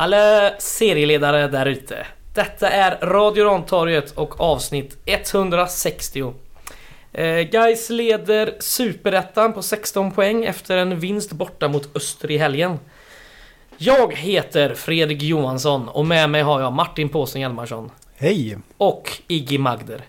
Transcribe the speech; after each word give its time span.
Hallå 0.00 0.50
serieledare 0.58 1.48
där 1.48 1.66
ute. 1.66 2.06
Detta 2.34 2.70
är 2.70 3.06
Radio 3.06 3.44
Rantorget 3.44 4.10
och 4.10 4.40
avsnitt 4.40 4.98
160. 5.04 6.34
Eh, 7.12 7.40
Guys 7.40 7.90
leder 7.90 8.54
Superettan 8.60 9.52
på 9.52 9.62
16 9.62 10.12
poäng 10.12 10.44
efter 10.44 10.76
en 10.76 11.00
vinst 11.00 11.32
borta 11.32 11.68
mot 11.68 11.96
Öster 11.96 12.30
i 12.30 12.38
helgen. 12.38 12.78
Jag 13.76 14.14
heter 14.14 14.74
Fredrik 14.74 15.22
Johansson 15.22 15.88
och 15.88 16.06
med 16.06 16.30
mig 16.30 16.42
har 16.42 16.60
jag 16.60 16.72
Martin 16.72 17.08
Påsen 17.08 17.40
Hjalmarsson 17.40 17.90
Hej! 18.16 18.58
och 18.76 19.12
Iggy 19.26 19.58
Magder. 19.58 20.02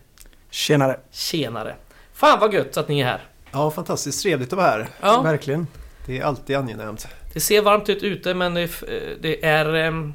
Tjenare! 0.49 0.99
Tjenare! 1.11 1.75
Fan 2.13 2.39
vad 2.39 2.53
gött 2.53 2.77
att 2.77 2.87
ni 2.87 2.99
är 2.99 3.05
här. 3.05 3.21
Ja, 3.51 3.71
fantastiskt 3.71 4.23
trevligt 4.23 4.53
att 4.53 4.57
vara 4.57 4.69
här. 4.69 4.89
Ja, 5.01 5.21
Verkligen. 5.21 5.67
Det 6.05 6.19
är 6.19 6.23
alltid 6.23 6.55
angenämt. 6.55 7.07
Det 7.33 7.39
ser 7.39 7.61
varmt 7.61 7.89
ut 7.89 8.03
ute 8.03 8.33
men 8.33 8.53
det, 8.53 8.61
är- 8.61 9.17
det 9.21 9.45
är 9.45 9.73
ehm, 9.75 10.13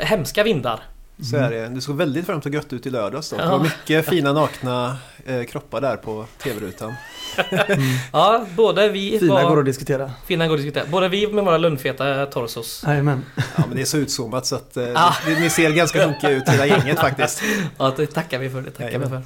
hemska 0.00 0.42
vindar. 0.42 0.80
Så 1.30 1.36
är 1.36 1.50
det. 1.50 1.68
Det 1.68 1.80
såg 1.80 1.96
väldigt 1.96 2.28
varmt 2.28 2.46
och 2.46 2.54
gött 2.54 2.72
ut 2.72 2.86
i 2.86 2.90
lördags 2.90 3.30
då. 3.30 3.36
Det 3.36 3.46
var 3.46 3.58
mycket 3.60 4.08
fina 4.08 4.32
nakna 4.32 4.96
eh, 5.26 5.44
kroppar 5.44 5.80
där 5.80 5.96
på 5.96 6.26
TV-rutan. 6.42 6.94
Ja, 8.12 8.46
både 8.56 8.88
vi 8.88 9.18
Fina 9.18 9.34
var... 9.34 9.48
går 9.50 9.58
att 9.58 9.64
diskutera. 9.64 10.10
Fina 10.26 10.46
går 10.46 10.54
att 10.54 10.60
diskutera. 10.62 10.84
Både 10.90 11.08
vi 11.08 11.26
med 11.26 11.44
våra 11.44 11.58
lundfeta 11.58 12.26
torsos. 12.26 12.84
Jajamän. 12.86 13.24
Ja, 13.36 13.62
men 13.66 13.76
det 13.76 13.82
är 13.82 13.86
så 13.86 13.96
utzoomat 13.96 14.46
så 14.46 14.56
att 14.56 14.76
eh, 14.76 14.84
Ah. 14.94 15.14
ni, 15.28 15.40
ni 15.40 15.50
ser 15.50 15.70
ganska 15.70 16.04
hunkiga 16.06 16.30
ut 16.30 16.48
hela 16.48 16.66
gänget 16.66 17.00
faktiskt. 17.00 17.42
Ja, 17.78 17.94
det 17.96 18.06
tackar 18.06 18.38
vi 18.38 18.50
för. 18.50 18.60
Det 18.62 18.70
tackar 18.70 18.98
vi 18.98 19.06
för. 19.06 19.22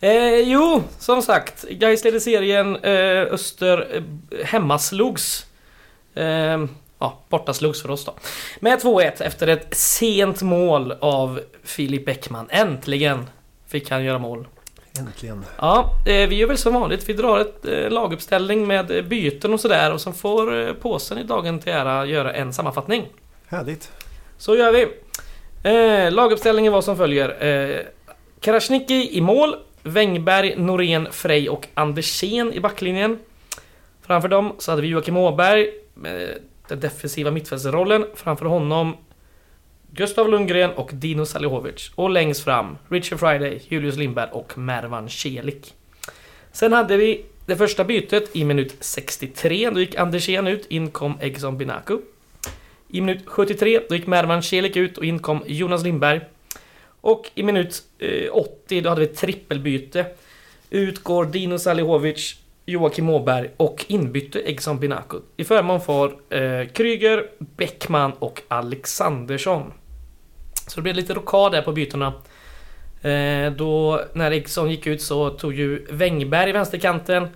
Eh, 0.00 0.40
jo, 0.52 0.82
som 0.98 1.22
sagt. 1.22 1.64
Gais 1.70 2.04
ledde 2.04 2.20
serien. 2.20 2.76
Eh, 2.76 3.32
Öster 3.34 3.96
eh, 3.96 4.02
hemmaslogs. 4.46 5.46
Eh, 6.18 6.66
ja, 6.98 7.18
bortaslogs 7.28 7.82
för 7.82 7.90
oss 7.90 8.04
då. 8.04 8.14
Med 8.60 8.78
2-1 8.78 9.22
efter 9.22 9.46
ett 9.46 9.74
sent 9.74 10.42
mål 10.42 10.94
av 11.00 11.40
Filip 11.64 12.06
Bäckman. 12.06 12.46
Äntligen 12.50 13.26
fick 13.66 13.90
han 13.90 14.04
göra 14.04 14.18
mål. 14.18 14.48
Äntligen. 14.98 15.44
Ja, 15.58 15.90
eh, 16.06 16.28
vi 16.28 16.34
gör 16.34 16.48
väl 16.48 16.58
som 16.58 16.74
vanligt. 16.74 17.08
Vi 17.08 17.12
drar 17.12 17.38
ett 17.38 17.66
eh, 17.66 17.90
laguppställning 17.90 18.66
med 18.66 18.90
eh, 18.90 19.02
byten 19.02 19.52
och 19.54 19.60
sådär. 19.60 19.92
Och 19.92 20.00
sen 20.00 20.14
får 20.14 20.74
påsen 20.74 21.18
i 21.18 21.22
dagen 21.22 21.58
till 21.58 21.72
ära 21.72 22.06
göra 22.06 22.32
en 22.32 22.52
sammanfattning. 22.52 23.06
Härligt. 23.46 23.92
Så 24.38 24.56
gör 24.56 24.72
vi. 24.72 24.86
Eh, 25.62 26.12
laguppställningen 26.12 26.72
var 26.72 26.82
som 26.82 26.96
följer. 26.96 27.44
Eh, 27.44 27.80
Karasjniki 28.40 29.16
i 29.16 29.20
mål. 29.20 29.56
Wängberg, 29.82 30.54
Norén, 30.56 31.08
Frey 31.10 31.48
och 31.48 31.66
Andersén 31.74 32.52
i 32.52 32.60
backlinjen. 32.60 33.18
Framför 34.02 34.28
dem 34.28 34.54
så 34.58 34.72
hade 34.72 34.82
vi 34.82 34.88
Joakim 34.88 35.16
Åberg 35.16 35.70
den 36.68 36.80
defensiva 36.80 37.30
mittfältsrollen. 37.30 38.06
Framför 38.14 38.44
honom 38.44 38.96
Gustav 39.92 40.28
Lundgren 40.28 40.70
och 40.70 40.90
Dino 40.92 41.26
Salihovic. 41.26 41.90
Och 41.94 42.10
längst 42.10 42.44
fram 42.44 42.78
Richard 42.88 43.20
Friday, 43.20 43.62
Julius 43.68 43.96
Lindberg 43.96 44.30
och 44.32 44.58
Mervan 44.58 45.08
Celik. 45.08 45.74
Sen 46.52 46.72
hade 46.72 46.96
vi 46.96 47.24
det 47.46 47.56
första 47.56 47.84
bytet 47.84 48.36
i 48.36 48.44
minut 48.44 48.76
63. 48.80 49.70
Då 49.70 49.80
gick 49.80 49.96
Andersén 49.96 50.46
ut, 50.46 50.66
in 50.66 50.90
kom 50.90 51.18
Egson 51.20 51.58
Binaku. 51.58 51.98
I 52.88 53.00
minut 53.00 53.22
73 53.26 53.80
då 53.88 53.94
gick 53.94 54.06
Mervan 54.06 54.42
Celik 54.42 54.76
ut 54.76 54.98
och 54.98 55.04
in 55.04 55.18
kom 55.18 55.42
Jonas 55.46 55.82
Lindberg. 55.82 56.20
Och 57.00 57.30
i 57.34 57.42
minut 57.42 57.82
eh, 57.98 58.28
80 58.32 58.80
då 58.80 58.88
hade 58.88 59.00
vi 59.00 59.06
ett 59.06 59.16
trippelbyte. 59.16 60.06
Ut 60.70 60.98
går 60.98 61.24
Dino 61.24 61.58
Salihovic, 61.58 62.36
Joakim 62.68 63.10
Åberg 63.10 63.50
och 63.56 63.84
inbytte 63.88 64.40
Egson 64.40 64.78
Binaku. 64.78 65.18
I 65.36 65.44
förmån 65.44 65.80
för 65.80 66.06
eh, 66.30 66.68
Kryger, 66.68 67.30
Bäckman 67.38 68.12
och 68.12 68.42
Alexandersson. 68.48 69.72
Så 70.66 70.76
det 70.76 70.82
blev 70.82 70.94
lite 70.94 71.14
rokad 71.14 71.52
där 71.52 71.62
på 71.62 71.72
bytena. 71.72 72.06
Eh, 73.02 73.52
då 73.52 74.00
när 74.12 74.30
Egson 74.30 74.70
gick 74.70 74.86
ut 74.86 75.02
så 75.02 75.30
tog 75.30 75.54
ju 75.54 75.86
Wängberg 75.90 76.52
vänsterkanten. 76.52 77.28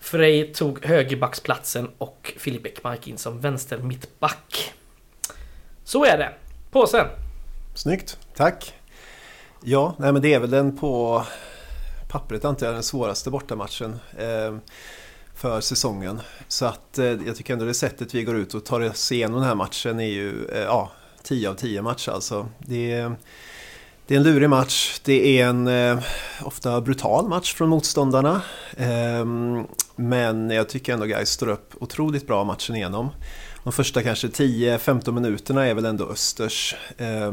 Frey 0.00 0.52
tog 0.52 0.84
högerbacksplatsen 0.84 1.90
och 1.98 2.32
Filip 2.38 2.62
Bäckman 2.62 2.94
gick 2.94 3.08
in 3.08 3.18
som 3.18 3.40
vänster 3.40 3.78
mittback. 3.78 4.72
Så 5.84 6.04
är 6.04 6.18
det. 6.18 6.32
Påsen. 6.70 7.06
Snyggt. 7.74 8.18
Tack. 8.34 8.74
Ja, 9.62 9.94
nej 9.98 10.12
men 10.12 10.22
det 10.22 10.34
är 10.34 10.40
väl 10.40 10.50
den 10.50 10.76
på 10.76 11.22
pappret 12.08 12.44
antar 12.44 12.66
jag 12.66 12.74
den 12.74 12.82
svåraste 12.82 13.30
bortamatchen 13.30 13.98
eh, 14.18 14.56
för 15.34 15.60
säsongen. 15.60 16.20
Så 16.48 16.66
att 16.66 16.98
eh, 16.98 17.04
jag 17.04 17.36
tycker 17.36 17.52
ändå 17.52 17.64
det 17.64 17.74
sättet 17.74 18.14
vi 18.14 18.24
går 18.24 18.36
ut 18.36 18.54
och 18.54 18.64
tar 18.64 18.80
oss 18.80 19.12
igenom 19.12 19.40
den 19.40 19.48
här 19.48 19.54
matchen 19.54 20.00
är 20.00 20.04
ju 20.04 20.48
eh, 20.48 20.60
ja, 20.60 20.90
10 21.22 21.50
av 21.50 21.54
10 21.54 21.82
match 21.82 22.08
alltså. 22.08 22.48
Det 22.58 22.92
är, 22.92 23.16
det 24.06 24.14
är 24.14 24.18
en 24.18 24.24
lurig 24.24 24.50
match. 24.50 25.00
Det 25.04 25.40
är 25.40 25.48
en 25.48 25.68
eh, 25.68 25.98
ofta 26.42 26.80
brutal 26.80 27.28
match 27.28 27.54
från 27.54 27.68
motståndarna. 27.68 28.42
Eh, 28.76 29.24
men 29.96 30.50
jag 30.50 30.68
tycker 30.68 30.92
ändå 30.92 31.06
guys 31.06 31.28
står 31.30 31.48
upp 31.48 31.74
otroligt 31.80 32.26
bra 32.26 32.44
matchen 32.44 32.76
igenom. 32.76 33.10
De 33.64 33.72
första 33.72 34.02
kanske 34.02 34.28
10-15 34.28 35.12
minuterna 35.12 35.66
är 35.66 35.74
väl 35.74 35.84
ändå 35.84 36.04
Östers. 36.04 36.76
Eh, 36.98 37.32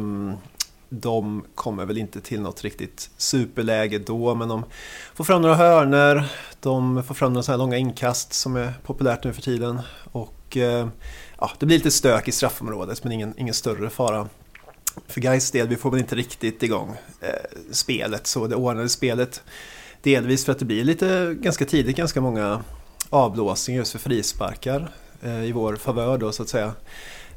de 1.01 1.45
kommer 1.55 1.85
väl 1.85 1.97
inte 1.97 2.21
till 2.21 2.41
något 2.41 2.63
riktigt 2.63 3.09
superläge 3.17 3.99
då, 3.99 4.35
men 4.35 4.47
de 4.47 4.63
får 5.13 5.23
fram 5.23 5.41
några 5.41 5.55
hörner, 5.55 6.25
de 6.59 7.03
får 7.03 7.15
fram 7.15 7.33
några 7.33 7.43
sådana 7.43 7.57
här 7.57 7.65
långa 7.65 7.77
inkast 7.77 8.33
som 8.33 8.55
är 8.55 8.73
populärt 8.83 9.23
nu 9.23 9.33
för 9.33 9.41
tiden. 9.41 9.81
Och 10.11 10.57
eh, 10.57 10.87
ja, 11.39 11.51
det 11.59 11.65
blir 11.65 11.77
lite 11.77 11.91
stök 11.91 12.27
i 12.27 12.31
straffområdet, 12.31 13.03
men 13.03 13.11
ingen, 13.11 13.33
ingen 13.37 13.53
större 13.53 13.89
fara. 13.89 14.27
För 15.07 15.21
Gais 15.21 15.51
del, 15.51 15.67
vi 15.67 15.75
får 15.75 15.91
väl 15.91 15.99
inte 15.99 16.15
riktigt 16.15 16.63
igång 16.63 16.95
eh, 17.21 17.59
spelet, 17.71 18.27
så 18.27 18.47
det 18.47 18.55
ordnade 18.55 18.89
spelet. 18.89 19.43
Delvis 20.01 20.45
för 20.45 20.51
att 20.51 20.59
det 20.59 20.65
blir 20.65 20.83
lite 20.83 21.35
ganska 21.39 21.65
tidigt 21.65 21.97
ganska 21.97 22.21
många 22.21 22.63
avblåsningar 23.09 23.79
just 23.79 23.91
för 23.91 23.99
frisparkar 23.99 24.91
eh, 25.21 25.43
i 25.43 25.51
vår 25.51 25.75
favör 25.75 26.17
då 26.17 26.31
så 26.31 26.43
att 26.43 26.49
säga. 26.49 26.73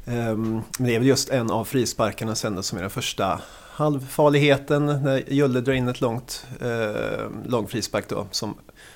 Ehm, 0.07 0.61
Men 0.77 0.87
det 0.87 0.95
är 0.95 0.99
väl 0.99 1.07
just 1.07 1.29
en 1.29 1.51
av 1.51 1.65
frisparkarna 1.65 2.35
sen 2.35 2.63
som 2.63 2.77
är 2.77 2.81
den 2.81 2.89
första 2.91 3.41
halvfarligheten 3.71 4.85
när 4.85 5.33
Julle 5.33 5.61
drar 5.61 5.73
in 5.73 5.87
ett 5.87 6.01
långt 6.01 6.45
eh, 6.61 7.29
lång 7.45 7.67
frispark 7.67 8.09
då 8.09 8.27
som 8.31 8.55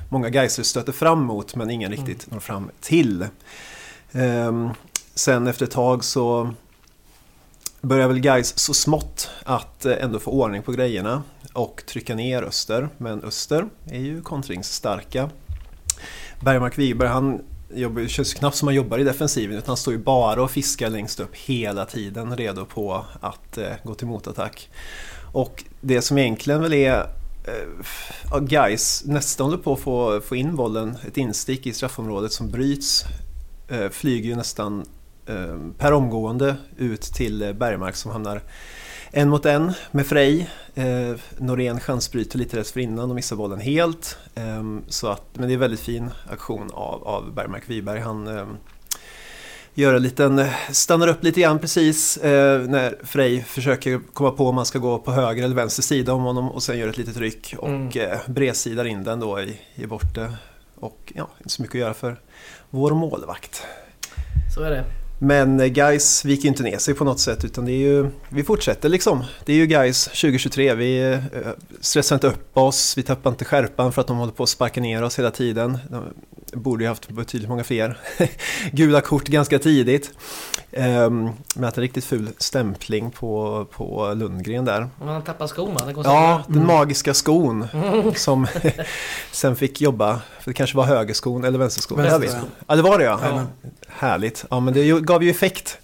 många 0.10 0.30
Geiser 0.30 0.64
stöter 0.64 0.92
fram 0.92 1.24
mot 1.24 1.56
men 1.56 1.70
ingen 1.70 1.92
riktigt 1.92 2.32
når 2.32 2.40
fram 2.40 2.70
till. 2.82 3.26
Ehm, 4.12 4.70
Sen 5.16 5.48
efter 5.48 5.66
ett 5.66 5.72
tag 5.72 6.04
så 6.04 6.54
börjar 7.82 8.08
väl 8.08 8.20
Gais 8.20 8.60
så 8.60 8.74
smått 8.74 9.30
att 9.44 9.86
eh, 9.86 10.04
ändå 10.04 10.20
få 10.20 10.32
ordning 10.32 10.62
på 10.64 10.72
grejerna 10.72 11.24
och 11.54 11.84
trycka 11.88 12.16
ner 12.16 12.44
Öster. 12.44 12.90
Men 12.98 13.24
Öster 13.24 13.66
är 13.92 14.00
ju 14.00 14.22
kontringsstarka. 14.22 15.30
Bergmark 16.40 16.78
Wiberg 16.78 17.10
han 17.10 17.42
jobbar, 17.76 18.02
det 18.02 18.10
känns 18.10 18.34
knappt 18.34 18.56
som 18.56 18.68
han 18.68 18.76
jobbar 18.76 19.00
i 19.00 19.04
defensiven 19.04 19.58
utan 19.58 19.68
han 19.68 19.78
står 19.78 19.94
ju 19.94 20.00
bara 20.00 20.44
och 20.44 20.52
fiskar 20.52 20.90
längst 20.90 21.20
upp 21.20 21.36
hela 21.36 21.86
tiden 21.86 22.38
redo 22.38 22.66
på 22.66 23.06
att 23.22 23.58
eh, 23.58 23.72
gå 23.84 23.94
till 23.94 24.08
motattack. 24.08 24.70
Och 25.32 25.64
det 25.82 26.02
som 26.02 26.18
egentligen 26.18 26.62
väl 26.62 26.74
är 26.74 27.00
eh, 27.48 28.40
guys 28.40 28.50
Gais 28.50 29.04
nästan 29.06 29.46
håller 29.46 29.64
på 29.64 29.74
att 29.74 29.80
få, 29.80 30.22
få 30.22 30.36
in 30.36 30.56
bollen, 30.56 30.98
ett 31.08 31.18
instick 31.18 31.68
i 31.68 31.74
straffområdet 31.74 32.32
som 32.32 32.52
bryts, 32.52 33.06
eh, 33.68 33.90
flyger 33.90 34.30
ju 34.30 34.36
nästan 34.36 34.86
eh, 35.26 35.58
per 35.78 35.92
omgående 35.92 36.56
ut 36.78 37.02
till 37.02 37.42
eh, 37.42 37.54
Bergmark 37.54 37.96
som 37.96 38.12
hamnar 38.12 38.42
en 39.12 39.30
mot 39.30 39.46
en 39.46 39.74
med 39.92 40.08
Frej. 40.08 40.50
Eh, 40.76 41.16
Norén 41.38 41.80
chansbryter 41.80 42.38
lite 42.38 42.58
dessförinnan 42.58 43.10
och 43.10 43.16
missar 43.16 43.36
bollen 43.36 43.60
helt. 43.60 44.18
Eh, 44.36 44.64
så 44.88 45.08
att, 45.08 45.24
men 45.34 45.48
det 45.48 45.52
är 45.52 45.54
en 45.54 45.60
väldigt 45.60 45.80
fin 45.80 46.10
aktion 46.32 46.70
av, 46.74 47.08
av 47.08 47.34
Bergmark 47.34 47.64
Wiberg. 47.70 48.00
Han 48.00 48.28
eh, 48.38 48.46
gör 49.74 49.94
en 49.94 50.04
liten, 50.04 50.46
stannar 50.72 51.08
upp 51.08 51.24
lite 51.24 51.42
grann 51.42 51.60
precis 51.60 52.18
eh, 52.18 52.62
när 52.62 52.96
Frej 53.04 53.44
försöker 53.44 54.00
komma 54.14 54.32
på 54.32 54.48
om 54.50 54.56
man 54.56 54.66
ska 54.66 54.80
gå 54.80 54.98
på 55.00 55.12
höger 55.12 55.44
eller 55.44 55.56
vänster 55.56 55.84
sida 55.84 56.14
om 56.14 56.24
honom 56.24 56.52
och 56.52 56.64
sen 56.64 56.78
gör 56.80 56.88
ett 56.88 56.98
litet 56.98 57.18
ryck 57.18 57.56
och 57.58 57.68
Mm. 57.68 57.90
eh, 58.12 58.18
bredsidar 58.28 58.86
in 58.86 59.04
den 59.04 59.20
då 59.20 59.42
i, 59.42 59.60
i 59.76 59.86
borte. 59.86 60.34
Och 60.76 61.14
ja, 61.16 61.30
inte 61.38 61.50
så 61.50 61.62
mycket 61.62 61.76
att 61.76 61.80
göra 61.82 61.94
för 61.94 62.20
vår 62.70 62.92
målvakt. 62.92 63.64
Så 64.56 64.62
är 64.62 64.70
det. 64.70 64.84
Men 65.24 65.60
eh, 65.60 65.68
guys 65.68 66.26
viker 66.26 66.48
inte 66.48 66.64
ner 66.64 66.78
sig 66.78 66.94
på 66.94 67.04
något 67.04 67.20
sätt 67.20 67.44
utan 67.44 67.66
det 67.66 67.72
är 67.72 67.78
ju, 67.78 68.10
vi 68.30 68.44
fortsätter 68.44 68.90
liksom. 68.90 69.24
Det 69.46 69.54
är 69.54 69.58
ju 69.58 69.66
guys 69.66 70.06
2023, 70.06 70.74
vi 70.74 71.12
eh, 71.12 71.20
stressar 71.82 72.16
inte 72.16 72.28
upp 72.28 72.58
oss, 72.58 72.98
vi 72.98 73.04
tappar 73.04 73.30
inte 73.30 73.46
skärpan 73.46 73.94
för 73.94 74.02
att 74.02 74.08
de 74.08 74.18
håller 74.18 74.32
på 74.32 74.44
att 74.44 74.50
sparka 74.50 74.82
ner 74.82 75.04
oss 75.04 75.20
hela 75.20 75.32
tiden. 75.32 75.78
De 75.90 76.14
borde 76.54 76.84
ju 76.84 76.88
haft 76.88 77.10
betydligt 77.10 77.50
många 77.50 77.64
fler 77.64 77.98
gula 78.72 79.02
kort 79.02 79.28
ganska 79.28 79.60
tidigt. 79.60 80.12
Um, 80.78 81.30
med 81.56 81.70
att 81.70 81.78
en 81.78 81.82
riktigt 81.82 82.06
ful 82.06 82.30
stämpling 82.38 83.12
på, 83.12 83.66
på 83.72 84.14
Lundgren 84.14 84.66
där. 84.66 84.90
Man 85.04 85.22
tappar 85.22 85.48
skon 85.48 85.74
va? 85.74 86.02
Ja, 86.04 86.44
den 86.48 86.66
magiska 86.66 87.14
skon 87.14 87.68
som 88.16 88.48
sen 89.32 89.56
fick 89.56 89.82
jobba, 89.82 90.22
för 90.40 90.52
det 90.52 90.54
kanske 90.54 90.78
var 90.78 90.84
högerskon 90.84 91.44
eller 91.44 91.60
vänsterskon. 91.60 91.98
Vänsterskon. 91.98 92.50
Ja, 92.68 92.76
det 92.76 92.82
var 92.82 92.98
det 92.98 93.04
ja. 93.04 93.20
Ja. 93.24 93.46
Härligt. 93.94 94.46
Ja, 94.50 94.60
men 94.60 94.74
det 94.74 95.02
gav 95.02 95.24
ju 95.24 95.30
effekt 95.30 95.78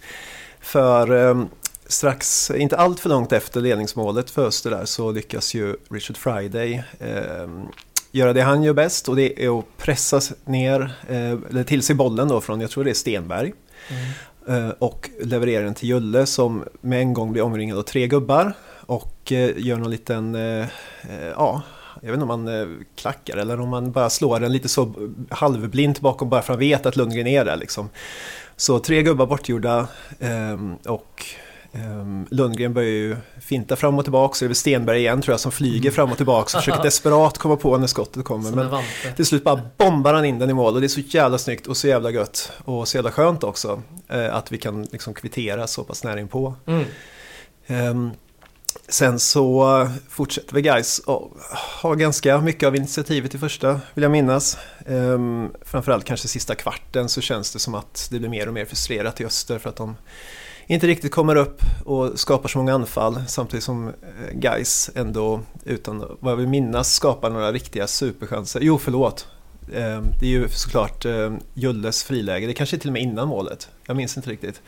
för, 0.60 1.12
ehm, 1.12 1.48
strax, 1.88 2.52
inte 2.52 2.78
allt 2.78 3.00
för 3.00 3.10
långt 3.10 3.32
efter 3.32 3.62
ledningsmålet 3.62 4.30
för 4.30 4.46
Öster 4.46 4.72
där 4.72 4.86
så 4.86 5.12
lyckas 5.12 5.54
ju 5.54 5.76
Richard 5.90 6.18
Friday 6.18 6.84
eh, 7.00 7.48
göra 8.12 8.34
det 8.34 8.42
han 8.42 8.64
gör 8.64 8.74
bäst 8.74 9.10
och 9.10 9.16
det 9.16 9.46
är 9.46 9.60
att 9.60 9.66
pressa 9.78 10.22
ner, 10.46 10.96
eh, 11.10 11.32
eller 11.50 11.64
till 11.64 11.82
sig 11.82 11.96
bollen 11.96 12.28
då 12.28 12.42
från, 12.42 12.62
jag 12.62 12.70
tror 12.70 12.84
det 12.84 12.90
är 12.90 12.94
Stenberg. 12.94 13.54
Mm. 13.90 14.68
Eh, 14.68 14.70
och 14.80 15.10
leverera 15.22 15.64
den 15.64 15.74
till 15.74 15.90
Julle 15.90 16.26
som 16.26 16.64
med 16.82 17.00
en 17.00 17.14
gång 17.14 17.32
blir 17.32 17.42
omringad 17.42 17.78
av 17.78 17.82
tre 17.82 18.08
gubbar 18.08 18.54
och 18.86 19.32
eh, 19.32 19.52
gör 19.58 19.78
någon 19.78 19.92
liten, 19.92 20.36
eh, 20.36 20.66
eh, 21.02 21.28
ja, 21.36 21.62
jag 22.02 22.12
vet 22.12 22.22
inte 22.22 22.34
om 22.34 22.44
man 22.44 22.86
klackar 22.96 23.38
eller 23.38 23.60
om 23.60 23.70
man 23.70 23.92
bara 23.92 24.10
slår 24.10 24.40
den 24.40 24.52
lite 24.52 24.70
så 24.70 24.94
halvblint 25.30 26.00
bakom 26.00 26.30
bara 26.30 26.42
för 26.42 26.54
att 26.54 26.58
han 26.58 26.60
vet 26.60 26.86
att 26.86 26.96
Lundgren 26.96 27.28
är 27.28 27.46
där 27.46 27.56
liksom. 27.56 27.90
Så 28.56 28.80
tre 28.80 29.04
gubbar 29.04 29.26
bortgjorda 29.26 29.88
ehm, 30.20 30.76
och 30.86 31.26
ehm, 31.72 32.26
Lundgren 32.30 32.74
börjar 32.74 32.90
ju 32.90 33.16
finta 33.42 33.76
fram 33.76 33.98
och 33.98 34.06
tillbaka, 34.06 34.34
så 34.34 34.46
det 34.46 34.46
är 34.46 34.50
väl 34.50 34.56
Stenberg 34.56 35.00
igen 35.00 35.22
tror 35.22 35.34
jag 35.34 35.40
som 35.40 35.52
flyger 35.52 35.92
fram 35.92 36.12
och 36.12 36.18
tillbaka 36.18 36.58
och 36.58 36.64
försöker 36.64 36.84
desperat 36.84 37.38
komma 37.38 37.56
på 37.56 37.78
när 37.78 37.88
skottet 37.88 38.26
kommer. 38.26 38.52
Men 38.52 38.84
till 39.16 39.26
slut 39.26 39.44
bara 39.44 39.62
bombar 39.78 40.14
han 40.14 40.26
in 40.26 40.40
den 40.40 40.50
i 40.50 40.54
mål 40.54 40.74
och 40.74 40.82
det 40.82 40.88
är 40.88 40.90
så 40.90 41.00
jävla 41.00 41.38
snyggt 41.38 41.68
och 41.68 41.78
så 41.78 41.88
jävla 41.88 42.12
gött 42.12 42.52
och 42.66 42.88
så 42.88 42.98
jävla 42.98 43.12
skönt 43.12 43.44
också 43.44 43.82
eh, 44.08 44.36
att 44.36 44.52
vi 44.52 44.58
kan 44.58 44.84
liksom 44.84 45.14
kvittera 45.14 45.68
så 45.68 45.84
pass 45.84 46.04
nära 46.04 46.20
inpå. 46.20 46.56
Mm. 46.66 46.86
Um, 47.68 48.12
Sen 48.90 49.20
så 49.20 49.88
fortsätter 50.10 50.56
vi 50.56 50.62
guys 50.62 51.00
och 51.00 51.38
har 51.82 51.96
ganska 51.96 52.42
mycket 52.42 52.68
av 52.68 52.76
initiativet 52.76 53.36
i 53.36 53.38
första, 53.38 53.80
vill 53.94 54.04
jag 54.04 54.12
minnas. 54.12 54.58
Ehm, 54.86 55.50
framförallt 55.62 56.06
kanske 56.06 56.28
sista 56.28 56.56
kvarten 56.56 57.10
så 57.10 57.22
känns 57.22 57.54
det 57.54 57.60
som 57.60 57.76
att 57.76 58.08
det 58.12 58.20
blir 58.20 58.30
mer 58.30 58.48
och 58.48 58.54
mer 58.54 58.66
frustrerat 58.66 59.22
i 59.22 59.26
öster 59.26 59.60
för 59.60 59.70
att 59.70 59.76
de 59.76 59.96
inte 60.68 60.88
riktigt 60.88 61.12
kommer 61.12 61.36
upp 61.36 61.62
och 61.86 62.20
skapar 62.20 62.50
så 62.50 62.58
många 62.58 62.74
anfall 62.74 63.24
samtidigt 63.28 63.64
som 63.64 63.88
eh, 63.88 63.94
guys 64.34 64.90
ändå 64.96 65.42
utan 65.66 66.18
vad 66.20 66.32
jag 66.32 66.38
vill 66.38 66.48
minnas 66.48 66.94
skapar 66.94 67.30
några 67.30 67.52
riktiga 67.52 67.88
superchanser. 67.88 68.60
Jo, 68.64 68.78
förlåt. 68.78 69.28
Ehm, 69.76 70.04
det 70.20 70.26
är 70.26 70.30
ju 70.30 70.50
såklart 70.50 71.06
ehm, 71.06 71.40
Julles 71.54 72.04
friläge, 72.04 72.48
det 72.48 72.54
kanske 72.54 72.76
är 72.76 72.80
till 72.80 72.90
och 72.90 72.94
med 72.94 73.02
innan 73.02 73.28
målet. 73.28 73.70
Jag 73.86 73.98
minns 73.98 74.18
inte 74.18 74.30
riktigt. 74.30 74.62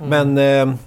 Mm. 0.00 0.34
Men 0.34 0.78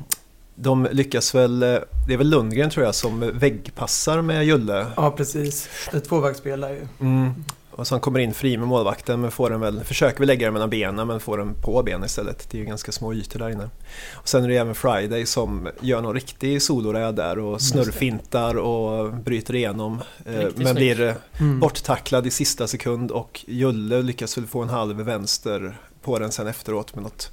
de 0.56 0.88
lyckas 0.92 1.36
väl, 1.36 1.63
eh, 1.63 1.80
det 2.07 2.13
är 2.13 2.18
väl 2.18 2.30
Lundgren 2.30 2.69
tror 2.69 2.86
jag 2.86 2.95
som 2.95 3.31
väggpassar 3.39 4.21
med 4.21 4.45
Julle. 4.45 4.86
Ja 4.95 5.12
precis, 5.12 5.69
det 5.92 5.98
är 5.98 6.01
tvåvägsspel 6.01 6.62
där 6.62 6.69
ju. 6.69 6.88
Mm. 7.00 7.33
Och 7.71 7.88
så 7.88 7.95
han 7.95 8.01
kommer 8.01 8.19
in 8.19 8.33
fri 8.33 8.57
med 8.57 8.68
målvakten 8.68 9.21
men 9.21 9.31
får 9.31 9.50
den 9.50 9.59
väl, 9.59 9.83
försöker 9.83 10.19
väl 10.19 10.27
lägga 10.27 10.48
den 10.48 10.53
mellan 10.53 10.69
benen 10.69 11.07
men 11.07 11.19
får 11.19 11.38
den 11.38 11.53
på 11.53 11.83
benen 11.83 12.03
istället. 12.03 12.48
Det 12.51 12.57
är 12.57 12.59
ju 12.59 12.65
ganska 12.65 12.92
små 12.92 13.13
ytor 13.13 13.39
där 13.39 13.50
inne. 13.50 13.69
Och 14.13 14.30
sen 14.30 14.44
är 14.44 14.48
det 14.48 14.57
även 14.57 14.75
Friday 14.75 15.25
som 15.25 15.69
gör 15.81 16.01
någon 16.01 16.13
riktig 16.13 16.62
soloräd 16.62 17.15
där 17.15 17.39
och 17.39 17.62
snurrfintar 17.62 18.57
och 18.57 19.13
bryter 19.13 19.56
igenom. 19.56 20.01
Eh, 20.25 20.38
Riktigt 20.38 20.63
men 20.63 20.75
blir 20.75 21.01
eh, 21.01 21.15
mm. 21.39 21.59
borttacklad 21.59 22.27
i 22.27 22.31
sista 22.31 22.68
sekund 22.68 23.12
och 23.12 23.45
Julle 23.48 24.01
lyckas 24.01 24.38
väl 24.38 24.48
få 24.48 24.62
en 24.62 24.69
halv 24.69 24.95
vänster 24.95 25.77
på 26.01 26.19
den 26.19 26.31
sen 26.31 26.48
efteråt 26.48 26.95
med 26.95 27.03
något 27.03 27.31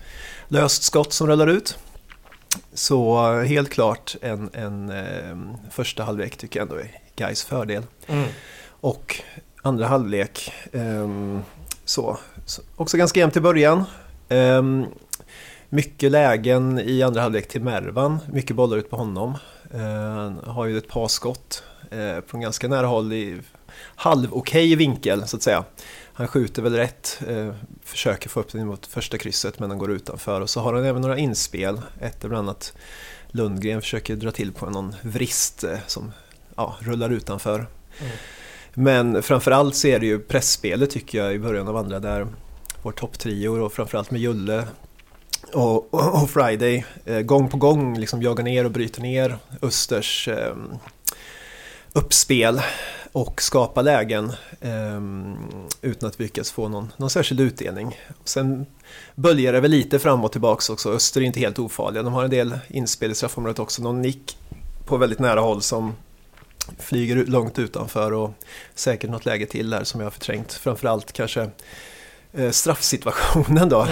löst 0.49 0.83
skott 0.83 1.13
som 1.13 1.27
rullar 1.27 1.47
ut. 1.47 1.79
Så 2.75 3.33
helt 3.43 3.71
klart 3.71 4.17
en, 4.23 4.51
en 4.53 4.91
eh, 4.91 5.37
första 5.71 6.03
halvlek 6.03 6.37
tycker 6.37 6.61
jag 6.61 6.69
ändå 6.69 6.81
är 6.81 7.01
Gais 7.17 7.45
fördel. 7.45 7.83
Mm. 8.07 8.29
Och 8.81 9.23
andra 9.63 9.87
halvlek 9.87 10.53
eh, 10.73 11.09
så, 11.85 12.19
så, 12.47 12.63
också 12.77 12.97
ganska 12.97 13.21
jämnt 13.21 13.37
i 13.37 13.41
början. 13.41 13.85
Eh, 14.29 14.63
mycket 15.69 16.13
lägen 16.13 16.79
i 16.79 17.03
andra 17.03 17.21
halvlek 17.21 17.49
till 17.49 17.63
Mervan, 17.63 18.19
mycket 18.33 18.57
bollar 18.57 18.77
ut 18.77 18.91
på 18.91 18.97
honom. 18.97 19.35
Han 19.73 20.39
har 20.47 20.67
ju 20.67 20.79
ett 20.79 20.89
par 20.89 21.09
skott 21.09 21.63
eh, 21.91 22.25
från 22.27 22.41
ganska 22.41 22.69
nära 22.69 22.87
håll 22.87 23.13
i 23.13 23.41
halv 23.95 24.35
okej 24.35 24.77
vinkel 24.77 25.29
så 25.29 25.37
att 25.37 25.43
säga. 25.43 25.65
Han 26.19 26.29
skjuter 26.29 26.63
väl 26.63 26.77
rätt, 26.77 27.21
eh, 27.29 27.55
försöker 27.85 28.29
få 28.29 28.41
upp 28.41 28.53
den 28.53 28.67
mot 28.67 28.87
första 28.87 29.19
krysset 29.19 29.59
men 29.59 29.69
den 29.69 29.79
går 29.79 29.93
utanför. 29.93 30.41
Och 30.41 30.51
så 30.51 30.61
har 30.61 30.75
han 30.75 30.85
även 30.85 31.03
några 31.03 31.19
inspel, 31.19 31.81
ett 32.01 32.21
bland 32.21 32.49
annat 32.49 32.73
Lundgren 33.29 33.81
försöker 33.81 34.17
dra 34.17 34.31
till 34.31 34.53
på 34.53 34.71
någon 34.71 34.95
vrist 35.03 35.65
eh, 35.65 35.79
som 35.87 36.13
ja, 36.57 36.77
rullar 36.81 37.11
utanför. 37.11 37.55
Mm. 38.01 38.13
Men 38.75 39.23
framförallt 39.23 39.77
så 39.77 39.89
är 39.89 39.99
det 39.99 40.07
ju 40.07 40.19
pressspelet 40.19 40.91
tycker 40.91 41.19
jag 41.19 41.35
i 41.35 41.39
början 41.39 41.69
av 41.69 41.77
andra 41.77 42.01
där 42.01 42.27
vår 42.83 42.93
topptrio 42.93 43.49
och 43.49 43.73
framförallt 43.73 44.11
med 44.11 44.21
Julle 44.21 44.65
och, 45.53 45.95
och, 45.95 46.23
och 46.23 46.31
Friday 46.31 46.85
eh, 47.05 47.21
gång 47.21 47.49
på 47.49 47.57
gång 47.57 47.99
liksom 47.99 48.23
jagar 48.23 48.45
ner 48.45 48.65
och 48.65 48.71
bryter 48.71 49.03
ner 49.03 49.39
Östers 49.63 50.29
eh, 50.29 50.57
uppspel 51.93 52.61
och 53.21 53.43
skapa 53.43 53.83
lägen 53.83 54.33
eh, 54.61 55.01
utan 55.83 56.09
att 56.09 56.21
vi 56.21 56.25
lyckas 56.25 56.51
få 56.51 56.69
någon, 56.69 56.93
någon 56.97 57.11
särskild 57.11 57.41
utdelning. 57.41 58.01
Sen 58.25 58.67
böljar 59.15 59.53
det 59.53 59.61
väl 59.61 59.71
lite 59.71 59.99
fram 59.99 60.25
och 60.25 60.33
tillbaks 60.33 60.71
också. 60.71 60.93
Öster 60.93 61.21
är 61.21 61.25
inte 61.25 61.41
helt 61.41 61.59
ofarliga. 61.59 62.03
De 62.03 62.13
har 62.13 62.25
en 62.25 62.31
del 62.31 62.59
inspel 62.69 63.11
i 63.11 63.15
straffområdet 63.15 63.59
också. 63.59 63.83
Någon 63.83 64.03
nick 64.03 64.39
på 64.87 64.97
väldigt 64.97 65.19
nära 65.19 65.41
håll 65.41 65.63
som 65.63 65.95
flyger 66.79 67.25
långt 67.27 67.59
utanför 67.59 68.13
och 68.13 68.31
säkert 68.75 69.11
något 69.11 69.27
läge 69.27 69.47
till 69.47 69.71
där 69.71 69.85
som 69.85 70.01
jag 70.01 70.07
har 70.07 70.11
förträngt. 70.11 70.53
Framförallt 70.53 71.13
kanske 71.13 71.51
eh, 72.33 72.51
straffsituationen 72.51 73.69
då. 73.69 73.87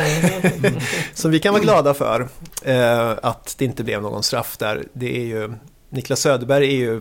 Som 1.14 1.30
vi 1.30 1.38
kan 1.38 1.52
vara 1.52 1.62
glada 1.62 1.94
för. 1.94 2.28
Eh, 2.62 3.10
att 3.22 3.54
det 3.58 3.64
inte 3.64 3.84
blev 3.84 4.02
någon 4.02 4.22
straff 4.22 4.56
där. 4.56 4.84
Det 4.92 5.16
är 5.16 5.24
ju 5.24 5.52
Niklas 5.88 6.20
Söderberg 6.20 6.66
är 6.66 6.76
ju 6.76 7.00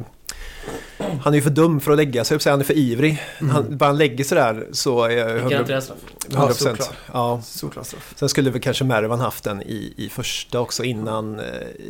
han 0.98 1.34
är 1.34 1.38
ju 1.38 1.42
för 1.42 1.50
dum 1.50 1.80
för 1.80 1.92
att 1.92 1.98
lägga 1.98 2.24
sig, 2.24 2.40
han 2.46 2.60
är 2.60 2.64
för 2.64 2.78
ivrig. 2.78 3.24
Mm. 3.40 3.56
Han, 3.56 3.78
bara 3.78 3.86
han 3.86 3.98
lägger 3.98 4.24
sig 4.24 4.38
där 4.38 4.68
så 4.72 5.04
är 5.04 5.40
100%. 5.40 5.92
100%. 6.30 6.90
Ja, 7.14 7.42
Solklar 7.42 7.86
Sen 8.16 8.30
skulle 8.30 8.50
väl 8.50 8.62
kanske 8.62 8.84
Mervan 8.84 9.20
haft 9.20 9.44
den 9.44 9.62
i, 9.62 9.94
i 9.98 10.10
första 10.10 10.60
också 10.60 10.84
innan 10.84 11.40
eh, 11.40 11.46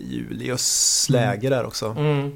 Julius 0.10 1.08
mm. 1.10 1.22
läge 1.22 1.50
där 1.50 1.66
också. 1.66 1.86
Mm. 1.86 2.32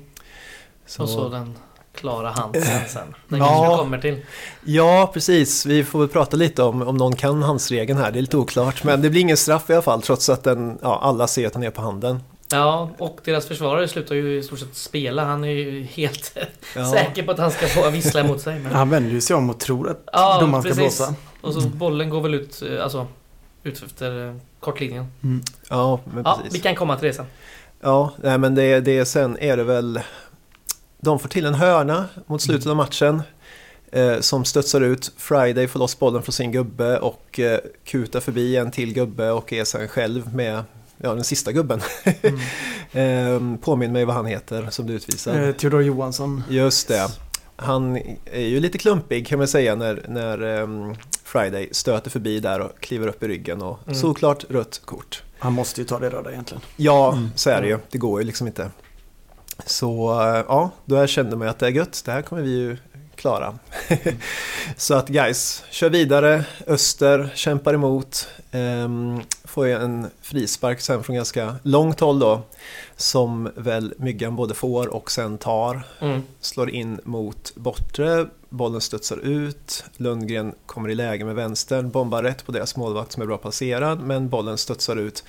Så. 0.86 1.04
Och 1.04 1.10
så 1.10 1.30
den 1.30 1.56
klara 1.96 2.30
handsen 2.30 2.82
sen. 2.88 3.16
Den 3.28 3.40
ja, 3.40 3.78
kommer 3.78 3.98
till. 3.98 4.26
Ja, 4.66 5.12
precis. 5.14 5.66
Vi 5.66 5.84
får 5.84 6.00
väl 6.00 6.08
prata 6.08 6.38
lite 6.38 6.64
om 6.64 6.82
om 6.82 6.98
någon 6.98 7.16
kan 7.16 7.44
handsregeln 7.44 8.00
här. 8.00 8.12
Det 8.12 8.20
är 8.20 8.22
lite 8.22 8.38
oklart. 8.38 8.84
Men 8.84 9.02
det 9.02 9.10
blir 9.10 9.22
ingen 9.22 9.38
straff 9.38 9.70
i 9.70 9.74
alla 9.74 9.82
fall 9.82 10.02
trots 10.02 10.30
att 10.30 10.44
den, 10.44 10.80
ja, 10.82 11.00
alla 11.02 11.28
ser 11.28 11.48
att 11.48 11.54
han 11.54 11.64
är 11.64 11.72
på 11.72 11.82
handen. 11.82 12.20
Ja, 12.52 12.90
och 12.98 13.20
deras 13.24 13.48
försvarare 13.48 13.88
slutar 13.88 14.16
ju 14.16 14.38
i 14.38 14.44
stort 14.44 14.60
sett 14.60 14.76
spela. 14.76 15.26
Han 15.26 15.44
är 15.44 15.50
ju 15.50 15.84
helt 15.84 16.38
ja. 16.76 16.92
säker 16.92 17.24
på 17.24 17.32
att 17.32 17.40
han 17.40 17.52
ska 17.52 17.68
få 17.68 17.90
vissla 17.90 18.20
emot 18.20 18.42
sig. 18.42 18.60
Men... 18.60 18.72
Han 18.72 18.90
vänder 18.90 19.12
ju 19.12 19.22
sig 19.22 19.36
om 19.36 19.50
och 19.50 19.60
tror 19.60 19.90
att 19.90 20.04
ja, 20.14 20.38
domaren 20.42 20.64
ska 20.64 20.74
blåsa. 20.74 21.16
Och 21.42 21.54
så 21.54 21.62
bollen 21.62 22.10
går 22.10 22.22
väl 22.22 22.34
ut, 22.34 22.62
eh, 22.62 22.84
alltså, 22.84 23.08
ut 23.64 23.84
efter 23.84 24.28
eh, 24.28 24.36
kortlinjen. 24.60 25.06
Mm. 25.24 25.42
Ja, 25.70 26.00
men 26.14 26.24
precis. 26.24 26.44
Ja, 26.44 26.50
vi 26.52 26.60
kan 26.60 26.76
komma 26.76 26.98
till 26.98 27.08
det 27.08 27.14
sen. 27.14 27.26
Ja, 27.82 28.14
nej, 28.18 28.38
men 28.38 28.56
det, 28.56 28.80
det 28.80 29.06
sen 29.06 29.38
är 29.40 29.58
det 29.58 29.64
väl... 29.64 30.00
De 31.02 31.20
får 31.20 31.30
till 31.30 31.46
en 31.46 31.54
hörna 31.54 32.06
mot 32.26 32.42
slutet 32.42 32.66
mm. 32.66 32.80
av 32.80 32.86
matchen. 32.86 33.22
Eh, 33.92 34.20
som 34.20 34.46
studsar 34.46 34.82
ut. 34.82 35.12
Friday 35.18 35.68
får 35.68 35.80
loss 35.80 36.00
bollen 36.00 36.22
från 36.22 36.34
sin 36.34 36.52
gubbe 36.52 36.98
och 36.98 37.40
eh, 37.40 37.60
kutar 37.84 38.20
förbi 38.20 38.58
en 38.58 38.72
till 38.72 38.94
gubbe 38.94 39.32
och 39.32 39.54
är 39.54 39.64
sen 39.64 39.88
själv 39.88 40.36
med 40.36 40.64
ja, 41.04 41.14
den 41.14 41.24
sista 41.24 41.52
gubben. 41.52 41.82
Mm. 42.22 42.40
ehm, 42.92 43.58
påminn 43.58 43.92
mig 43.92 44.06
vad 44.06 44.16
han 44.16 44.26
heter 44.26 44.68
som 44.70 44.88
du 44.88 44.94
utvisar. 44.94 45.42
Eh, 45.42 45.52
Theodor 45.52 45.84
Johansson. 45.84 46.44
Just 46.50 46.88
det. 46.88 47.08
Han 47.56 47.96
är 48.26 48.46
ju 48.46 48.60
lite 48.60 48.78
klumpig 48.78 49.28
kan 49.28 49.40
man 49.40 49.48
säga 49.48 49.76
när, 49.76 50.06
när 50.08 50.44
um, 50.44 50.96
Friday 51.24 51.70
stöter 51.72 52.10
förbi 52.10 52.40
där 52.40 52.60
och 52.60 52.80
kliver 52.80 53.08
upp 53.08 53.24
i 53.24 53.28
ryggen 53.28 53.62
och 53.62 53.80
mm. 53.86 53.96
såklart 53.96 54.46
rött 54.50 54.82
kort. 54.86 55.24
Han 55.40 55.54
måste 55.54 55.82
ju 55.82 55.88
ta 55.88 56.00
det 56.00 56.10
röda 56.10 56.32
egentligen. 56.32 56.62
Ja, 56.76 57.12
mm. 57.14 57.32
så 57.36 57.50
är 57.50 57.62
det 57.62 57.68
ju. 57.68 57.80
Det 57.92 57.98
går 57.98 58.22
ju 58.22 58.28
liksom 58.28 58.48
inte. 58.48 58.72
Så 59.66 60.22
uh, 60.22 60.46
ja, 60.48 60.72
då 60.86 61.08
kände 61.08 61.36
man 61.36 61.48
att 61.48 61.60
det 61.60 61.68
är 61.68 61.72
gött. 61.72 62.02
Det 62.06 62.12
här 62.12 62.22
kommer 62.22 62.42
vi 62.42 62.50
ju 62.50 62.78
klara. 63.20 63.60
så 64.78 64.94
att 64.94 65.08
guys, 65.08 65.64
kör 65.70 65.90
vidare. 65.90 66.44
Öster 66.68 67.30
kämpar 67.36 67.74
emot. 67.74 68.28
Um, 68.52 69.22
får 69.44 69.68
ju 69.68 69.74
en 69.74 70.08
frispark 70.22 70.82
sen 70.82 71.04
från 71.04 71.16
ganska 71.16 71.56
långt 71.64 72.00
håll 72.00 72.20
då. 72.20 72.42
Som 72.96 73.52
väl 73.56 73.94
Myggan 73.98 74.36
både 74.36 74.54
får 74.54 74.88
och 74.88 75.12
sen 75.12 75.38
tar. 75.38 75.82
Mm. 76.00 76.22
Slår 76.40 76.70
in 76.70 77.00
mot 77.04 77.56
bortre. 77.56 78.28
Bollen 78.50 78.82
studsar 78.82 79.18
ut. 79.18 79.84
Lundgren 79.98 80.56
kommer 80.66 80.90
i 80.90 80.96
läge 80.96 81.26
med 81.26 81.36
vänstern. 81.36 81.90
Bombar 81.90 82.24
rätt 82.24 82.46
på 82.46 82.52
deras 82.52 82.76
målvakt 82.76 83.12
som 83.12 83.22
är 83.22 83.28
bra 83.28 83.38
placerad. 83.38 84.00
Men 84.00 84.30
bollen 84.30 84.58
studsar 84.58 84.96
ut 84.96 85.24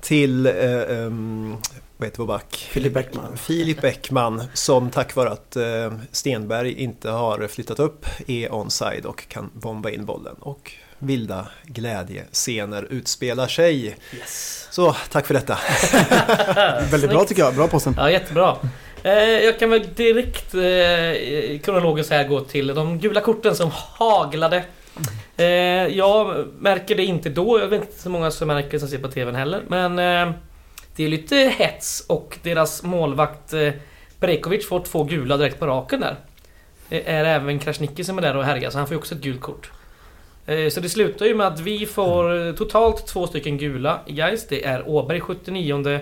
till 0.00 0.46
eh, 0.46 0.52
um, 0.88 1.56
vad 1.96 2.06
heter 2.06 2.18
vår 2.18 2.26
back? 2.26 2.68
Filip 2.70 2.94
Bäckman. 2.94 3.36
Filip 3.36 3.80
Bäckman 3.80 4.42
som 4.54 4.90
tack 4.90 5.14
vare 5.14 5.30
att 5.30 5.56
eh, 5.56 5.92
Stenberg 6.12 6.72
inte 6.72 7.10
har 7.10 7.48
flyttat 7.48 7.78
upp 7.78 8.06
är 8.26 8.48
onside 8.48 9.06
och 9.06 9.28
kan 9.28 9.50
bomba 9.52 9.90
in 9.90 10.06
bollen. 10.06 10.34
Och 10.40 10.72
vilda 10.98 11.48
glädjescener 11.64 12.86
utspelar 12.90 13.46
sig. 13.46 13.84
Yes. 13.86 14.68
Så 14.70 14.96
tack 15.10 15.26
för 15.26 15.34
detta. 15.34 15.58
Väldigt 16.90 17.10
bra 17.10 17.24
tycker 17.24 17.42
jag, 17.42 17.54
bra 17.54 17.68
påsen. 17.68 17.94
Ja, 17.98 18.10
jättebra. 18.10 18.56
Eh, 19.02 19.12
jag 19.14 19.58
kan 19.58 19.70
väl 19.70 19.94
direkt 19.94 20.54
eh, 20.54 21.60
kronologiskt 21.60 22.12
här 22.12 22.28
gå 22.28 22.40
till 22.40 22.66
de 22.66 22.98
gula 22.98 23.20
korten 23.20 23.56
som 23.56 23.70
haglade. 23.72 24.64
Jag 25.90 26.46
märker 26.58 26.94
det 26.94 27.04
inte 27.04 27.28
då, 27.28 27.60
jag 27.60 27.68
vet 27.68 27.80
inte 27.80 28.02
så 28.02 28.10
många 28.10 28.30
som 28.30 28.48
märker 28.48 28.70
det 28.70 28.80
som 28.80 28.88
ser 28.88 28.98
på 28.98 29.08
TVn 29.08 29.34
heller. 29.34 29.62
Men 29.68 29.98
det 30.96 31.04
är 31.04 31.08
lite 31.08 31.36
hets 31.36 32.04
och 32.06 32.38
deras 32.42 32.82
målvakt 32.82 33.52
eh, 33.52 33.72
Brekovic 34.20 34.68
får 34.68 34.80
två 34.80 35.04
gula 35.04 35.36
direkt 35.36 35.58
på 35.58 35.66
raken 35.66 36.00
där. 36.00 36.16
Det 36.88 37.10
är 37.10 37.24
även 37.24 37.58
Krasniqi 37.58 38.04
som 38.04 38.18
är 38.18 38.22
där 38.22 38.36
och 38.36 38.44
härjar, 38.44 38.70
så 38.70 38.78
han 38.78 38.86
får 38.86 38.94
ju 38.94 38.98
också 38.98 39.14
ett 39.14 39.20
gult 39.20 39.40
kort. 39.40 39.70
Eh, 40.46 40.68
så 40.68 40.80
det 40.80 40.88
slutar 40.88 41.26
ju 41.26 41.34
med 41.34 41.46
att 41.46 41.60
vi 41.60 41.86
får 41.86 42.46
eh, 42.46 42.54
totalt 42.54 43.06
två 43.06 43.26
stycken 43.26 43.58
gula 43.58 44.00
i 44.06 44.12
Gais. 44.12 44.46
Det 44.48 44.64
är 44.64 44.88
Åberg 44.88 45.20
79 45.20 46.00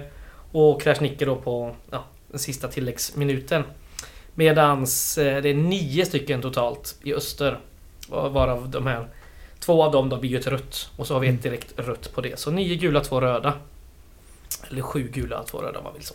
och 0.52 0.82
Krasniqi 0.82 1.24
då 1.24 1.36
på 1.36 1.76
ja, 1.90 2.04
den 2.30 2.38
sista 2.38 2.68
tilläggsminuten. 2.68 3.64
Medans 4.34 5.14
det 5.14 5.48
är 5.48 5.54
nio 5.54 6.06
stycken 6.06 6.42
totalt 6.42 6.98
i 7.02 7.14
Öster. 7.14 7.58
Varav 8.08 8.68
de 8.68 8.86
här 8.86 9.08
Två 9.64 9.82
av 9.82 9.92
dem 9.92 10.08
då 10.08 10.16
blir 10.16 10.30
ju 10.30 10.38
ett 10.38 10.46
rött. 10.46 10.90
Och 10.96 11.06
så 11.06 11.14
har 11.14 11.20
vi 11.20 11.28
ett 11.28 11.42
direkt 11.42 11.72
rött 11.76 12.14
på 12.14 12.20
det. 12.20 12.38
Så 12.38 12.50
nio 12.50 12.76
gula, 12.76 13.00
två 13.00 13.20
röda. 13.20 13.54
Eller 14.70 14.82
sju 14.82 15.08
gula, 15.12 15.42
två 15.42 15.58
röda 15.58 15.78
om 15.78 15.84
man 15.84 15.94
vill 15.94 16.04
så. 16.04 16.14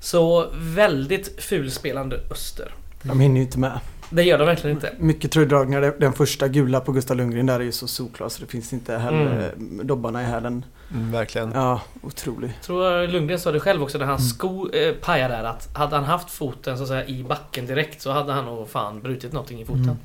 Så 0.00 0.48
väldigt 0.54 1.42
fulspelande 1.42 2.20
Öster. 2.30 2.74
De 3.02 3.20
hinner 3.20 3.36
ju 3.36 3.42
inte 3.42 3.58
med. 3.58 3.80
Det 4.10 4.22
gör 4.22 4.38
de 4.38 4.44
verkligen 4.44 4.76
inte. 4.76 4.92
Mycket 4.98 5.32
tröjdragningar. 5.32 5.94
Den 5.98 6.12
första 6.12 6.48
gula 6.48 6.80
på 6.80 6.92
Gustav 6.92 7.16
Lundgren 7.16 7.46
där 7.46 7.60
är 7.60 7.64
ju 7.64 7.72
så 7.72 7.86
solklar 7.86 8.28
så 8.28 8.40
det 8.40 8.46
finns 8.46 8.72
inte 8.72 8.96
heller 8.96 9.52
mm. 9.56 9.86
dobbarna 9.86 10.22
i 10.22 10.24
hälen. 10.24 10.64
Mm, 10.94 11.12
verkligen. 11.12 11.52
Ja, 11.52 11.80
otrolig. 12.02 12.48
Jag 12.48 12.62
tror 12.62 13.06
Lundgren 13.06 13.40
sa 13.40 13.52
det 13.52 13.60
själv 13.60 13.82
också 13.82 13.98
när 13.98 14.06
hans 14.06 14.20
mm. 14.20 14.30
sko 14.30 14.68
eh, 14.70 14.94
pajade 14.94 15.34
där 15.34 15.44
att 15.44 15.76
hade 15.76 15.96
han 15.96 16.04
haft 16.04 16.30
foten 16.30 16.76
så 16.76 16.82
att 16.82 16.88
säga 16.88 17.06
i 17.06 17.24
backen 17.24 17.66
direkt 17.66 18.02
så 18.02 18.10
hade 18.10 18.32
han 18.32 18.44
nog 18.44 18.68
fan 18.68 19.00
brutit 19.00 19.32
någonting 19.32 19.60
i 19.60 19.64
foten. 19.64 19.84
Mm. 19.84 19.96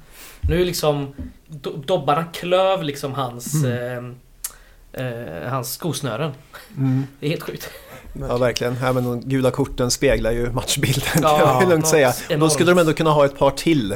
Nu 0.42 0.66
liksom 0.66 1.14
do, 1.48 1.72
Dobbarna 1.86 2.24
klöv 2.24 2.84
liksom 2.84 3.14
hans 3.14 3.54
mm. 3.64 4.08
eh, 4.10 4.14
eh, 5.00 5.50
Hans 5.50 5.74
skosnören. 5.74 6.32
Mm. 6.78 7.08
Det 7.20 7.26
är 7.26 7.30
helt 7.30 7.44
sjukt. 7.44 7.70
Ja 8.20 8.38
verkligen. 8.38 8.78
Ja, 8.82 8.94
men 8.94 9.04
de 9.04 9.22
gula 9.22 9.52
korten 9.52 9.92
speglar 9.92 10.32
ju 10.32 10.52
matchbilden 10.52 11.04
ja, 11.22 11.38
kan 11.38 11.48
man 11.48 11.70
lugnt 11.70 11.88
säga. 11.88 12.14
Enormt. 12.30 12.40
Då 12.40 12.50
skulle 12.50 12.72
de 12.72 12.80
ändå 12.80 12.94
kunna 12.94 13.10
ha 13.10 13.26
ett 13.26 13.38
par 13.38 13.52
till. 13.52 13.96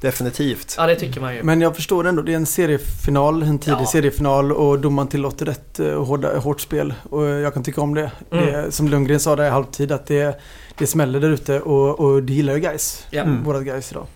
Definitivt. 0.00 0.74
Ja 0.78 0.86
det 0.86 0.96
tycker 0.96 1.20
man 1.20 1.34
ju. 1.34 1.42
Men 1.42 1.60
jag 1.60 1.76
förstår 1.76 2.06
ändå, 2.06 2.22
det 2.22 2.32
är 2.32 2.36
en 2.36 2.46
seriefinal, 2.46 3.42
en 3.42 3.58
tidig 3.58 3.76
ja. 3.80 3.86
seriefinal 3.86 4.52
och 4.52 4.78
domaren 4.78 5.08
tillåter 5.08 5.46
rätt 5.46 5.80
eh, 5.80 6.04
hårda, 6.04 6.38
hårt 6.38 6.60
spel. 6.60 6.94
Och 7.10 7.26
jag 7.26 7.54
kan 7.54 7.62
tycka 7.62 7.80
om 7.80 7.94
det. 7.94 8.10
Mm. 8.30 8.46
det 8.46 8.72
som 8.72 8.88
Lundgren 8.88 9.20
sa 9.20 9.36
där 9.36 9.44
i 9.44 9.48
halvtid 9.48 9.92
att 9.92 10.06
det, 10.06 10.40
det 10.78 10.86
smäller 10.86 11.20
där 11.20 11.30
ute 11.30 11.60
och, 11.60 12.00
och 12.00 12.22
det 12.22 12.32
gillar 12.32 12.54
ju 12.54 12.60
guys. 12.60 13.06
Ja. 13.10 13.22
Mm. 13.22 13.44
Vårat 13.44 13.64
guys 13.64 13.92
idag. 13.92 14.06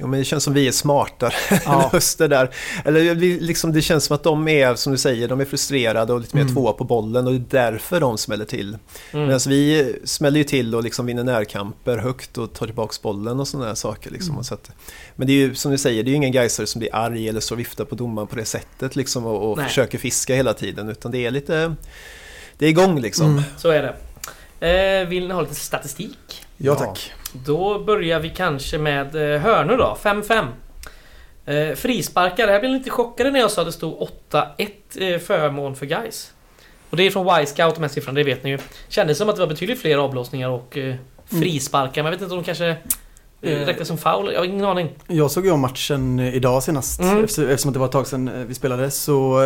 Jo, 0.00 0.06
men 0.06 0.18
det 0.18 0.24
känns 0.24 0.44
som 0.44 0.54
vi 0.54 0.68
är 0.68 0.72
smartare 0.72 1.32
ja. 1.64 1.90
än 1.92 1.96
Öster 1.96 2.28
där. 2.28 2.50
Eller 2.84 3.14
liksom, 3.40 3.72
det 3.72 3.82
känns 3.82 4.04
som 4.04 4.14
att 4.14 4.22
de 4.22 4.48
är, 4.48 4.74
som 4.74 4.92
du 4.92 4.98
säger, 4.98 5.28
de 5.28 5.40
är 5.40 5.44
frustrerade 5.44 6.12
och 6.12 6.20
lite 6.20 6.36
mer 6.36 6.42
mm. 6.42 6.54
tvåa 6.54 6.72
på 6.72 6.84
bollen 6.84 7.26
och 7.26 7.32
det 7.32 7.58
är 7.58 7.70
därför 7.70 8.00
de 8.00 8.18
smäller 8.18 8.44
till. 8.44 8.78
Mm. 9.10 9.26
Medan 9.26 9.40
vi 9.46 9.94
smäller 10.04 10.38
ju 10.38 10.44
till 10.44 10.74
och 10.74 10.84
liksom 10.84 11.06
vinner 11.06 11.24
närkamper 11.24 11.98
högt 11.98 12.38
och 12.38 12.52
tar 12.52 12.66
tillbaka 12.66 12.94
bollen 13.02 13.40
och 13.40 13.48
sådana 13.48 13.74
saker. 13.74 14.10
Liksom. 14.10 14.32
Mm. 14.32 14.44
Så 14.44 14.54
att, 14.54 14.70
men 15.16 15.26
det 15.26 15.32
är 15.32 15.36
ju 15.36 15.54
som 15.54 15.72
du 15.72 15.78
säger, 15.78 16.02
det 16.02 16.08
är 16.08 16.10
ju 16.10 16.16
ingen 16.16 16.32
Gaisare 16.32 16.66
som 16.66 16.78
blir 16.78 16.94
arg 16.94 17.28
eller 17.28 17.40
så 17.40 17.54
viftar 17.54 17.84
på 17.84 17.94
domaren 17.94 18.28
på 18.28 18.36
det 18.36 18.44
sättet 18.44 18.96
liksom, 18.96 19.26
och, 19.26 19.52
och 19.52 19.58
försöker 19.62 19.98
fiska 19.98 20.34
hela 20.34 20.54
tiden. 20.54 20.88
Utan 20.88 21.10
det 21.12 21.26
är 21.26 21.30
lite, 21.30 21.74
det 22.58 22.66
är 22.66 22.70
igång 22.70 23.00
liksom. 23.00 23.26
Mm. 23.26 23.42
Så 23.56 23.70
är 23.70 23.82
det. 23.82 23.94
Eh, 24.60 25.08
vill 25.08 25.28
ni 25.28 25.34
ha 25.34 25.40
lite 25.40 25.54
statistik? 25.54 26.46
Ja 26.62 26.74
tack. 26.74 27.12
Då 27.32 27.78
börjar 27.78 28.20
vi 28.20 28.30
kanske 28.30 28.78
med 28.78 29.34
eh, 29.34 29.40
hörnor 29.40 29.76
då, 29.76 29.98
5-5. 30.02 30.46
Eh, 31.46 31.74
frisparkar, 31.74 32.48
jag 32.48 32.60
blev 32.60 32.72
lite 32.72 32.90
chockad 32.90 33.32
när 33.32 33.40
jag 33.40 33.50
sa 33.50 33.60
att 33.60 33.66
det 33.66 33.72
stod 33.72 34.08
8-1 34.30 34.44
eh, 34.96 35.18
förmån 35.18 35.76
för 35.76 35.86
guys. 35.86 36.32
Och 36.90 36.96
det 36.96 37.02
är 37.02 37.10
från 37.10 37.26
Y-scout 37.26 37.74
de 37.74 37.80
här 37.80 37.88
siffrorna, 37.88 38.16
det 38.16 38.24
vet 38.24 38.44
ni 38.44 38.50
ju. 38.50 38.58
Kändes 38.88 39.18
som 39.18 39.28
att 39.28 39.36
det 39.36 39.40
var 39.40 39.48
betydligt 39.48 39.80
fler 39.80 39.98
avblåsningar 39.98 40.48
och 40.48 40.78
eh, 40.78 40.94
frisparkar, 41.26 42.02
men 42.02 42.12
jag 42.12 42.18
vet 42.18 42.22
inte 42.22 42.34
om 42.34 42.40
de 42.40 42.44
kanske 42.44 42.68
eh, 43.40 43.52
eh, 43.52 43.66
räknas 43.66 43.88
som 43.88 43.98
foul? 43.98 44.32
Jag 44.32 44.40
har 44.40 44.46
ingen 44.46 44.64
aning. 44.64 44.90
Jag 45.06 45.30
såg 45.30 45.44
ju 45.44 45.50
om 45.50 45.60
matchen 45.60 46.20
idag 46.20 46.62
senast 46.62 47.00
mm. 47.00 47.24
eftersom 47.24 47.72
det 47.72 47.78
var 47.78 47.86
ett 47.86 47.92
tag 47.92 48.06
sedan 48.06 48.46
vi 48.48 48.54
spelade. 48.54 48.90
Så 48.90 49.44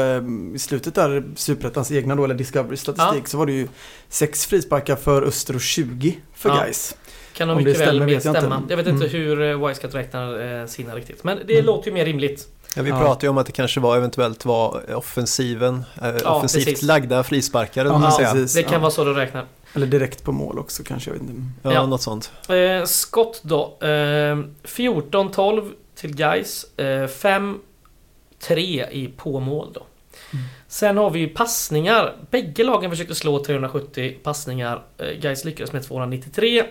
i 0.54 0.58
slutet 0.58 0.94
där, 0.94 1.24
Superettans 1.36 1.92
egna 1.92 2.14
då, 2.14 2.24
eller 2.24 2.34
Discovery 2.34 2.76
statistik, 2.76 3.22
ja. 3.24 3.26
så 3.26 3.38
var 3.38 3.46
det 3.46 3.52
ju 3.52 3.68
6 4.08 4.46
frisparkar 4.46 4.96
för 4.96 5.22
Öster 5.22 5.54
och 5.54 5.60
20 5.60 6.18
för 6.34 6.48
ja. 6.48 6.62
guys. 6.62 6.96
Kan 7.34 7.48
nog 7.48 7.56
mycket 7.56 7.80
väl 7.80 8.02
vet 8.02 8.20
stämma. 8.20 8.38
Jag, 8.38 8.62
jag 8.68 8.76
vet 8.76 8.86
inte 8.86 9.06
mm. 9.06 9.16
hur 9.16 9.42
eh, 9.42 9.68
Wisecat 9.68 9.94
räknar 9.94 10.60
eh, 10.60 10.66
sina 10.66 10.94
riktigt. 10.94 11.24
Men 11.24 11.38
det 11.46 11.54
mm. 11.54 11.66
låter 11.66 11.88
ju 11.88 11.94
mer 11.94 12.04
rimligt. 12.04 12.48
Ja, 12.76 12.82
vi 12.82 12.90
ja. 12.90 12.98
pratade 12.98 13.26
ju 13.26 13.30
om 13.30 13.38
att 13.38 13.46
det 13.46 13.52
kanske 13.52 13.80
var 13.80 13.96
eventuellt 13.96 14.44
var 14.44 14.94
offensiven, 14.94 15.84
eh, 16.02 16.08
ja, 16.24 16.36
offensivt 16.36 16.64
precis. 16.64 16.82
lagda 16.82 17.22
frisparkar. 17.22 17.84
Ja, 17.84 18.18
ja, 18.20 18.34
det 18.54 18.62
kan 18.62 18.80
vara 18.80 18.90
så 18.90 19.04
du 19.04 19.14
räknar. 19.14 19.46
Eller 19.74 19.86
direkt 19.86 20.24
på 20.24 20.32
mål 20.32 20.58
också 20.58 20.82
kanske, 20.82 21.10
jag 21.10 21.14
vet 21.14 21.22
inte. 21.22 21.42
Ja, 21.62 21.72
ja. 21.72 21.86
något 21.86 22.02
sånt. 22.02 22.32
Eh, 22.48 22.84
skott 22.84 23.40
då. 23.42 23.76
Eh, 23.80 23.86
14-12 23.86 25.70
till 25.94 26.16
guys. 26.16 26.66
Eh, 26.76 27.06
5-3 27.06 28.90
i 28.90 29.12
påmål 29.16 29.72
då. 29.72 29.86
Mm. 30.32 30.44
Sen 30.68 30.96
har 30.96 31.10
vi 31.10 31.26
passningar. 31.26 32.16
Bägge 32.30 32.64
lagen 32.64 32.90
försökte 32.90 33.14
slå 33.14 33.44
370 33.44 34.16
passningar. 34.22 34.82
Eh, 34.98 35.20
guys 35.20 35.44
lyckades 35.44 35.72
med 35.72 35.82
293 35.82 36.64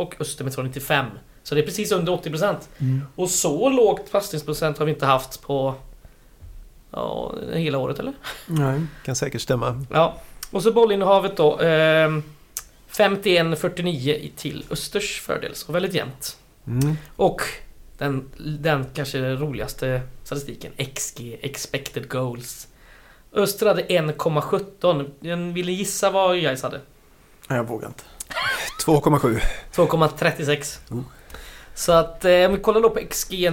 och 0.00 0.20
Öster 0.20 0.44
med 0.44 0.52
295. 0.52 1.06
Så 1.42 1.54
det 1.54 1.60
är 1.60 1.64
precis 1.64 1.92
under 1.92 2.12
80%. 2.12 2.56
Mm. 2.78 3.02
Och 3.16 3.30
så 3.30 3.68
lågt 3.68 4.12
passningsprocent 4.12 4.78
har 4.78 4.86
vi 4.86 4.92
inte 4.92 5.06
haft 5.06 5.42
på 5.42 5.74
ja, 6.90 7.34
hela 7.52 7.78
året 7.78 7.98
eller? 7.98 8.12
Nej, 8.46 8.80
kan 9.04 9.16
säkert 9.16 9.40
stämma. 9.40 9.84
Ja. 9.90 10.16
Och 10.50 10.62
så 10.62 10.72
bollinnehavet 10.72 11.36
då. 11.36 11.60
Eh, 11.60 12.20
51-49 12.90 14.30
till 14.36 14.64
Östers 14.70 15.20
fördel, 15.20 15.54
så 15.54 15.72
väldigt 15.72 15.94
jämnt. 15.94 16.36
Mm. 16.66 16.96
Och 17.16 17.42
den, 17.98 18.30
den 18.60 18.86
kanske 18.94 19.34
roligaste 19.34 20.02
statistiken, 20.24 20.72
XG, 20.94 21.38
expected 21.40 22.08
goals. 22.08 22.68
Öster 23.32 23.66
hade 23.66 23.82
1,17. 23.82 25.52
Vill 25.52 25.66
ni 25.66 25.72
gissa 25.72 26.10
vad 26.10 26.40
Gais 26.42 26.62
hade? 26.62 26.80
Nej, 27.48 27.56
jag 27.56 27.64
vågar 27.64 27.88
inte. 27.88 28.04
2,7. 28.86 29.40
2,36. 29.74 30.78
Mm. 30.90 31.04
Så 31.74 31.92
att 31.92 32.24
eh, 32.24 32.46
om 32.46 32.54
vi 32.54 32.60
kollar 32.60 32.80
då 32.80 32.90
på 32.90 33.00
xg 33.10 33.50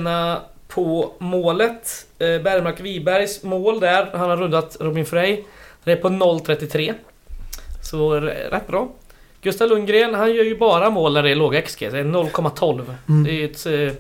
på 0.68 1.14
målet. 1.20 2.06
Eh, 2.20 2.42
Bergmark 2.42 2.80
Wibergs 2.80 3.44
mål 3.44 3.80
där, 3.80 4.10
han 4.14 4.30
har 4.30 4.38
rundat 4.38 4.78
Robin 4.80 5.06
Frey. 5.06 5.44
Det 5.84 5.92
är 5.92 5.96
på 5.96 6.10
0,33. 6.10 6.94
Så 7.84 8.20
rätt 8.20 8.68
bra. 8.68 8.90
Gustav 9.42 9.70
Lundgren, 9.70 10.14
han 10.14 10.34
gör 10.34 10.44
ju 10.44 10.58
bara 10.58 10.90
mål 10.90 11.14
när 11.14 11.24
det 11.24 11.32
är 11.32 11.36
låga 11.36 11.62
XG. 11.62 11.80
Det 11.80 12.00
är 12.00 12.04
0,12. 12.04 12.96
Mm. 13.10 13.24
Det 13.24 13.32
är 13.32 13.46
ett, 13.46 13.66
eh, 13.66 13.98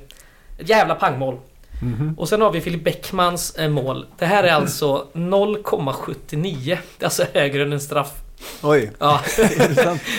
ett 0.61 0.69
jävla 0.69 0.95
pangmål. 0.95 1.37
Mm. 1.81 2.13
Och 2.17 2.29
sen 2.29 2.41
har 2.41 2.51
vi 2.51 2.61
Filip 2.61 2.83
Bäckmans 2.83 3.55
eh, 3.55 3.69
mål. 3.69 4.05
Det 4.17 4.25
här 4.25 4.43
är 4.43 4.51
alltså 4.51 5.07
0,79. 5.13 6.77
Det 6.97 7.03
är 7.03 7.05
alltså 7.05 7.25
högre 7.33 7.63
än 7.63 7.73
en 7.73 7.79
straff. 7.79 8.11
Oj! 8.61 8.91
Ja, 8.99 9.21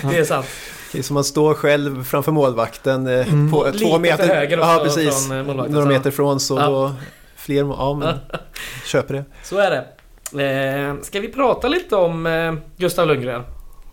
det 0.03 0.19
är 0.19 0.25
sant. 0.25 0.47
Det 0.92 0.99
är 0.99 1.02
som 1.02 1.16
att 1.16 1.26
stå 1.26 1.54
själv 1.54 2.04
framför 2.04 2.33
målvakten 2.33 3.07
eh, 3.07 3.33
mm. 3.33 3.50
på 3.50 3.64
Lite 3.64 3.78
två 3.78 3.99
meter. 3.99 4.28
höger 4.28 4.59
ja, 4.59 4.80
precis. 4.85 5.26
Från 5.26 5.49
eh, 5.49 5.66
Några 5.68 5.87
meter 5.87 6.11
ifrån 6.11 6.40
så 6.40 6.57
ja. 6.59 6.66
då 6.66 6.95
fler, 7.37 7.57
ja 7.57 7.95
men 7.95 8.18
köper 8.87 9.14
det. 9.14 9.25
Så 9.45 9.59
är 9.59 9.71
det. 9.71 9.85
Eh, 10.33 11.02
ska 11.02 11.21
vi 11.21 11.28
prata 11.28 11.68
lite 11.68 11.97
om 11.97 12.26
eh, 12.26 12.54
Gustav 12.76 13.07
Lundgren? 13.07 13.42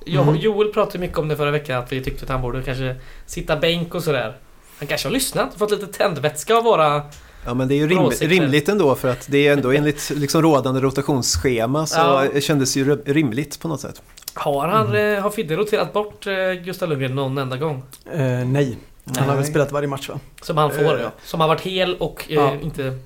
Jag, 0.05 0.23
mm. 0.23 0.35
Joel 0.35 0.73
pratade 0.73 0.99
mycket 0.99 1.17
om 1.17 1.27
det 1.27 1.37
förra 1.37 1.51
veckan 1.51 1.83
att 1.83 1.91
vi 1.91 2.03
tyckte 2.03 2.23
att 2.23 2.29
han 2.29 2.41
borde 2.41 2.63
kanske 2.63 2.95
sitta 3.25 3.57
bänk 3.57 3.95
och 3.95 4.03
sådär. 4.03 4.37
Han 4.79 4.87
kanske 4.87 5.07
har 5.07 5.13
lyssnat 5.13 5.53
och 5.53 5.59
fått 5.59 5.71
lite 5.71 5.87
tändvätska 5.87 6.55
av 6.55 6.63
våra 6.63 7.01
Ja 7.45 7.53
men 7.53 7.67
det 7.67 7.75
är 7.75 7.77
ju 7.77 7.87
rim, 7.87 8.09
rimligt 8.09 8.69
ändå 8.69 8.95
för 8.95 9.07
att 9.07 9.27
det 9.29 9.47
är 9.47 9.53
ändå 9.53 9.71
enligt 9.71 10.09
liksom 10.09 10.41
rådande 10.41 10.81
rotationsschema 10.81 11.85
så 11.85 11.99
ja. 11.99 12.25
det 12.33 12.41
kändes 12.41 12.77
ju 12.77 12.95
rimligt 12.95 13.59
på 13.59 13.67
något 13.67 13.81
sätt. 13.81 14.01
Har 14.35 14.67
han, 14.67 14.87
mm. 14.87 15.23
har 15.23 15.29
Fidde 15.29 15.55
roterat 15.55 15.93
bort 15.93 16.27
eh, 16.27 16.51
Gustav 16.63 16.89
Lundgren 16.89 17.15
någon 17.15 17.37
enda 17.37 17.57
gång? 17.57 17.83
Eh, 18.13 18.45
nej. 18.45 18.77
Han 19.17 19.29
har 19.29 19.35
väl 19.35 19.45
spelat 19.45 19.71
varje 19.71 19.87
match 19.87 20.09
va? 20.09 20.19
Som 20.41 20.57
han 20.57 20.71
får, 20.71 20.95
uh, 20.95 21.01
ja. 21.01 21.11
Som 21.23 21.41
har 21.41 21.47
varit 21.47 21.61
hel 21.61 21.95
och 21.95 22.25
eh, 22.29 22.35
ja. 22.35 22.55
inte 22.63 22.97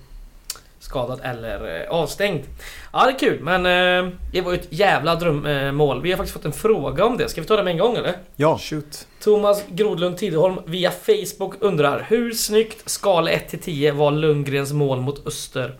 skadad 0.79 1.19
eller 1.23 1.81
eh, 1.81 1.89
avstängd. 1.89 2.43
Ja, 2.93 3.05
det 3.05 3.11
är 3.11 3.19
kul, 3.19 3.39
men 3.43 3.65
eh, 3.65 4.11
det 4.31 4.41
var 4.41 4.51
ju 4.51 4.57
ett 4.57 4.67
jävla 4.69 5.15
drömmål. 5.15 6.01
Vi 6.01 6.11
har 6.11 6.17
faktiskt 6.17 6.33
fått 6.33 6.45
en 6.45 6.53
fråga 6.53 7.05
om 7.05 7.17
det. 7.17 7.29
Ska 7.29 7.41
vi 7.41 7.47
ta 7.47 7.55
det 7.55 7.63
med 7.63 7.71
en 7.71 7.77
gång 7.77 7.95
eller? 7.95 8.17
Ja, 8.35 8.57
Shoot. 8.57 9.07
Thomas 9.23 9.63
Grodlund 9.67 10.17
Tideholm 10.17 10.55
via 10.65 10.91
Facebook 10.91 11.53
undrar 11.59 12.05
Hur 12.09 12.31
snyggt 12.31 12.89
skala 12.89 13.31
1-10 13.31 13.91
var 13.91 14.11
Lundgrens 14.11 14.73
mål 14.73 15.01
mot 15.01 15.27
Öster? 15.27 15.75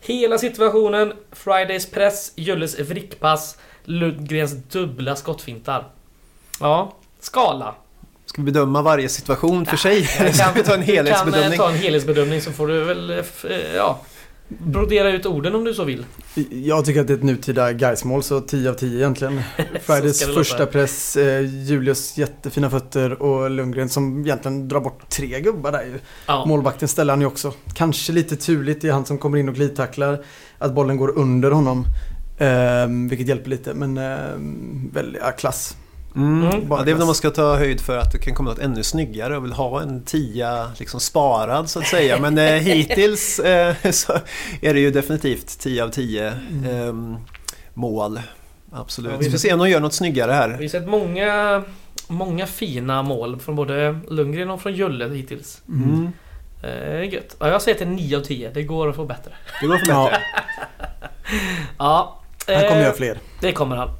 Hela 0.00 0.38
situationen, 0.38 1.12
Fridays 1.32 1.90
press, 1.90 2.32
Julles 2.36 2.78
vrickpass, 2.78 3.58
Lundgrens 3.84 4.52
dubbla 4.52 5.16
skottfintar. 5.16 5.84
Ja, 6.60 6.94
skala. 7.20 7.74
ska 8.26 8.42
vi 8.42 8.52
bedöma 8.52 8.82
varje 8.82 9.08
situation 9.08 9.66
för 9.66 9.76
sig? 9.76 10.08
Eller 10.18 10.32
ska 10.32 10.52
vi 10.54 10.62
ta 10.62 10.74
en 10.74 10.80
Du 10.80 10.86
kan 10.86 10.96
eh, 10.96 10.96
helhetsbedömning? 10.96 11.58
ta 11.58 11.68
en 11.70 11.76
helhetsbedömning 11.76 12.40
så 12.40 12.52
får 12.52 12.66
du 12.66 12.84
väl, 12.84 13.10
eh, 13.10 13.16
eh, 13.18 13.74
ja, 13.76 14.00
brodera 14.48 15.10
ut 15.10 15.26
orden 15.26 15.54
om 15.54 15.64
du 15.64 15.74
så 15.74 15.84
vill. 15.84 16.04
Jag 16.50 16.84
tycker 16.84 17.00
att 17.00 17.06
det 17.06 17.12
är 17.12 17.16
ett 17.16 17.22
nutida 17.22 17.72
Gais-mål, 17.72 18.22
så 18.22 18.40
10 18.40 18.70
av 18.70 18.74
10 18.74 18.96
egentligen. 18.98 19.40
Fridays 19.82 20.34
första 20.34 20.66
press, 20.66 21.16
Julius 21.66 22.18
jättefina 22.18 22.70
fötter 22.70 23.22
och 23.22 23.50
Lundgren 23.50 23.88
som 23.88 24.20
egentligen 24.20 24.68
drar 24.68 24.80
bort 24.80 25.08
tre 25.10 25.40
gubbar 25.40 25.72
där 25.72 25.82
ju. 25.82 25.98
Ja. 26.26 26.44
Målvakten 26.46 26.88
ställer 26.88 27.12
han 27.12 27.20
ju 27.20 27.26
också. 27.26 27.52
Kanske 27.74 28.12
lite 28.12 28.36
turligt, 28.36 28.82
det 28.82 28.88
är 28.88 28.92
han 28.92 29.04
som 29.04 29.18
kommer 29.18 29.38
in 29.38 29.48
och 29.48 29.54
glidtacklar. 29.54 30.24
Att 30.58 30.74
bollen 30.74 30.96
går 30.96 31.18
under 31.18 31.50
honom. 31.50 31.84
Ehm, 32.40 33.08
vilket 33.08 33.28
hjälper 33.28 33.50
lite, 33.50 33.74
men 33.74 33.98
ehm, 33.98 34.90
väldigt, 34.92 35.22
ja, 35.24 35.30
klass. 35.30 35.76
Mm. 36.16 36.42
Mm. 36.50 36.66
Ja, 36.70 36.76
det 36.76 36.90
är 36.90 36.94
väl 36.94 36.98
när 36.98 37.06
man 37.06 37.14
ska 37.14 37.30
ta 37.30 37.56
höjd 37.56 37.80
för 37.80 37.98
att 37.98 38.12
det 38.12 38.18
kan 38.18 38.34
komma 38.34 38.50
något 38.50 38.58
ännu 38.58 38.82
snyggare 38.82 39.36
och 39.36 39.44
vill 39.44 39.52
ha 39.52 39.82
en 39.82 40.02
tia 40.02 40.70
liksom 40.78 41.00
sparad 41.00 41.70
så 41.70 41.78
att 41.78 41.86
säga. 41.86 42.18
Men 42.20 42.38
eh, 42.38 42.44
hittills 42.52 43.38
eh, 43.38 43.74
så 43.90 44.12
är 44.60 44.74
det 44.74 44.80
ju 44.80 44.90
definitivt 44.90 45.58
10 45.58 45.84
av 45.84 45.88
10 45.88 46.26
eh, 46.28 46.34
mål. 47.74 48.20
Absolut. 48.72 49.12
Ja, 49.12 49.18
vi- 49.18 49.24
vi 49.24 49.30
får 49.30 49.38
se 49.38 49.52
om 49.52 49.58
de 49.58 49.70
gör 49.70 49.80
något 49.80 49.94
snyggare 49.94 50.30
Vi 50.30 50.36
här. 50.36 50.48
har 50.50 50.68
sett 50.68 50.88
många, 50.88 51.62
många 52.08 52.46
fina 52.46 53.02
mål 53.02 53.38
från 53.40 53.56
både 53.56 53.98
Lundgren 54.08 54.50
och 54.50 54.60
från 54.62 54.74
Julle 54.74 55.08
hittills. 55.08 55.62
Mm. 55.68 56.08
Eh, 56.62 57.14
gött. 57.14 57.36
Ja, 57.40 57.48
jag 57.48 57.62
säger 57.62 57.74
att 57.74 57.78
det 57.78 57.84
är 57.84 57.96
9 57.96 58.16
av 58.16 58.20
10. 58.22 58.50
Det 58.54 58.62
går 58.62 58.88
att 58.88 58.96
få 58.96 59.04
bättre. 59.04 59.32
Det 59.60 59.66
går 59.66 59.76
för 59.78 59.86
Ja, 59.92 60.04
bättre. 60.04 60.22
Ja. 61.78 62.16
Han 62.54 62.64
kommer 62.64 62.76
eh, 62.80 62.82
göra 62.84 62.94
fler. 62.96 63.18
Det 63.40 63.52
kommer 63.52 63.76
han. 63.76 63.90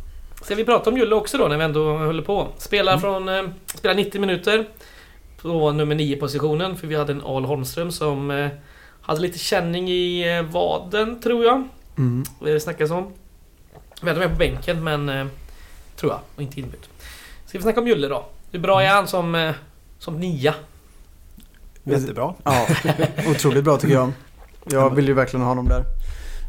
Ska 0.42 0.54
vi 0.54 0.64
prata 0.64 0.90
om 0.90 0.96
Julle 0.96 1.14
också 1.14 1.38
då 1.38 1.48
när 1.48 1.56
vi 1.56 1.64
ändå 1.64 1.96
håller 1.98 2.22
på? 2.22 2.48
Spelar 2.58 2.92
Mm. 2.92 3.00
från... 3.00 3.28
Eh, 3.28 3.42
spelar 3.74 3.94
90 3.94 4.20
minuter. 4.20 4.68
På 5.42 5.72
nummer 5.72 5.94
9 5.94 6.16
positionen. 6.16 6.76
För 6.76 6.86
vi 6.86 6.96
hade 6.96 7.12
en 7.12 7.22
Al 7.22 7.44
Holmström 7.44 7.92
som 7.92 8.30
eh, 8.30 8.48
hade 9.00 9.20
lite 9.20 9.38
känning 9.38 9.88
i 9.90 10.36
eh, 10.36 10.42
vaden 10.42 11.20
tror 11.20 11.44
jag. 11.44 11.68
Mm. 11.98 12.24
Det 12.44 12.60
snackas 12.60 12.90
om. 12.90 13.12
Vi 14.02 14.08
hade 14.08 14.20
med 14.20 14.30
på 14.30 14.36
bänken 14.36 14.84
men... 14.84 15.30
Tror 15.96 16.12
jag. 16.12 16.20
Och 16.36 16.42
inte 16.42 16.60
inbytt. 16.60 16.88
Ska 17.46 17.58
vi 17.58 17.62
snacka 17.62 17.80
om 17.80 17.86
Julle 17.88 18.08
då? 18.08 18.24
Hur 18.52 18.58
bra 18.58 18.82
är 18.82 18.88
han 18.88 19.08
som, 19.08 19.52
som 19.98 20.20
nia? 20.20 20.54
Jättebra. 21.84 22.34
Ja, 22.44 22.66
otroligt 23.30 23.64
bra 23.64 23.76
tycker 23.76 23.94
jag. 23.94 24.12
Jag 24.70 24.94
vill 24.94 25.08
ju 25.08 25.14
verkligen 25.14 25.42
ha 25.42 25.48
honom 25.48 25.68
där. 25.68 25.84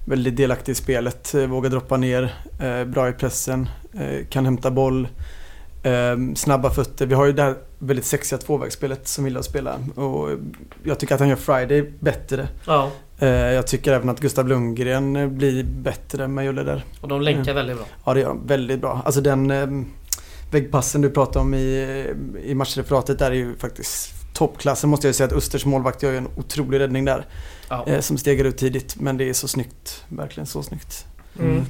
Väldigt 0.06 0.38
delaktig 0.38 0.72
i 0.72 0.76
spelet, 0.76 1.34
eh, 1.34 1.46
vågar 1.46 1.70
droppa 1.70 1.98
ner, 1.98 2.34
eh, 2.60 2.84
bra 2.84 3.10
i 3.10 3.14
pressen, 3.14 3.70
eh, 3.94 4.26
kan 4.30 4.46
hämta 4.46 4.72
boll, 4.72 5.08
snabba 6.36 6.70
fötter. 6.70 7.06
Vi 7.06 7.16
har 7.16 7.26
ju 7.26 7.32
det 7.32 7.42
här 7.42 7.56
väldigt 7.80 8.06
sexiga 8.06 8.40
tvåvägsspelet 8.40 9.08
som 9.08 9.24
Wille 9.24 9.44
spelar 9.44 9.78
och 10.00 10.30
jag 10.84 11.00
tycker 11.00 11.14
att 11.14 11.20
han 11.20 11.30
gör 11.30 11.36
Friday 11.36 11.94
bättre. 12.00 12.48
Ja. 12.66 12.92
Jag 13.28 13.68
tycker 13.68 13.94
även 13.94 14.10
att 14.10 14.20
Gustav 14.20 14.48
Lundgren 14.48 15.38
blir 15.38 15.64
bättre 15.64 16.28
med 16.28 16.46
Julle 16.46 16.64
där. 16.64 16.84
Och 17.02 17.08
de 17.08 17.22
länkar 17.22 17.54
väldigt 17.54 17.76
bra. 17.78 17.86
Ja, 18.06 18.14
det 18.14 18.20
gör 18.20 18.28
de 18.28 18.48
väldigt 18.48 18.82
bra. 18.82 19.02
Alltså 19.06 19.22
den 19.22 19.54
väggpassen 20.52 21.02
du 21.02 21.10
pratade 21.10 21.40
om 21.40 21.54
i, 21.54 22.06
i 22.44 22.56
matchreferatet 22.56 23.20
där 23.20 23.32
är 23.32 23.36
ju 23.36 23.56
faktiskt 23.56 24.14
toppklassen 24.34 24.90
måste 24.90 25.08
jag 25.08 25.16
säga 25.16 25.28
att 25.28 25.34
Östers 25.34 25.66
målvakt 25.66 26.04
gör 26.04 26.14
en 26.14 26.28
otrolig 26.36 26.80
räddning 26.80 27.06
där. 27.06 27.26
Ja. 27.70 27.88
Eh, 27.88 28.00
som 28.00 28.18
stegar 28.18 28.46
ut 28.46 28.58
tidigt. 28.58 28.96
Men 29.00 29.18
det 29.18 29.30
är 29.30 29.34
så 29.34 29.48
snyggt. 29.48 30.04
Verkligen 30.10 30.48
så 30.48 30.64
snyggt. 30.64 31.06
Mm. 31.40 31.66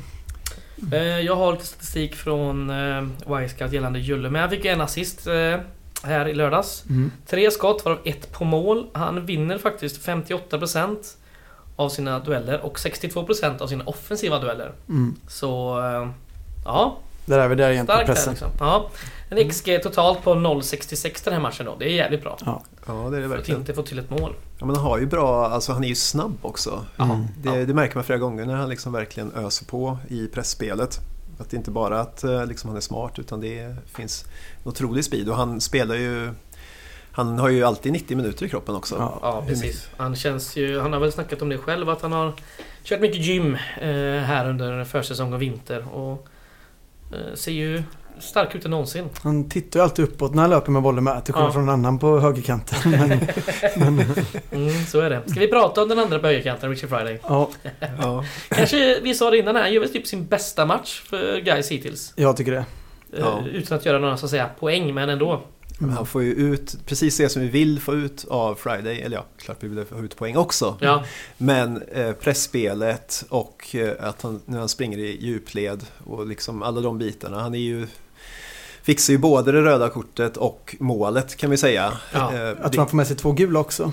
Eh, 0.92 1.00
Jag 1.20 1.36
har 1.36 1.52
lite 1.52 1.66
statistik 1.66 2.16
från 2.16 2.70
eh, 2.70 3.04
Wisecout 3.38 3.74
gällande 3.74 4.00
Julle. 4.00 4.30
Men 4.30 4.42
han 4.42 4.50
fick 4.50 4.66
en 4.66 4.82
assist 4.82 5.28
eh, 5.28 5.58
här 6.04 6.28
i 6.28 6.34
lördags. 6.34 6.84
Mm. 6.90 7.12
Tre 7.28 7.52
skott 7.52 7.86
varav 7.86 8.00
ett 8.06 8.32
på 8.32 8.44
mål. 8.46 8.88
Han 8.94 9.26
vinner 9.26 9.58
faktiskt 9.58 10.06
58% 10.06 10.98
av 11.76 11.90
sina 11.90 12.20
dueller 12.20 12.62
och 12.66 12.78
62% 12.78 13.62
av 13.62 13.68
sina 13.68 13.84
offensiva 13.84 14.40
dueller. 14.40 14.72
Mm. 14.90 15.16
Så... 15.28 15.80
eh, 15.80 16.10
Ja, 16.66 16.98
Där 17.26 17.40
är 17.40 17.48
vi 17.48 17.56
där 17.56 17.72
igen 17.72 17.86
på 17.86 17.92
starkt 17.94 18.08
där 18.08 18.14
pressen. 18.14 18.34
liksom. 18.34 18.50
Ja. 18.60 18.90
En 19.30 19.50
XG 19.50 19.80
totalt 19.84 20.24
på 20.24 20.34
0,66 20.36 21.22
den 21.24 21.34
här 21.34 21.42
matchen 21.42 21.66
då. 21.66 21.76
Det 21.80 21.86
är 21.86 21.94
jävligt 21.94 22.22
bra. 22.22 22.38
Ja, 22.46 22.64
det 22.86 22.92
är 22.92 22.94
det 23.06 23.12
För 23.12 23.18
att 23.18 23.32
verkligen. 23.40 23.60
inte 23.60 23.74
få 23.74 23.82
till 23.84 24.00
ett 24.00 24.10
mål. 24.10 24.34
Ja, 24.60 24.66
men 24.66 24.76
han 24.76 24.86
har 24.86 24.98
ju 24.98 25.06
bra, 25.06 25.48
alltså 25.48 25.72
han 25.74 25.84
är 25.84 25.88
ju 25.88 25.96
snabb 25.96 26.38
också. 26.42 26.86
Mm. 27.00 27.26
Det, 27.38 27.50
Ja. 27.60 27.66
det 27.66 27.74
märker 27.74 27.96
man 27.96 28.04
flera 28.04 28.20
gånger 28.20 28.46
när 28.46 28.56
han 28.56 28.70
liksom 28.70 28.92
verkligen 28.94 29.32
öser 29.36 29.66
på 29.66 29.98
i 30.08 30.28
pressspelet. 30.28 31.00
Att 31.40 31.50
det 31.50 31.58
inte 31.58 31.72
bara 31.72 32.00
att 32.00 32.24
eh, 32.24 32.46
liksom 32.46 32.68
han 32.70 32.78
är 32.78 32.82
smart 32.82 33.20
utan 33.20 33.42
det 33.42 33.76
finns 33.94 34.26
en 34.64 34.70
otrolig 34.70 35.06
speed 35.06 35.30
och 35.30 35.36
han 35.36 35.62
spelar 35.62 35.96
ju 35.96 36.32
han 37.12 37.40
har 37.40 37.50
ju 37.50 37.64
alltid 37.64 37.92
90 37.92 38.18
minuter 38.18 38.46
i 38.46 38.50
kroppen 38.50 38.76
också. 38.76 38.96
Ja. 39.00 39.20
Ja, 39.22 39.44
precis. 39.48 39.88
Han 39.98 40.16
känns 40.16 40.56
ju... 40.56 40.80
Han 40.80 40.94
har 40.94 41.00
väl 41.00 41.12
snackat 41.12 41.42
om 41.42 41.50
det 41.50 41.58
själv 41.58 41.90
att 41.90 42.02
han 42.02 42.12
har 42.12 42.34
kört 42.84 43.02
mycket 43.02 43.22
gym 43.22 43.56
eh, 43.82 43.90
här 44.24 44.50
under 44.50 44.84
försäsong 44.84 45.34
och 45.34 45.42
vinter 45.42 45.96
och 45.96 46.28
ser 47.34 47.52
ju 47.52 47.84
stark 48.20 48.56
ut 48.56 48.66
än 48.66 48.72
någonsin. 48.72 49.10
Han 49.24 49.50
tittar 49.50 49.80
ju 49.80 49.84
alltid 49.84 50.06
uppåt 50.06 50.34
när 50.36 50.42
han 50.42 50.50
löper 50.50 50.72
med 50.72 50.82
bollen 50.82 51.04
med. 51.04 51.26
Till 51.26 51.34
skillnad 51.34 51.50
Ja. 51.50 51.54
från 51.54 51.64
en 51.64 51.70
annan 51.70 52.00
på 52.00 52.20
högerkanten. 52.20 52.78
Men, 52.92 53.96
men, 53.96 54.06
Mm, 54.52 54.86
så 54.86 55.00
är 55.00 55.10
det. 55.10 55.22
Ska 55.30 55.40
vi 55.40 55.48
prata 55.48 55.82
om 55.82 55.90
den 55.90 56.00
andra 56.00 56.20
på 56.20 56.28
högerkanten, 56.28 56.70
Richard 56.70 56.90
Friday? 56.90 57.20
ja, 57.24 57.50
Ja. 58.02 58.26
Kanske 58.50 59.00
vi 59.04 59.14
sa 59.16 59.30
det 59.30 59.38
innan 59.38 59.56
här, 59.56 59.64
han 59.64 59.74
gör 59.74 59.80
väl 59.82 59.90
typ 59.90 60.08
sin 60.08 60.26
bästa 60.26 60.66
match 60.66 61.02
för 61.06 61.40
guys 61.40 61.72
hittills. 61.72 62.14
jag 62.16 62.38
tycker 62.38 62.52
det. 62.52 62.58
Eh, 62.58 62.64
Ja. 63.20 63.44
Utan 63.54 63.78
att 63.78 63.86
göra 63.86 64.00
några 64.00 64.18
så 64.18 64.26
att 64.26 64.30
säga 64.30 64.50
poäng, 64.60 64.94
men 64.94 65.10
ändå. 65.10 65.42
Men 65.82 65.90
Han 65.98 66.06
får 66.06 66.24
ju 66.24 66.34
ut 66.34 66.78
precis 66.86 67.18
det 67.18 67.30
som 67.30 67.42
vi 67.42 67.48
vill 67.48 67.80
få 67.80 67.94
ut 67.94 68.26
av 68.30 68.56
Friday. 68.56 69.02
Eller 69.02 69.18
ja, 69.18 69.26
klart 69.38 69.58
vi 69.60 69.68
vill 69.68 69.86
få 69.86 70.00
ut 70.00 70.16
poäng 70.16 70.38
också. 70.38 70.78
Ja, 70.80 71.04
Men 71.38 71.82
eh, 71.82 72.12
pressspelet 72.12 73.24
och 73.30 73.76
eh, 73.76 73.94
att 74.00 74.22
han, 74.22 74.42
när 74.46 74.60
han 74.60 74.70
springer 74.70 74.98
i 74.98 75.18
djupled 75.26 75.86
och 76.06 76.28
liksom 76.28 76.64
alla 76.64 76.82
de 76.82 76.98
bitarna. 76.98 77.42
Han 77.42 77.56
är 77.56 77.60
ju 77.60 77.88
fixar 78.84 79.14
ju 79.14 79.18
både 79.18 79.52
det 79.52 79.62
röda 79.62 79.90
kortet 79.90 80.38
och 80.38 80.76
målet 80.80 81.36
kan 81.36 81.50
vi 81.50 81.58
säga. 81.58 81.94
Ja. 82.14 82.34
Eh, 82.34 82.70
tror 82.70 82.78
han 82.78 82.88
får 82.90 82.98
med 82.98 83.08
sig 83.08 83.16
två 83.16 83.32
gula 83.32 83.60
också. 83.60 83.92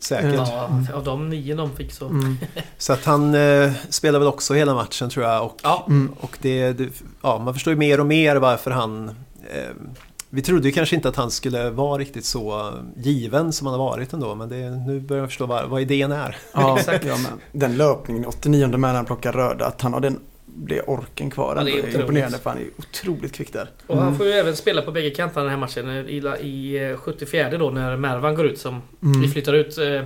säkert. 0.00 0.34
ja 0.34 0.70
av 0.94 1.04
de 1.04 1.28
nio 1.28 1.54
de 1.54 1.76
fick 1.76 1.92
så. 1.92 2.06
Mm. 2.08 2.36
Så 2.78 2.92
att 2.92 3.04
han 3.04 3.34
eh, 3.34 3.72
spelar 3.88 4.18
väl 4.18 4.28
också 4.28 4.54
hela 4.54 4.74
matchen 4.74 5.10
tror 5.10 5.26
jag. 5.26 5.44
Och, 5.44 5.60
Ja, 5.62 5.84
Mm. 5.88 6.12
och 6.20 6.38
det, 6.42 6.72
det, 6.72 6.88
ja, 7.22 7.38
man 7.38 7.54
förstår 7.54 7.72
ju 7.72 7.78
mer 7.78 8.00
och 8.00 8.06
mer 8.06 8.36
varför 8.36 8.70
han... 8.70 9.08
Eh, 9.50 9.70
vi 10.30 10.42
trodde 10.42 10.68
ju 10.68 10.72
kanske 10.72 10.96
inte 10.96 11.08
att 11.08 11.16
han 11.16 11.30
skulle 11.30 11.70
vara 11.70 11.98
riktigt 11.98 12.24
så 12.24 12.72
given 12.96 13.52
som 13.52 13.66
han 13.66 13.80
har 13.80 13.86
varit 13.86 14.12
ändå. 14.12 14.34
Men 14.34 14.48
det, 14.48 14.70
nu 14.70 15.00
börjar 15.00 15.22
jag 15.22 15.30
förstå 15.30 15.46
vad, 15.46 15.68
vad 15.68 15.82
idén 15.82 16.12
är. 16.12 16.36
Ja, 16.52 16.78
Exakt. 16.78 17.04
ja, 17.04 17.16
men 17.16 17.60
den 17.60 17.76
löpningen, 17.76 18.26
89 18.26 18.66
med 18.66 18.80
när 18.80 18.94
han 18.94 19.04
plockar 19.04 19.32
röda, 19.32 19.66
att 19.66 19.80
han 19.80 19.92
har 19.92 20.00
den 20.00 20.20
det 20.54 20.80
orken 20.80 21.30
kvar. 21.30 21.56
Ja, 21.56 21.64
det 21.64 21.70
är 21.70 21.78
otroligt. 21.78 21.94
imponerande 21.94 22.38
för 22.38 22.50
han 22.50 22.58
är 22.58 22.66
otroligt 22.78 23.32
kvick 23.32 23.52
där. 23.52 23.70
och 23.86 23.96
han 23.96 24.16
får 24.16 24.26
ju 24.26 24.32
även 24.32 24.56
spela 24.56 24.82
på 24.82 24.92
bägge 24.92 25.10
kanterna 25.10 25.42
den 25.42 25.50
här 25.50 25.58
matchen. 25.58 25.90
I, 25.90 26.46
i 26.46 26.90
eh, 26.90 26.96
74 26.96 27.58
då 27.58 27.70
när 27.70 27.96
Mervan 27.96 28.34
går 28.34 28.46
ut 28.46 28.58
som... 28.58 28.82
Mm. 29.02 29.20
Vi 29.20 29.28
flyttar 29.28 29.52
ut 29.52 29.78
eh, 29.78 30.04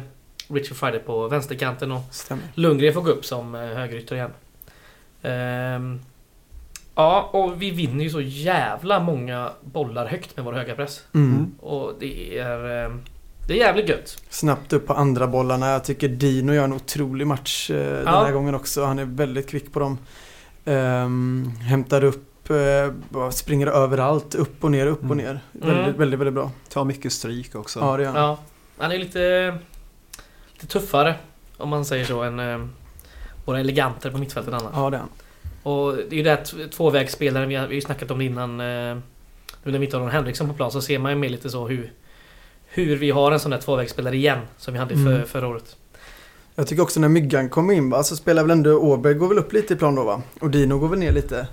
Richard 0.49 0.77
Friday 0.77 1.01
på 1.01 1.29
vänsterkanten 1.29 1.93
och 1.93 2.01
Stämmer. 2.11 2.45
Lundgren 2.55 2.95
får 2.95 3.01
gå 3.01 3.11
upp 3.11 3.25
som 3.25 3.55
eh, 3.55 3.61
högerytter 3.61 4.17
igen. 4.17 4.31
Ehm, 5.23 6.01
ja, 6.95 7.31
och 7.33 7.63
vi 7.63 7.71
vinner 7.71 8.05
ju 8.05 8.11
så 8.11 8.21
jävla 8.21 9.01
många 9.01 9.51
bollar 9.65 10.07
högt 10.07 10.37
med 10.37 10.45
vår 10.45 10.53
höga 10.53 10.75
press. 10.75 11.03
Mm. 11.15 11.55
Och 11.61 11.93
det 12.01 12.39
är... 12.39 12.85
ehm, 12.87 13.01
det 13.49 13.53
är 13.55 13.59
jävligt 13.59 13.89
gött. 13.89 14.23
Snabbt 14.31 14.73
upp 14.73 14.87
på 14.87 14.95
andra 14.95 15.27
bollarna. 15.27 15.69
Jag 15.71 15.85
tycker 15.85 16.09
Dino 16.09 16.53
gör 16.53 16.65
en 16.65 16.73
otrolig 16.73 17.27
match 17.27 17.71
eh, 17.71 17.77
den 17.77 18.05
Ja. 18.07 18.25
här 18.25 18.33
gången 18.33 18.55
också. 18.55 18.85
Han 18.85 18.99
är 18.99 19.05
väldigt 19.05 19.49
kvick 19.51 19.73
på 19.73 19.81
dem. 19.81 19.99
Ehm, 20.65 21.51
hämtar 21.63 22.05
upp, 22.05 22.51
eh, 22.51 23.31
springer 23.31 23.67
överallt. 23.67 24.35
Upp 24.35 24.65
och 24.65 24.71
ner, 24.71 24.87
upp 24.87 24.99
och 24.99 25.05
Mm. 25.05 25.17
ner. 25.19 25.41
Väldigt, 25.53 25.97
väldigt, 25.97 26.21
väldigt 26.21 26.35
bra. 26.35 26.51
Tar 26.69 26.85
mycket 26.85 27.13
stryk 27.13 27.55
också. 27.55 27.81
Ja, 27.81 27.97
det 27.97 28.03
gör 28.03 28.13
han. 28.13 28.23
Ja, 28.23 28.39
han 28.79 28.93
är 28.93 28.99
lite, 28.99 29.55
lite 30.53 30.67
tuffare, 30.67 31.15
om 31.57 31.69
man 31.69 31.85
säger 31.85 32.05
så, 32.05 32.23
än 32.23 32.41
eh, 32.41 32.67
våra 33.45 33.61
eleganter 33.61 34.11
på 34.11 34.19
mittfältet 34.19 34.55
annars. 34.55 34.73
Ja, 34.75 34.91
det 34.91 34.97
är 34.97 35.01
han. 35.01 35.09
Och 35.64 35.96
det 35.96 36.14
är 36.14 36.16
ju 36.16 36.22
det 36.22 36.31
här 36.31 36.68
tvåvägsspelaren, 36.68 37.48
vi 37.48 37.55
har, 37.55 37.62
vi 37.62 37.68
har 37.68 37.74
ju 37.74 37.81
snackat 37.81 38.11
om 38.11 38.18
det 38.18 38.24
innan. 38.24 38.50
Eh, 38.61 38.96
nu 39.62 39.72
när 39.72 39.79
vi 39.79 39.85
inte 39.85 39.96
har 39.96 40.03
någon 40.03 40.12
Henriksson 40.12 40.48
på 40.48 40.55
plan 40.55 40.70
så 40.72 40.81
ser 40.83 40.98
man 40.98 41.12
ju 41.12 41.18
mer 41.18 41.29
lite 41.29 41.50
så 41.50 41.68
hur, 41.68 41.92
hur 42.66 42.96
vi 42.96 43.11
har 43.11 43.33
en 43.33 43.40
sån 43.40 43.50
där 43.50 43.59
tvåvägsspelare 43.59 44.16
igen, 44.16 44.38
som 44.57 44.74
vi 44.74 44.81
hade 44.81 44.94
för, 44.94 45.14
Mm. 45.14 45.27
förra 45.27 45.48
året. 45.48 45.77
Jag 46.55 46.66
tycker 46.66 46.83
också 46.83 47.00
när 47.00 47.09
Myggan 47.09 47.48
kommer 47.48 47.74
in 47.74 47.90
va, 47.90 48.03
så 48.03 48.16
spelar 48.16 48.42
väl 48.42 48.50
ändå 48.50 48.79
Åberg 48.79 49.14
går 49.14 49.29
väl 49.29 49.38
upp 49.38 49.53
lite 49.53 49.74
i 49.74 49.77
plan 49.77 49.94
då 49.94 50.05
va? 50.05 50.22
Och 50.40 50.50
Dino 50.50 50.79
går 50.79 50.88
väl 50.88 50.98
ner 50.98 51.12
lite. 51.12 51.46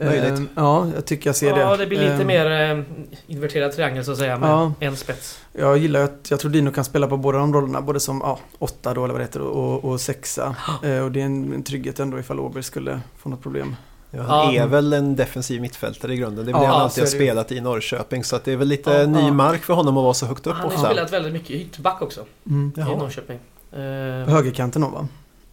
Möjligt. 0.00 0.38
Eh, 0.38 0.44
ja, 0.54 0.86
jag 0.94 1.04
tycker 1.04 1.28
jag 1.28 1.36
ser 1.36 1.54
det. 1.54 1.60
Ja, 1.60 1.76
det 1.76 1.86
blir 1.86 1.98
lite 2.00 2.12
Eh, 2.12 2.24
mer 2.26 2.50
eh, 2.78 2.82
inverterad 3.26 3.72
triangel 3.72 4.04
så 4.04 4.12
att 4.12 4.18
säga 4.18 4.38
med 4.38 4.48
Ja. 4.50 4.72
en 4.80 4.96
spets. 4.96 5.38
Jag 5.52 5.78
gillar 5.78 6.00
att 6.00 6.26
jag 6.30 6.40
tror 6.40 6.50
Dino 6.50 6.70
kan 6.70 6.84
spela 6.84 7.06
på 7.06 7.16
båda 7.16 7.38
de 7.38 7.54
rollerna. 7.54 7.80
Både 7.80 8.00
som 8.00 8.20
ja, 8.24 8.38
åtta 8.58 8.94
då 8.94 9.04
eller 9.04 9.12
vad 9.14 9.20
det 9.20 9.24
heter 9.24 9.40
och, 9.40 9.84
och 9.84 10.00
sexa. 10.00 10.56
Eh, 10.82 10.98
och 10.98 11.12
det 11.12 11.20
är 11.20 11.24
en, 11.24 11.52
en 11.52 11.62
trygghet 11.62 12.00
ändå 12.00 12.18
ifall 12.18 12.40
Åberg 12.40 12.62
skulle 12.62 13.00
få 13.18 13.28
något 13.28 13.42
problem. 13.42 13.76
Ja, 14.10 14.22
han 14.22 14.54
Ja. 14.54 14.62
är 14.62 14.66
väl 14.66 14.92
en 14.92 15.16
defensiv 15.16 15.60
mittfältare 15.60 16.14
i 16.14 16.16
grunden. 16.16 16.44
Det 16.44 16.50
är 16.50 16.52
väl 16.52 16.62
Ja, 16.62 16.68
han 16.72 16.80
alltid 16.82 17.02
har 17.04 17.08
spelat 17.08 17.52
i 17.52 17.60
Norrköping. 17.60 18.24
Så 18.24 18.36
att 18.36 18.44
det 18.44 18.52
är 18.52 18.56
väl 18.56 18.68
lite 18.68 18.90
Ja, 18.90 19.06
ny 19.06 19.20
ja. 19.20 19.32
mark 19.32 19.62
för 19.62 19.74
honom 19.74 19.96
att 19.96 20.02
vara 20.04 20.14
så 20.14 20.26
högt 20.26 20.46
upp 20.46 20.54
Han 20.56 20.70
har 20.70 20.84
spelat 20.86 21.12
väldigt 21.12 21.32
mycket 21.32 21.50
ytterback 21.50 22.02
också 22.02 22.24
Mm. 22.46 22.72
i. 22.76 22.80
Norrköping. 22.80 23.38
På 23.70 24.30
högerkanten 24.30 24.82
då 24.82 24.88
va? 24.88 25.08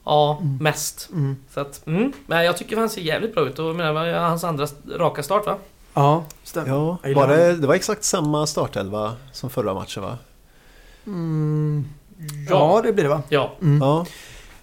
Ja, 0.07 0.37
Mm. 0.41 0.57
mest. 0.61 1.09
Mm. 1.11 1.35
Så 1.53 1.59
att, 1.59 1.87
mm. 1.87 2.11
Men 2.27 2.45
jag 2.45 2.57
tycker 2.57 2.77
han 2.77 2.89
ser 2.89 3.01
jävligt 3.01 3.33
bra 3.35 3.47
ut 3.47 3.59
och 3.59 3.75
menar, 3.75 4.05
det 4.05 4.13
var 4.13 4.19
hans 4.19 4.43
andra 4.43 4.67
raka 4.95 5.23
start 5.23 5.45
va? 5.45 5.55
Ja, 5.93 6.23
stämmer. 6.43 6.69
Ja, 6.69 6.97
var 7.15 7.27
det, 7.27 7.55
det 7.55 7.67
var 7.67 7.75
exakt 7.75 8.03
samma 8.03 8.47
startelva 8.47 9.13
som 9.31 9.49
förra 9.49 9.73
matchen 9.73 10.03
va? 10.03 10.17
Mm. 11.05 11.85
Ja, 12.49 12.81
det 12.83 12.93
blir 12.93 13.03
det 13.03 13.09
va? 13.09 13.21
Ja. 13.29 13.53
Mm. 13.61 13.81
Ja, 13.81 14.05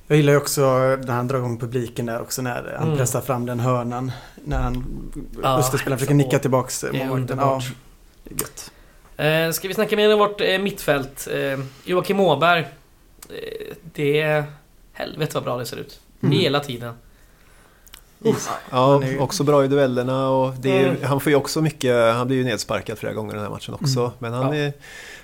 Jag 0.07 0.17
gillar 0.17 0.33
ju 0.33 0.37
också 0.39 0.61
när 1.05 1.13
han 1.13 1.29
drar 1.29 1.39
igång 1.39 1.59
publiken 1.59 2.07
där 2.07 2.21
också 2.21 2.43
när 2.43 2.75
han 2.79 2.87
Mm. 2.87 2.97
pressar 2.99 3.21
fram 3.21 3.47
den 3.47 3.61
hörnan. 3.61 4.13
När 4.45 4.59
han, 4.59 4.85
Ja, 5.43 5.59
Österspelaren 5.59 5.99
försöker 5.99 6.15
nicka 6.15 6.39
tillbaks 6.39 6.85
målvakten. 6.93 7.39
Ja, 7.39 7.61
det 8.25 8.35
är 8.35 8.39
gött. 8.41 8.71
Eh, 9.17 9.53
ska 9.53 9.69
vi 9.69 9.75
snacka 9.75 9.97
mer 9.97 10.13
om 10.13 10.19
vårt 10.19 10.41
eh, 10.41 10.59
mittfält? 10.59 11.29
Eh, 11.33 11.61
Joakim 11.85 12.21
Åberg. 12.21 12.61
Eh, 12.61 13.75
det 13.83 14.21
är... 14.21 14.45
Helvete 14.95 15.35
vad 15.35 15.45
bra 15.45 15.57
det 15.57 15.67
ser 15.67 15.77
ut. 15.77 16.01
Mm. 16.23 16.39
Hela 16.39 16.61
tiden. 16.61 16.95
Uff. 18.21 18.49
ja 18.71 19.03
också 19.19 19.45
bra 19.45 19.65
i 19.65 19.69
duellerna 19.69 20.29
och 20.29 20.55
det 20.55 20.71
är, 20.73 20.81
ju- 20.81 20.89
Mm. 20.89 21.03
han 21.05 21.21
får 21.21 21.31
ju 21.31 21.37
också 21.37 21.63
mycket, 21.63 22.15
han 22.15 22.27
blir 22.27 22.37
ju 22.37 22.45
nedsparkad 22.45 22.99
flera 22.99 23.13
gånger 23.13 23.35
den 23.35 23.43
här 23.43 23.51
matchen 23.51 23.75
också. 23.75 24.01
Mm. 24.01 24.13
Men 24.19 24.33
han 24.33 24.47
Ja. 24.47 24.55
är 24.55 24.73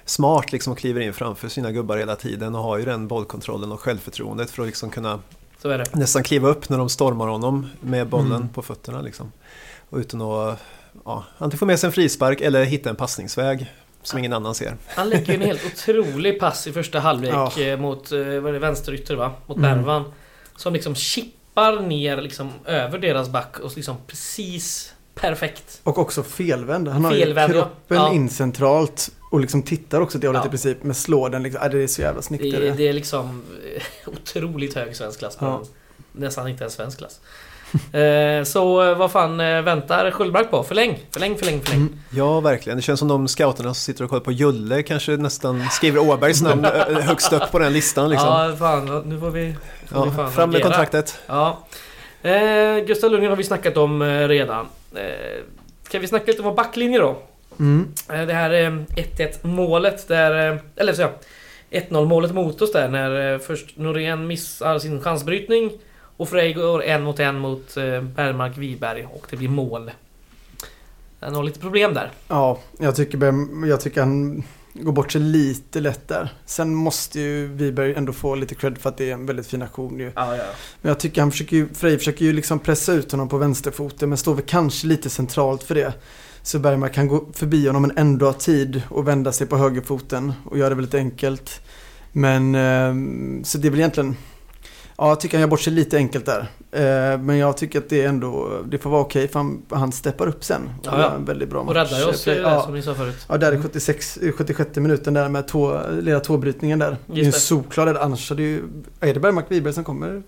smart 0.04 0.52
liksom 0.52 0.72
och 0.72 0.78
kliver 0.78 1.00
in 1.00 1.12
framför 1.12 1.48
sina 1.48 1.72
gubbar 1.72 1.96
hela 1.96 2.16
tiden 2.16 2.54
och 2.54 2.62
har 2.62 2.78
ju 2.78 2.84
den 2.84 3.08
bollkontrollen 3.08 3.72
och 3.72 3.80
självförtroendet 3.80 4.50
för 4.50 4.62
att 4.62 4.68
liksom 4.68 4.90
kunna 4.90 5.20
Så 5.62 5.68
är 5.70 5.78
det. 5.78 5.94
nästan 5.94 6.22
kliva 6.22 6.48
upp 6.48 6.68
när 6.68 6.78
de 6.78 6.88
stormar 6.88 7.26
honom 7.26 7.66
med 7.80 8.08
bollen 8.08 8.32
Mm. 8.36 8.48
på 8.48 8.62
fötterna 8.62 9.00
liksom. 9.00 9.32
Och 9.90 9.98
utan 9.98 10.20
att 10.22 10.58
ja, 11.04 11.24
antingen 11.38 11.58
få 11.58 11.66
med 11.66 11.78
sig 11.80 11.86
en 11.86 11.92
frispark 11.92 12.40
eller 12.40 12.64
hitta 12.64 12.90
en 12.90 12.96
passningsväg 12.96 13.72
som 14.02 14.18
ingen 14.18 14.32
annan 14.32 14.54
ser. 14.54 14.76
Han 14.88 15.08
lägger 15.08 15.26
ju 15.26 15.34
en 15.34 15.40
helt 15.46 15.64
otrolig 15.66 16.40
pass 16.40 16.66
i 16.66 16.72
första 16.72 17.00
halvlek 17.00 17.32
Ja. 17.32 17.60
eh, 17.62 17.78
mot, 17.78 18.12
eh, 18.12 18.18
vad 18.18 18.52
det, 18.52 18.58
vänsterytter 18.58 19.14
va? 19.14 19.32
Mot 19.46 19.56
Mm. 19.58 19.76
Bergvan. 19.76 20.12
Som 20.56 20.72
liksom 20.72 20.94
chippar 20.94 21.80
ner 21.80 22.16
liksom 22.22 22.50
över 22.64 22.98
deras 22.98 23.28
back 23.28 23.58
och 23.58 23.72
liksom 23.76 23.96
precis 24.06 24.94
perfekt. 25.14 25.80
Och 25.84 25.98
också 25.98 26.22
felvänd. 26.22 26.88
Han 26.88 27.04
har 27.04 27.12
Felvänd, 27.12 27.52
ju 27.54 27.60
kroppen 27.60 27.96
Ja. 27.96 28.12
in 28.12 28.28
centralt 28.30 29.10
och 29.30 29.40
liksom 29.40 29.62
tittar 29.62 30.00
också 30.00 30.18
till 30.18 30.28
hållet 30.28 30.42
Ja. 30.44 30.46
i 30.46 30.50
princip. 30.50 30.82
Men 30.82 30.94
slår 30.94 31.30
den 31.30 31.42
liksom. 31.42 31.70
Det 31.70 31.82
är 31.82 31.86
så 31.86 32.00
jävla 32.02 32.22
snyggt. 32.22 32.42
Det, 32.42 32.66
är 32.68 32.74
det. 32.76 32.88
är 32.88 32.92
liksom 32.92 33.42
eh, 33.76 33.82
otroligt 34.12 34.74
hög 34.74 34.96
svensk 34.96 35.18
klass. 35.18 35.36
på 35.36 35.44
Ja. 35.44 35.62
Nästan 36.12 36.48
inte 36.48 36.64
en 36.64 36.70
svensk 36.70 36.98
klass. 36.98 37.20
eh, 37.92 38.44
så 38.44 38.90
eh, 38.90 38.96
vad 38.96 39.10
fan 39.10 39.40
eh, 39.40 39.62
väntar 39.62 40.10
Sköldmark 40.10 40.50
på? 40.50 40.62
Förläng, 40.62 40.98
förläng, 41.10 41.36
förläng, 41.36 41.60
förläng. 41.60 41.80
Mm. 41.80 41.98
Ja, 42.10 42.40
verkligen. 42.40 42.76
Det 42.76 42.82
känns 42.82 42.98
som 42.98 43.08
de 43.08 43.28
scouterna 43.28 43.68
som 43.68 43.74
sitter 43.74 44.04
och 44.04 44.10
kollar 44.10 44.24
på 44.24 44.32
Julle 44.32 44.82
kanske 44.82 45.16
nästan 45.16 45.68
skriver 45.70 46.00
Åbergs 46.00 46.42
namn 46.42 46.64
högst 47.02 47.32
upp 47.32 47.50
på 47.52 47.58
den 47.58 47.72
listan. 47.72 48.10
Liksom. 48.10 48.28
Ja, 48.28 48.56
fan. 48.58 49.02
Nu 49.06 49.20
får 49.20 49.30
vi... 49.30 49.54
Får 49.88 50.04
vi 50.04 50.10
Ja, 50.10 50.16
fan 50.16 50.32
fram 50.32 50.50
med 50.50 50.62
kontraktet. 50.62 51.18
Ja. 51.26 51.66
Eh, 52.22 52.84
Gustav 52.86 53.10
Lundgren 53.10 53.30
har 53.30 53.36
vi 53.36 53.44
snackat 53.44 53.76
om 53.76 54.02
redan. 54.28 54.66
Eh, 54.94 55.44
ska 55.82 55.98
vi 55.98 56.06
snacka 56.06 56.26
lite 56.26 56.42
om 56.42 56.48
vår 56.48 56.54
backlinje 56.54 56.98
då? 56.98 57.22
Mm. 57.58 57.88
Det 58.06 58.34
här 58.34 58.50
eh, 58.50 58.70
1-1 58.70 59.46
målet 59.46 60.08
där... 60.08 60.62
Eller 60.76 60.92
så 60.92 61.02
ja. 61.02 61.10
1-0 61.70 62.04
målet 62.04 62.34
mot 62.34 62.62
oss 62.62 62.72
där 62.72 62.88
när 62.88 63.38
först 63.38 63.76
Norén 63.76 64.26
missar 64.26 64.78
sin 64.78 65.00
chansbrytning 65.00 65.70
och 66.20 66.28
Frej 66.28 66.52
går 66.52 66.84
en 66.84 67.02
mot 67.02 67.20
en 67.20 67.38
mot 67.38 67.76
eh, 67.76 68.02
Bergmark 68.02 68.58
Wiberg 68.58 69.06
och 69.12 69.26
det 69.30 69.36
blir 69.36 69.48
mål. 69.48 69.90
Han 71.20 71.34
har 71.34 71.42
lite 71.42 71.60
problem 71.60 71.94
där. 71.94 72.10
Ja, 72.28 72.58
jag 72.78 72.96
tycker, 72.96 73.66
jag 73.66 73.80
tycker 73.80 74.00
han 74.00 74.42
går 74.74 74.92
bort 74.92 75.12
sig 75.12 75.20
lite 75.20 75.80
lätt 75.80 76.08
där. 76.08 76.34
Sen 76.46 76.74
måste 76.74 77.20
ju 77.20 77.46
Wiberg 77.46 77.94
ändå 77.94 78.12
få 78.12 78.34
lite 78.34 78.54
cred 78.54 78.78
för 78.78 78.88
att 78.88 78.96
det 78.96 79.10
är 79.10 79.14
en 79.14 79.26
väldigt 79.26 79.46
fin 79.46 79.62
aktion 79.62 79.98
ju. 79.98 80.12
Ja, 80.14 80.36
ja. 80.36 80.44
Men 80.82 80.88
jag 80.88 81.00
tycker 81.00 81.20
han 81.20 81.30
försöker 81.30 81.56
ju, 81.56 81.68
Frej 81.74 81.98
försöker 81.98 82.24
ju 82.24 82.32
liksom 82.32 82.58
pressa 82.58 82.92
ut 82.92 83.12
honom 83.12 83.28
på 83.28 83.38
vänsterfoten 83.38 84.08
men 84.08 84.18
står 84.18 84.34
väl 84.34 84.44
kanske 84.46 84.86
lite 84.86 85.10
centralt 85.10 85.62
för 85.62 85.74
det. 85.74 85.92
Så 86.42 86.58
Bergmark 86.58 86.94
kan 86.94 87.08
gå 87.08 87.26
förbi 87.32 87.66
honom 87.66 87.82
men 87.82 87.98
ändå 87.98 88.26
ha 88.26 88.32
tid 88.32 88.82
och 88.88 89.08
vända 89.08 89.32
sig 89.32 89.46
på 89.46 89.56
högerfoten 89.56 90.32
och 90.44 90.58
göra 90.58 90.68
det 90.68 90.74
väldigt 90.74 90.94
enkelt. 90.94 91.60
Men 92.12 92.54
ehm, 92.54 93.44
så 93.44 93.58
det 93.58 93.68
är 93.68 93.70
väl 93.70 93.80
egentligen 93.80 94.16
Ja, 95.02 95.08
jag 95.08 95.20
tycker 95.20 95.36
han 95.36 95.40
gör 95.40 95.48
bort 95.48 95.60
sig 95.60 95.72
lite 95.72 95.96
enkelt 95.96 96.26
där. 96.26 96.40
Eh, 96.72 97.18
men 97.20 97.38
jag 97.38 97.56
tycker 97.56 97.78
att 97.78 97.88
det 97.88 98.04
ändå, 98.04 98.58
det 98.68 98.78
får 98.78 98.90
vara 98.90 99.00
okej 99.00 99.28
för 99.28 99.38
han, 99.38 99.62
han 99.70 99.92
steppar 99.92 100.26
upp 100.26 100.44
sen. 100.44 100.70
Och 100.80 100.86
Ja, 100.86 101.00
ja. 101.00 101.12
en 101.14 101.24
väldigt 101.24 101.50
bra 101.50 101.60
Och 101.60 101.74
räddar 101.74 101.98
ju 101.98 102.04
oss, 102.04 102.26
match. 102.26 102.36
eh, 102.36 102.42
Ja, 102.42 102.62
som 102.62 102.74
ni 102.74 102.82
sa 102.82 102.94
förut. 102.94 103.26
Ja, 103.28 103.36
där 103.38 103.52
i 103.52 103.62
76, 103.62 104.16
i 104.22 104.32
76 104.32 104.76
minuten 104.76 105.14
där 105.14 105.28
med 105.28 105.48
två, 105.48 105.80
lilla 106.00 106.20
tvåbrytningen 106.20 106.78
där. 106.78 106.96
det 107.06 107.12
är 107.12 107.16
ju 107.16 107.20
en 107.20 107.26
Just 107.26 107.36
det. 107.38 107.40
solklar 107.40 107.86
där. 107.86 107.94
Annars 107.94 108.28
hade 108.30 108.42
ju... 108.42 108.62
Är 109.00 109.14
det 109.14 109.20
Bergmark 109.20 109.44
Wiberg 109.48 109.72
som 109.74 109.84
kommer? 109.84 110.22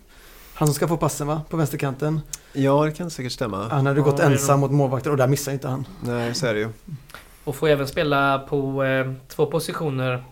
Han 0.54 0.68
som 0.68 0.74
ska 0.74 0.88
få 0.88 0.96
passen 0.96 1.26
va? 1.26 1.42
På 1.50 1.56
vänsterkanten. 1.56 2.20
Ja, 2.52 2.84
det 2.84 2.92
kan 2.92 3.10
säkert 3.10 3.32
stämma. 3.32 3.68
Han 3.70 3.86
hade 3.86 4.00
Ja, 4.00 4.04
gått 4.04 4.16
det 4.16 4.22
är 4.22 4.30
ensam 4.30 4.60
mot 4.60 4.70
målvakten 4.70 5.12
och 5.12 5.18
där 5.18 5.26
missar 5.26 5.52
inte 5.52 5.68
han. 5.68 5.86
Nej, 6.00 6.34
så 6.34 6.46
är 6.46 6.54
det 6.54 6.60
ju. 6.60 6.68
Och 7.44 7.56
får 7.56 7.68
även 7.68 7.86
spela 7.88 8.38
på 8.38 8.84
eh, 8.84 9.12
två 9.28 9.46
positioner 9.46 10.24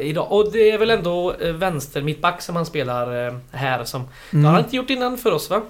idag. 0.00 0.32
Och 0.32 0.52
det 0.52 0.70
är 0.70 0.78
väl 0.78 0.90
ändå 0.90 1.32
eh, 1.40 1.52
vänster 1.52 2.02
mittback 2.02 2.42
som 2.42 2.56
han 2.56 2.66
spelar 2.66 3.26
eh, 3.26 3.34
här 3.52 3.84
som... 3.84 4.04
Det 4.30 4.38
har 4.38 4.52
han 4.52 4.64
inte 4.64 4.76
gjort 4.76 4.90
innan 4.90 5.18
för 5.18 5.32
oss 5.32 5.50
va? 5.50 5.60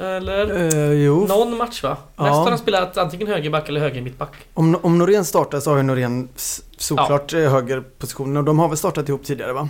Eller? 0.00 0.74
Eh, 0.74 0.92
jo, 0.92 1.26
Någon 1.26 1.56
match 1.56 1.82
va? 1.82 1.96
Ja. 2.16 2.22
Mest 2.22 2.34
har 2.34 2.48
han 2.48 2.58
spelat 2.58 2.96
antingen 2.98 3.26
högerback 3.26 3.68
eller 3.68 3.80
höger 3.80 4.00
mittback. 4.02 4.32
om, 4.54 4.78
om 4.82 4.98
Norén 4.98 5.24
startar 5.24 5.60
så 5.60 5.70
har 5.70 5.76
ju 5.76 5.82
Norén 5.82 6.28
såklart 6.76 7.32
ja. 7.32 7.38
högerpositionen 7.38 8.36
och 8.36 8.44
de 8.44 8.58
har 8.58 8.68
väl 8.68 8.76
startat 8.76 9.08
ihop 9.08 9.24
tidigare 9.24 9.52
va? 9.52 9.68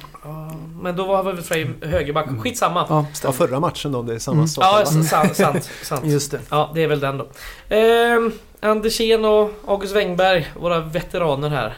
Men 0.82 0.96
då 0.96 1.04
var 1.06 1.22
väl 1.22 1.36
Frey 1.36 1.66
högerback. 1.82 2.26
Skitsamma. 2.40 2.86
Ja, 2.88 3.06
Ja, 3.24 3.32
förra 3.32 3.60
matchen 3.60 3.92
då, 3.92 3.98
om 3.98 4.06
det 4.06 4.14
är 4.14 4.18
samma 4.18 4.34
Mm. 4.34 4.48
sak. 4.48 4.64
Ja, 4.64 4.84
sant, 4.84 5.36
sant, 5.36 5.70
sant. 5.82 6.04
Just 6.06 6.30
det. 6.30 6.40
Ja, 6.50 6.70
det 6.74 6.82
är 6.82 6.86
väl 6.88 7.00
den 7.00 7.18
då. 7.18 7.26
Eh, 7.76 8.70
Andersén 8.70 9.24
och 9.24 9.50
August 9.66 9.94
Wengberg, 9.96 10.52
våra 10.60 10.80
veteraner 10.80 11.48
här. 11.48 11.74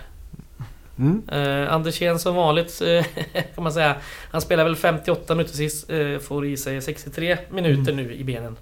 Mm. 0.98 1.22
Eh, 1.28 1.72
Andersén 1.74 2.18
som 2.18 2.34
vanligt 2.34 2.80
eh, 2.82 3.04
kan 3.54 3.64
man 3.64 3.72
säga. 3.72 3.96
Han 4.30 4.40
spelar 4.40 4.64
väl 4.64 4.76
58 4.76 5.34
minuter 5.34 5.56
sist. 5.56 5.90
Eh, 5.90 6.18
får 6.18 6.46
i 6.46 6.56
sig 6.56 6.82
63 6.82 7.38
minuter 7.50 7.92
Mm. 7.92 8.04
nu 8.06 8.14
i 8.14 8.24
benen. 8.24 8.56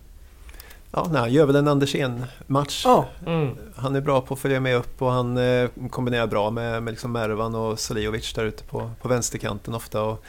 Ja, 0.95 1.09
nej, 1.12 1.21
han 1.21 1.33
gör 1.33 1.47
väl 1.47 1.57
en 1.57 1.68
Andersén-match. 1.68 2.83
Ja, 2.85 3.07
Mm. 3.27 3.51
Han 3.77 3.97
är 3.97 4.01
bra 4.01 4.21
på 4.21 4.35
att 4.35 4.40
följa 4.40 4.61
med 4.61 4.77
upp 4.77 5.03
och 5.03 5.11
han 5.12 5.37
eh, 5.37 5.68
kombinerar 5.90 6.27
bra 6.27 6.51
med, 6.51 6.83
med 6.83 6.92
liksom 6.92 7.12
Mervan 7.12 7.55
och 7.55 7.79
Saliovic 7.81 8.33
där 8.35 8.45
ute 8.45 8.64
på, 8.64 8.90
på 9.03 9.09
vänsterkanten 9.09 9.75
ofta. 9.75 10.03
Och, 10.03 10.25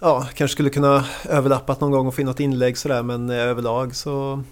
ja, 0.00 0.26
kanske 0.34 0.52
skulle 0.52 0.70
kunna 0.70 1.04
överlappat 1.28 1.80
någon 1.80 1.90
gång 1.90 2.06
och 2.06 2.14
få 2.14 2.20
in 2.20 2.26
något 2.26 2.40
inlägg 2.40 2.78
sådär 2.78 3.02
men 3.02 3.30
eh, 3.30 3.36
överlag 3.36 3.94
så 3.96 4.42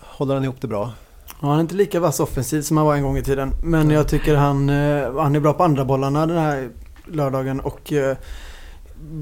håller 0.00 0.34
han 0.34 0.44
ihop 0.44 0.60
det 0.60 0.68
bra. 0.68 0.92
Ja, 1.42 1.48
han 1.48 1.56
är 1.56 1.60
inte 1.60 1.74
lika 1.74 2.00
vass 2.00 2.20
offensivt 2.20 2.64
som 2.64 2.76
han 2.76 2.86
var 2.86 2.96
en 2.96 3.02
gång 3.02 3.16
i 3.16 3.22
tiden. 3.22 3.52
Men 3.64 3.90
jag 3.90 4.08
tycker 4.08 4.34
han, 4.36 4.68
eh, 4.70 5.14
han 5.16 5.36
är 5.36 5.40
bra 5.40 5.52
på 5.52 5.64
andra 5.64 5.84
bollarna 5.84 6.26
den 6.26 6.38
här 6.38 6.70
lördagen 7.06 7.60
och 7.60 7.92
eh, 7.92 8.16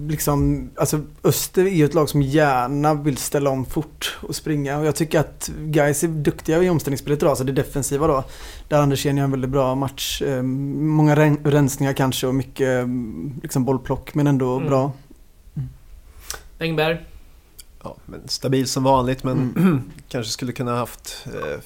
liksom, 0.09 0.71
alltså 0.77 1.01
Öster 1.25 1.65
är 1.65 1.69
ju 1.71 1.85
ett 1.85 1.95
lag 1.95 2.09
som 2.09 2.23
gärna 2.23 2.95
vill 2.95 3.17
ställa 3.17 3.51
om 3.51 3.65
fort 3.65 4.19
och 4.23 4.35
springa. 4.37 4.79
Och 4.79 4.87
jag 4.87 4.95
tycker 4.97 5.21
att 5.21 5.51
guys 5.59 6.05
är 6.05 6.09
duktiga 6.09 6.63
i 6.63 6.71
omställningsspelet 6.71 7.23
idag, 7.23 7.37
så 7.39 7.45
det 7.45 7.53
defensiva 7.53 8.07
då. 8.07 8.25
Där 8.69 8.79
Andersén 8.83 9.17
gör 9.17 9.25
en 9.25 9.31
väldigt 9.31 9.51
bra 9.51 9.75
match. 9.75 10.23
Eh, 10.23 10.43
Många 10.43 11.17
ren- 11.17 11.39
rensningar 11.45 11.93
kanske 11.93 12.27
och 12.27 12.35
mycket 12.35 12.87
liksom 13.43 13.65
bollplock, 13.65 14.15
men 14.15 14.27
ändå 14.27 14.57
Mm. 14.57 14.69
bra. 14.69 14.93
Engberg. 16.61 17.07
Ja, 17.83 17.97
men 18.07 18.29
stabil 18.29 18.67
som 18.69 18.85
vanligt 18.85 19.25
men 19.25 19.53
Mm. 19.57 19.83
kanske 20.09 20.33
skulle 20.33 20.53
kunna 20.53 20.77
haft 20.77 21.27
eh, 21.27 21.61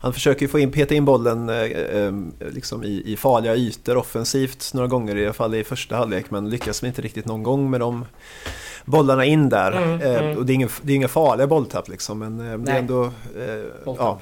han 0.00 0.12
försöker 0.12 0.42
ju 0.42 0.48
få 0.48 0.58
in, 0.58 0.72
peta 0.72 0.94
in 0.94 1.04
bollen 1.04 1.48
eh, 1.48 1.56
eh, 1.62 2.12
liksom 2.52 2.84
i, 2.84 3.02
i 3.12 3.16
farliga 3.16 3.56
ytor 3.56 3.96
offensivt 3.96 4.70
några 4.74 4.88
gånger 4.88 5.16
i 5.16 5.24
alla 5.24 5.32
fall 5.32 5.54
i 5.54 5.64
första 5.64 5.96
halvlek 5.96 6.30
men 6.30 6.50
lyckas 6.50 6.84
inte 6.84 7.02
riktigt 7.02 7.26
någon 7.26 7.42
gång 7.42 7.70
med 7.70 7.80
de 7.80 8.04
bollarna 8.84 9.24
in 9.24 9.48
där. 9.48 9.72
Mm, 9.72 10.00
eh, 10.00 10.24
mm. 10.24 10.38
Och 10.38 10.46
det 10.46 10.52
är, 10.52 10.54
inga, 10.54 10.68
det 10.82 10.92
är 10.92 10.96
inga 10.96 11.08
farliga 11.08 11.46
bolltapp 11.46 11.88
liksom 11.88 12.18
men 12.18 12.52
eh, 12.52 12.58
det 12.58 12.72
är 12.72 12.78
ändå... 12.78 13.04
Eh, 13.04 13.64
ja, 13.84 14.20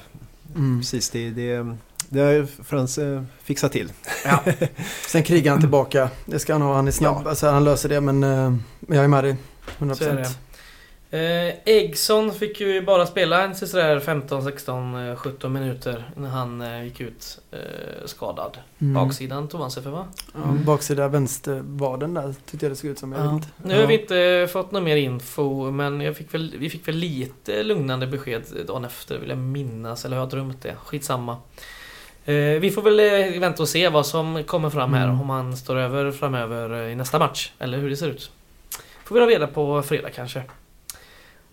Mm. 0.55 0.79
precis. 0.79 1.09
Det, 1.09 1.29
det, 1.29 1.75
Det 2.09 2.47
får 2.63 2.77
han 2.77 3.15
eh, 3.15 3.23
fixa 3.43 3.69
till. 3.69 3.91
Ja. 4.25 4.43
Sen 5.07 5.23
krigar 5.23 5.51
han 5.51 5.59
tillbaka. 5.59 6.09
Det 6.25 6.39
ska 6.39 6.53
han 6.53 6.61
ha. 6.61 6.75
Han 6.75 6.87
är 6.87 6.91
snabb. 6.91 7.21
Ja. 7.25 7.29
Alltså, 7.29 7.47
han 7.49 7.63
löser 7.63 7.89
det 7.89 8.01
men, 8.01 8.23
eh, 8.23 8.53
men 8.79 8.97
jag 8.97 9.03
är 9.03 9.07
med 9.07 9.23
dig. 9.23 9.35
100%. 9.79 10.25
Eh, 11.17 11.53
Eggson 11.65 12.33
fick 12.33 12.61
ju 12.61 12.81
bara 12.81 13.05
spela 13.05 13.43
en 13.43 13.55
sådär 13.55 13.99
15, 13.99 14.43
16, 14.43 15.15
17 15.15 15.53
minuter 15.53 16.09
när 16.15 16.29
han 16.29 16.61
eh, 16.61 16.83
gick 16.83 17.01
ut 17.01 17.39
eh, 17.51 18.05
skadad. 18.05 18.57
Mm. 18.79 18.93
Baksidan 18.93 19.47
tog 19.47 19.61
han 19.61 19.71
sig 19.71 19.83
för 19.83 19.89
va? 19.89 20.07
Ja, 20.33 20.43
mm. 20.43 20.63
baksida 20.63 21.07
vänstervaden 21.07 22.13
där 22.13 22.35
tyckte 22.45 22.65
jag 22.65 22.71
det 22.71 22.75
såg 22.75 22.89
ut 22.89 22.99
som. 22.99 23.11
Jag 23.11 23.25
ja. 23.25 23.41
Nu 23.63 23.79
har 23.79 23.87
vi 23.87 24.01
inte 24.01 24.47
fått 24.51 24.71
någon 24.71 24.83
mer 24.83 24.95
info 24.95 25.71
men 25.71 26.15
fick 26.15 26.33
väl, 26.33 26.55
vi 26.59 26.69
fick 26.69 26.87
väl 26.87 26.95
lite 26.95 27.63
lugnande 27.63 28.07
besked 28.07 28.43
dagen 28.67 28.85
efter 28.85 29.17
vill 29.17 29.29
jag 29.29 29.37
minnas. 29.37 30.05
Eller 30.05 30.17
har 30.17 30.21
jag 30.21 30.29
drömt 30.29 30.61
det? 30.61 30.75
Skitsamma. 30.75 31.37
Eh, 32.25 32.35
vi 32.35 32.71
får 32.71 32.81
väl 32.81 32.99
eh, 32.99 33.39
vänta 33.39 33.63
och 33.63 33.69
se 33.69 33.89
vad 33.89 34.05
som 34.05 34.43
kommer 34.43 34.69
fram 34.69 34.93
här. 34.93 35.07
Mm. 35.07 35.21
Om 35.21 35.29
han 35.29 35.57
står 35.57 35.75
över 35.75 36.11
framöver 36.11 36.87
i 36.87 36.95
nästa 36.95 37.19
match. 37.19 37.51
Eller 37.59 37.77
hur 37.77 37.89
det 37.89 37.97
ser 37.97 38.07
ut. 38.07 38.31
Får 39.05 39.15
vi 39.15 39.21
ha 39.21 39.27
reda 39.27 39.47
på 39.47 39.81
fredag 39.81 40.09
kanske. 40.09 40.43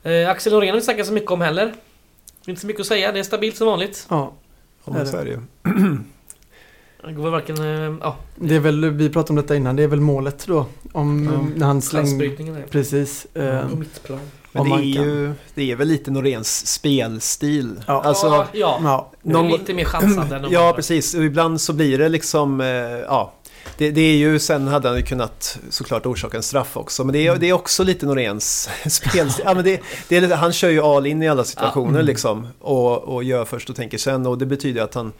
Eh, 0.04 0.30
Axel 0.30 0.52
Norén 0.52 0.70
har 0.70 0.76
vi 0.76 0.82
snackat 0.82 1.06
så 1.06 1.12
mycket 1.12 1.30
om 1.30 1.40
heller. 1.40 1.74
Inte 2.46 2.60
så 2.60 2.66
mycket 2.66 2.80
att 2.80 2.86
säga, 2.86 3.12
det 3.12 3.18
är 3.18 3.22
stabilt 3.22 3.56
som 3.56 3.66
vanligt. 3.66 4.06
Ja, 4.10 4.32
ja 4.84 4.92
det 4.92 5.18
är 5.18 5.24
det. 5.24 5.40
Det 7.06 7.12
går 7.12 7.30
varken... 7.30 7.58
Eh, 7.58 7.96
ja. 8.00 8.16
Det 8.36 8.56
är 8.56 8.60
väl, 8.60 8.90
vi 8.90 9.10
pratade 9.10 9.30
om 9.30 9.36
detta 9.36 9.56
innan, 9.56 9.76
det 9.76 9.82
är 9.82 9.88
väl 9.88 10.00
målet 10.00 10.46
då. 10.46 10.66
Om 10.92 11.24
ja. 11.32 11.58
när 11.58 11.66
han 11.66 11.82
slänger... 11.82 12.66
Precis. 12.70 13.26
Eh, 13.34 13.68
på 13.68 13.76
mittplan. 13.76 14.20
Men 14.52 14.64
det 14.64 14.74
är 14.74 15.04
ju 15.04 15.32
det 15.54 15.70
är 15.70 15.76
väl 15.76 15.88
lite 15.88 16.10
Noréns 16.10 16.66
spelstil. 16.66 17.80
Ja, 17.86 18.02
alltså, 18.02 18.46
ja, 18.52 18.80
ja. 18.82 19.12
Någon, 19.22 19.48
lite 19.48 19.74
mer 19.74 19.84
chansande 19.84 20.36
än 20.36 20.46
Ja, 20.50 20.72
precis. 20.76 21.14
Och 21.14 21.24
ibland 21.24 21.60
så 21.60 21.72
blir 21.72 21.98
det 21.98 22.08
liksom... 22.08 22.60
Eh, 22.60 22.66
ja, 22.66 23.32
det, 23.78 23.90
det, 23.90 24.00
är 24.00 24.16
ju, 24.16 24.38
sen 24.38 24.68
hade 24.68 24.88
han 24.88 24.96
ju 24.96 25.02
kunnat 25.02 25.58
såklart 25.70 26.06
orsaka 26.06 26.36
en 26.36 26.42
straff 26.42 26.76
också. 26.76 27.04
Men 27.04 27.12
det 27.12 27.18
är, 27.18 27.28
mm. 27.28 27.40
det 27.40 27.48
är 27.48 27.52
också 27.52 27.84
lite 27.84 28.06
Noréns 28.06 28.68
spelstil. 28.88 29.44
ja, 29.44 29.54
men 29.54 29.64
det, 29.64 29.80
det 30.08 30.16
är, 30.16 30.36
han 30.36 30.52
kör 30.52 30.68
ju 30.68 30.80
all 30.80 31.06
in 31.06 31.22
i 31.22 31.28
alla 31.28 31.44
situationer 31.44 31.86
ja. 31.86 31.94
mm. 31.94 32.06
liksom. 32.06 32.46
Och, 32.60 33.02
och 33.02 33.24
gör 33.24 33.44
först 33.44 33.70
och 33.70 33.76
tänker 33.76 33.98
sen. 33.98 34.26
Och 34.26 34.38
det 34.38 34.46
betyder 34.46 34.82
att 34.82 34.94
han 34.94 35.12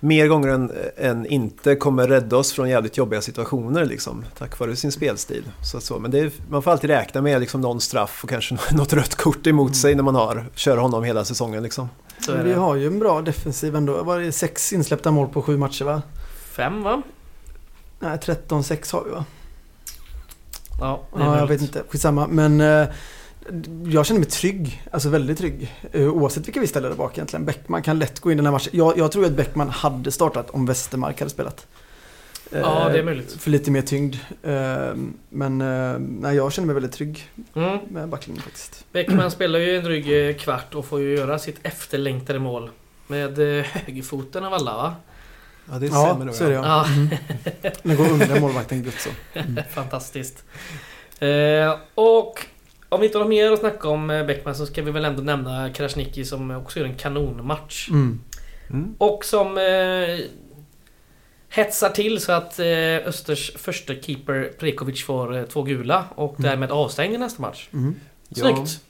mer 0.00 0.26
gånger 0.26 0.48
än, 0.48 0.72
än, 0.96 1.26
inte 1.26 1.76
kommer 1.76 2.08
rädda 2.08 2.36
oss 2.36 2.52
från 2.52 2.68
jävligt 2.68 2.96
jobbiga 2.96 3.20
situationer 3.20 3.84
liksom, 3.84 4.24
tack 4.38 4.58
vare 4.58 4.76
sin 4.76 4.92
spelstil. 4.92 5.44
Så, 5.64 5.80
så. 5.80 5.98
Men 5.98 6.14
är, 6.14 6.30
man 6.48 6.62
får 6.62 6.70
alltid 6.70 6.90
räkna 6.90 7.22
med 7.22 7.40
liksom, 7.40 7.60
någon 7.60 7.80
straff 7.80 8.20
och 8.24 8.30
kanske 8.30 8.58
något 8.72 8.92
rött 8.92 9.14
kort 9.14 9.46
emot 9.46 9.66
mm. 9.66 9.74
sig 9.74 9.94
när 9.94 10.02
man 10.02 10.14
har, 10.14 10.46
kör 10.54 10.76
honom 10.76 11.04
hela 11.04 11.24
säsongen. 11.24 11.62
Liksom. 11.62 11.88
Vi 12.44 12.52
har 12.52 12.76
ju 12.76 12.86
en 12.86 12.98
bra 12.98 13.22
defensiv 13.22 13.76
ändå. 13.76 14.02
Var 14.02 14.20
det 14.20 14.32
sex 14.32 14.72
insläppta 14.72 15.10
mål 15.10 15.28
på 15.28 15.42
sju 15.42 15.56
matcher 15.56 15.84
va? 15.84 16.02
Fem 16.56 16.82
va? 16.82 17.02
Nej, 18.00 18.18
13-6 18.18 18.92
har 18.92 19.04
vi 19.04 19.10
va? 19.10 19.24
Ja, 20.80 21.02
ja 21.16 21.38
jag 21.38 21.46
vet 21.46 21.60
inte. 21.60 21.82
Skitsamma. 21.88 22.26
Men 22.26 22.60
eh, 22.60 22.88
jag 23.84 24.06
känner 24.06 24.20
mig 24.20 24.28
trygg. 24.28 24.82
Alltså 24.90 25.08
väldigt 25.08 25.38
trygg. 25.38 25.74
Eh, 25.92 26.08
oavsett 26.08 26.46
vilka 26.46 26.60
vi 26.60 26.66
ställer 26.66 26.88
där 26.88 26.96
bak 26.96 27.18
egentligen. 27.18 27.44
Bäckman 27.44 27.82
kan 27.82 27.98
lätt 27.98 28.20
gå 28.20 28.32
in 28.32 28.34
i 28.34 28.36
den 28.36 28.46
här 28.46 28.52
matchen. 28.52 28.70
Jag, 28.72 28.98
jag 28.98 29.12
tror 29.12 29.24
att 29.24 29.32
Bäckman 29.32 29.70
hade 29.70 30.12
startat 30.12 30.50
om 30.50 30.66
Westermark 30.66 31.18
hade 31.18 31.30
spelat. 31.30 31.66
Ja, 32.52 32.88
det 32.92 32.98
är 32.98 33.02
möjligt. 33.02 33.32
För 33.32 33.50
lite 33.50 33.70
mer 33.70 33.82
tyngd. 33.82 34.16
Eh, 34.42 34.94
men 35.28 35.60
eh, 35.60 35.98
nej, 35.98 36.36
jag 36.36 36.52
känner 36.52 36.66
mig 36.66 36.74
väldigt 36.74 36.92
trygg 36.92 37.30
mm. 37.54 37.78
med 37.88 38.08
backlinjen 38.08 38.42
faktiskt. 38.42 38.84
Bäckman 38.92 39.30
spelar 39.30 39.58
ju 39.58 39.76
en 39.76 39.84
dryg 39.84 40.38
kvart 40.40 40.74
och 40.74 40.86
får 40.86 41.00
ju 41.00 41.16
göra 41.16 41.38
sitt 41.38 41.58
efterlängtade 41.62 42.38
mål. 42.38 42.70
Med 43.06 43.38
högerfoten 43.64 44.44
av 44.44 44.54
alla 44.54 44.76
va? 44.76 44.94
Ja, 45.70 45.78
det 45.78 45.88
stämmer 45.88 46.24
nog. 46.24 46.34
så 46.34 46.44
är 46.44 46.48
det 46.48 46.54
ja. 46.54 46.86
Mm. 46.86 47.08
Den 47.82 47.96
går 47.96 48.08
under 48.08 48.40
målvakten 48.40 48.82
Gutsson. 48.82 49.12
Mm. 49.34 49.62
Fantastiskt. 49.70 50.44
Eh, 51.18 51.76
och 51.94 52.46
om 52.88 53.00
vi 53.00 53.06
inte 53.06 53.18
har 53.18 53.24
mer 53.24 53.52
att 53.52 53.58
snacka 53.58 53.88
om 53.88 54.10
eh, 54.10 54.26
Bäckman 54.26 54.54
så 54.54 54.66
ska 54.66 54.82
vi 54.82 54.90
väl 54.90 55.04
ändå 55.04 55.22
nämna 55.22 55.72
Krasniqi 55.72 56.24
som 56.24 56.50
också 56.50 56.78
gör 56.78 56.86
en 56.86 56.96
kanonmatch. 56.96 57.88
Mm. 57.90 58.20
Mm. 58.70 58.94
Och 58.98 59.24
som 59.24 59.58
eh, 59.58 60.26
hetsar 61.48 61.90
till 61.90 62.20
så 62.20 62.32
att 62.32 62.58
eh, 62.58 62.66
Östers 63.06 63.52
första 63.56 63.94
keeper 63.94 64.52
Prekovic 64.58 65.04
får 65.04 65.36
eh, 65.36 65.42
två 65.44 65.62
gula 65.62 66.04
och 66.14 66.40
mm. 66.40 66.50
därmed 66.50 66.70
avstängd 66.70 67.14
i 67.14 67.18
nästa 67.18 67.42
match. 67.42 67.68
Mm. 67.72 67.94
Snyggt! 68.30 68.80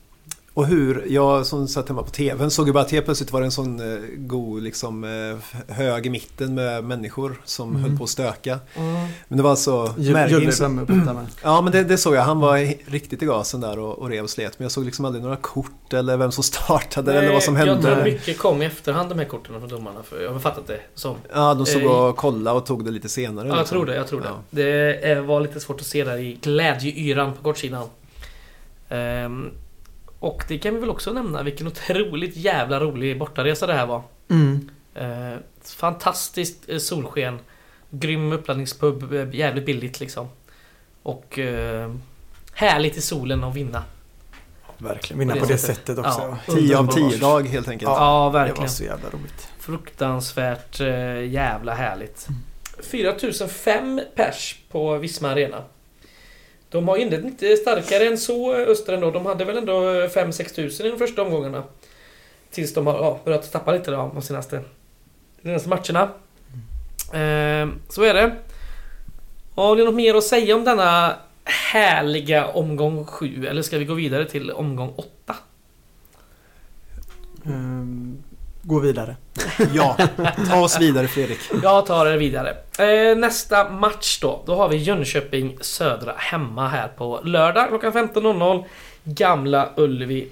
Och 0.60 0.66
hur, 0.66 1.04
jag 1.08 1.46
som 1.46 1.68
satt 1.68 1.88
hemma 1.88 2.02
på 2.02 2.10
TVn 2.10 2.50
såg 2.50 2.66
ju 2.66 2.72
bara 2.72 2.84
att 2.84 2.90
helt 2.90 3.04
plötsligt 3.04 3.32
var 3.32 3.40
det 3.40 3.46
en 3.46 3.52
sån 3.52 3.94
eh, 3.94 4.00
god 4.16 4.62
liksom, 4.62 5.04
eh, 5.04 5.74
hög 5.74 6.06
i 6.06 6.10
mitten 6.10 6.54
med 6.54 6.84
människor 6.84 7.40
som 7.44 7.70
mm. 7.70 7.82
höll 7.82 7.98
på 7.98 8.04
att 8.04 8.10
stöka. 8.10 8.58
Mm. 8.74 9.06
Men 9.28 9.36
det 9.36 9.42
var 9.42 9.50
alltså 9.50 9.94
Mergin 9.96 10.52
som... 10.52 10.86
Ja 11.42 11.60
men 11.60 11.72
det, 11.72 11.84
det, 11.84 11.98
såg 11.98 12.14
jag, 12.14 12.22
han 12.22 12.40
var 12.40 12.90
riktigt 12.90 13.22
i 13.22 13.26
gasen 13.26 13.60
där 13.60 13.78
och, 13.78 13.98
och 13.98 14.08
rev 14.08 14.24
och 14.24 14.30
slet. 14.30 14.58
Men 14.58 14.64
jag 14.64 14.72
såg 14.72 14.84
liksom 14.84 15.04
aldrig 15.04 15.24
några 15.24 15.36
kort 15.36 15.92
eller 15.92 16.16
vem 16.16 16.32
som 16.32 16.44
startade 16.44 17.12
Nej, 17.12 17.22
eller 17.22 17.32
vad 17.32 17.42
som 17.42 17.56
hände. 17.56 17.72
Jag 17.72 17.82
tror 17.82 18.04
mycket 18.04 18.38
kom 18.38 18.62
i 18.62 18.66
efterhand 18.66 19.08
de 19.08 19.18
här 19.18 19.26
korten 19.26 19.58
från 19.58 19.68
domarna. 19.68 20.02
För 20.02 20.22
jag 20.22 20.32
har 20.32 20.38
fattat 20.38 20.66
det 20.66 20.80
som. 20.94 21.16
Ja, 21.34 21.54
de 21.54 21.66
såg 21.66 21.82
eh, 21.82 21.88
och 21.90 22.16
kollade 22.16 22.56
och 22.56 22.66
tog 22.66 22.84
det 22.84 22.90
lite 22.90 23.08
senare. 23.08 23.48
Ja, 23.48 23.54
jag 23.54 23.58
liksom. 23.58 23.76
tror 23.76 23.86
det. 23.86 23.94
Jag 23.94 24.08
tror 24.08 24.22
ja. 24.24 24.38
det. 24.50 24.64
Det 25.14 25.20
var 25.20 25.40
lite 25.40 25.60
svårt 25.60 25.80
att 25.80 25.86
se 25.86 26.04
där 26.04 26.18
i 26.18 26.38
glädjeyran 26.42 27.32
på 27.32 27.42
kortsidan. 27.42 27.88
Um, 28.88 29.50
och 30.20 30.44
det 30.48 30.58
kan 30.58 30.74
vi 30.74 30.80
väl 30.80 30.90
också 30.90 31.12
nämna 31.12 31.42
vilken 31.42 31.66
otroligt 31.66 32.36
jävla 32.36 32.80
rolig 32.80 33.18
bortaresa 33.18 33.66
det 33.66 33.74
här 33.74 33.86
var. 33.86 34.02
Mm. 34.28 34.70
Eh, 34.94 35.38
fantastiskt 35.64 36.68
eh, 36.68 36.78
solsken. 36.78 37.38
Grym 37.90 38.32
uppladdningspub, 38.32 39.12
eh, 39.12 39.34
jävligt 39.34 39.66
billigt 39.66 40.00
liksom. 40.00 40.28
Och 41.02 41.38
eh, 41.38 41.94
härligt 42.52 42.96
i 42.96 43.00
solen 43.00 43.44
att 43.44 43.56
vinna. 43.56 43.82
Verkligen, 44.78 45.18
vinna 45.18 45.32
på 45.32 45.38
det, 45.38 45.46
på 45.46 45.52
det 45.52 45.58
sättet, 45.58 45.98
också. 45.98 46.38
Ja, 46.46 46.54
10 46.54 46.78
av 46.78 46.86
10 46.86 47.18
dag 47.18 47.48
helt 47.48 47.68
enkelt. 47.68 47.90
Ja, 47.90 47.96
ja, 47.98 48.30
verkligen. 48.30 48.54
Det 48.54 48.60
var 48.60 48.68
så 48.68 48.84
jävla 48.84 49.08
roligt. 49.10 49.48
Fruktansvärt 49.58 50.80
eh, 50.80 51.24
jävla 51.24 51.74
härligt. 51.74 52.28
Mm. 52.28 52.40
4005 52.82 54.00
pers 54.14 54.58
på 54.70 54.98
Visma 54.98 55.28
Arena. 55.28 55.62
De 56.70 56.88
har 56.88 56.96
inlett 56.96 57.24
lite 57.24 57.56
starkare 57.56 58.06
än 58.06 58.18
så, 58.18 58.54
eh, 58.54 58.68
Öster 58.68 58.92
ändå. 58.92 59.10
De 59.10 59.26
hade 59.26 59.44
väl 59.44 59.56
ändå 59.56 59.90
eh, 59.90 60.08
5-6 60.08 60.54
tusen 60.54 60.86
i 60.86 60.90
de 60.90 60.98
första 60.98 61.22
omgångarna. 61.22 61.62
Tills 62.50 62.74
de 62.74 62.86
har 62.86 62.94
ja, 62.94 63.20
börjat 63.24 63.52
tappa 63.52 63.72
lite 63.72 63.90
då, 63.90 64.10
de 64.14 64.22
senaste, 64.22 64.62
de 65.42 65.48
senaste 65.48 65.68
matcherna. 65.68 66.02
Eh, 67.12 67.68
så 67.88 68.02
är 68.02 68.14
det. 68.14 68.36
Har 69.54 69.76
ni 69.76 69.84
något 69.84 69.94
mer 69.94 70.14
att 70.14 70.24
säga 70.24 70.56
om 70.56 70.64
denna 70.64 71.16
härliga 71.44 72.46
omgång 72.46 73.04
7? 73.04 73.46
Eller 73.46 73.62
ska 73.62 73.78
vi 73.78 73.84
gå 73.84 73.94
vidare 73.94 74.24
till 74.24 74.50
omgång 74.50 74.92
8? 74.96 75.36
Um, 77.44 78.22
gå 78.70 78.78
vidare. 78.78 79.16
ja, 79.74 79.96
ta 80.48 80.60
oss 80.60 80.80
vidare 80.80 81.08
Fredrik. 81.08 81.38
Jag 81.62 81.86
tar 81.86 82.06
er 82.06 82.16
vidare. 82.16 82.56
Eh, 82.78 83.16
nästa 83.16 83.70
match 83.70 84.20
då. 84.20 84.42
Då 84.46 84.54
har 84.54 84.68
vi 84.68 84.76
Jönköping 84.76 85.58
Södra 85.60 86.14
hemma 86.16 86.68
här 86.68 86.88
på 86.88 87.20
lördag 87.24 87.68
klockan 87.68 87.92
15.00. 87.92 88.64
Gamla 89.04 89.68
Ullevi. 89.76 90.28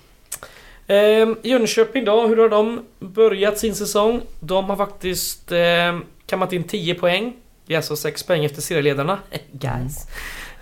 Eh, 0.86 1.28
Jönköping 1.42 2.04
då, 2.04 2.26
hur 2.26 2.36
har 2.36 2.48
de 2.48 2.84
börjat 2.98 3.58
sin 3.58 3.74
säsong? 3.74 4.20
De 4.40 4.64
har 4.64 4.76
faktiskt 4.76 5.52
eh, 5.52 5.98
kammat 6.26 6.52
in 6.52 6.64
10 6.64 6.94
poäng. 6.94 7.32
Det 7.66 7.74
är 7.74 7.78
alltså 7.78 7.96
6 7.96 8.22
poäng 8.22 8.44
efter 8.44 8.62
serieledarna. 8.62 9.18
Guys. 9.52 10.06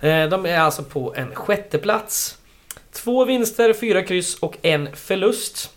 Eh, 0.01 0.29
de 0.29 0.45
är 0.45 0.59
alltså 0.59 0.83
på 0.83 1.15
en 1.15 1.35
sjätte 1.35 1.77
plats. 1.77 2.37
Två 2.91 3.25
vinster, 3.25 3.73
fyra 3.73 4.03
kryss 4.03 4.35
och 4.35 4.57
en 4.61 4.95
förlust. 4.95 5.76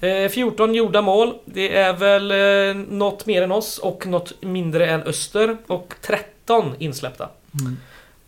14 0.00 0.70
eh, 0.70 0.76
gjorda 0.76 1.02
mål. 1.02 1.34
Det 1.44 1.76
är 1.76 1.92
väl 1.92 2.30
eh, 2.30 2.82
något 2.88 3.26
mer 3.26 3.42
än 3.42 3.52
oss 3.52 3.78
och 3.78 4.06
något 4.06 4.42
mindre 4.42 4.86
än 4.86 5.02
Öster. 5.02 5.56
Och 5.66 5.94
13 6.00 6.74
insläppta. 6.78 7.28
Mm. 7.60 7.76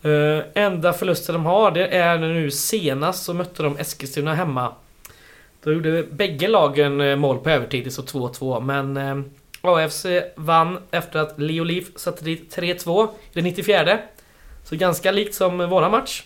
Uh, 0.05 0.43
enda 0.53 0.93
förlusten 0.93 1.33
de 1.33 1.45
har 1.45 1.71
det 1.71 1.87
är 1.87 2.17
nu 2.17 2.51
senast 2.51 3.23
så 3.23 3.33
mötte 3.33 3.63
de 3.63 3.77
Eskilstuna 3.77 4.33
hemma. 4.33 4.73
Då 5.63 5.73
gjorde 5.73 6.03
bägge 6.03 6.47
lagen 6.47 7.19
mål 7.19 7.37
på 7.39 7.49
övertid, 7.49 7.93
så 7.93 8.01
2-2. 8.01 8.61
Men 8.61 8.97
uh, 8.97 9.23
AFC 9.61 10.05
vann 10.35 10.77
efter 10.91 11.19
att 11.19 11.39
Leo 11.39 11.63
Leaf 11.63 11.85
satte 11.95 12.25
dit 12.25 12.57
3-2 12.57 13.07
i 13.07 13.09
den 13.33 13.43
94. 13.43 13.99
Så 14.63 14.75
ganska 14.75 15.11
likt 15.11 15.35
som 15.35 15.69
våra 15.69 15.89
match. 15.89 16.23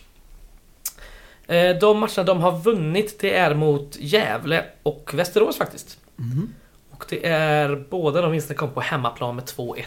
Eh, 1.47 1.77
de 1.77 1.99
matcherna 1.99 2.23
de 2.23 2.39
har 2.41 2.57
vunnit 2.59 3.19
det 3.19 3.33
är 3.35 3.53
mot 3.55 3.97
Gävle 3.99 4.65
och 4.83 5.11
Västerås 5.13 5.57
faktiskt. 5.57 5.97
Mm. 6.19 6.53
Och 6.91 7.05
det 7.09 7.27
är 7.27 7.85
båda 7.89 8.21
de 8.21 8.31
vinsterna 8.31 8.57
kom 8.57 8.71
på 8.71 8.81
hemmaplan 8.81 9.35
med 9.35 9.45
2-1. 9.45 9.83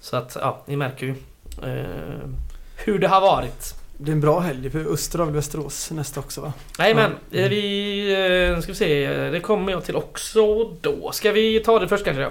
Så 0.00 0.16
att 0.16 0.36
ja, 0.40 0.62
ni 0.66 0.76
märker 0.76 1.06
ju 1.06 1.14
eh, 1.62 2.28
hur 2.84 2.98
det 2.98 3.08
har 3.08 3.20
varit. 3.20 3.74
Det 3.98 4.10
är 4.10 4.12
en 4.12 4.20
bra 4.20 4.40
helg 4.40 4.70
för 4.70 5.18
har 5.18 5.24
väl 5.24 5.34
Västerås 5.34 5.90
nästa 5.90 6.20
också 6.20 6.40
va? 6.40 6.52
Nej 6.78 6.94
men 6.94 7.10
eh, 7.32 7.48
vi... 7.48 8.50
eh, 8.54 8.60
Ska 8.60 8.72
vi 8.72 8.78
se. 8.78 9.06
Det 9.30 9.40
kommer 9.40 9.72
jag 9.72 9.84
till 9.84 9.96
också 9.96 10.64
då. 10.80 11.12
Ska 11.12 11.32
vi 11.32 11.60
ta 11.60 11.78
det 11.78 11.88
först 11.88 12.04
kanske? 12.04 12.22
då? 12.22 12.30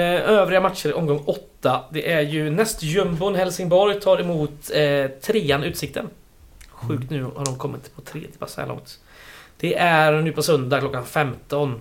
Eh, 0.00 0.30
Övriga 0.30 0.60
matcher 0.60 0.94
omgång 0.94 1.22
8. 1.26 1.80
Det 1.90 2.12
är 2.12 2.20
ju 2.20 2.50
nästjumbon 2.50 3.34
Helsingborg 3.34 4.00
tar 4.00 4.20
emot 4.20 4.70
eh, 4.74 5.06
trean 5.20 5.62
Utsikten. 5.64 6.08
Sjukt 6.88 7.10
nu 7.10 7.22
har 7.22 7.44
de 7.44 7.58
kommit 7.58 7.96
på 7.96 8.02
tredje 8.02 8.38
pass 8.38 8.56
här 8.56 8.66
långt. 8.66 8.98
Det 9.56 9.78
är 9.78 10.22
nu 10.22 10.32
på 10.32 10.42
söndag 10.42 10.80
klockan 10.80 11.04
15. 11.04 11.80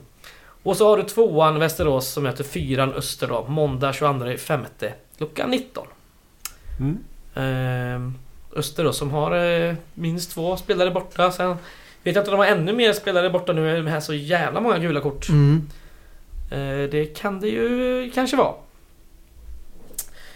Och 0.64 0.78
så 0.78 0.90
har 0.90 0.98
du 0.98 1.04
tvåan 1.04 1.60
Västerås 1.60 2.08
som 2.08 2.24
möter 2.24 2.44
fyran 2.44 2.94
Öster 2.94 3.28
då. 3.28 3.46
Måndag 3.48 3.94
22 3.94 4.38
femte 4.38 4.94
klockan 5.18 5.50
19. 5.52 5.88
Mm. 6.80 6.98
Ehm, 7.36 8.14
Öster 8.56 8.84
då 8.84 8.94
som 8.94 9.12
har 9.12 9.32
eh, 9.36 9.76
minst 9.94 10.32
två 10.32 10.58
spelare 10.58 10.92
borta. 10.92 11.32
Sen 11.32 11.50
vet 12.04 12.16
jag 12.16 12.22
inte 12.22 12.32
om 12.32 12.38
de 12.38 12.46
har 12.46 12.56
ännu 12.56 12.74
mer 12.74 12.94
spelare 12.94 13.30
borta 13.30 13.54
nu 13.54 13.84
med 13.84 14.04
så 14.04 14.14
jävla 14.14 14.62
många 14.62 14.80
gula 14.80 15.02
kort. 15.02 15.30
Mm. 15.30 15.68
Eh, 16.52 16.90
det 16.90 17.18
kan 17.18 17.40
det 17.40 17.48
ju 17.48 18.12
kanske 18.16 18.38
vara. 18.38 18.54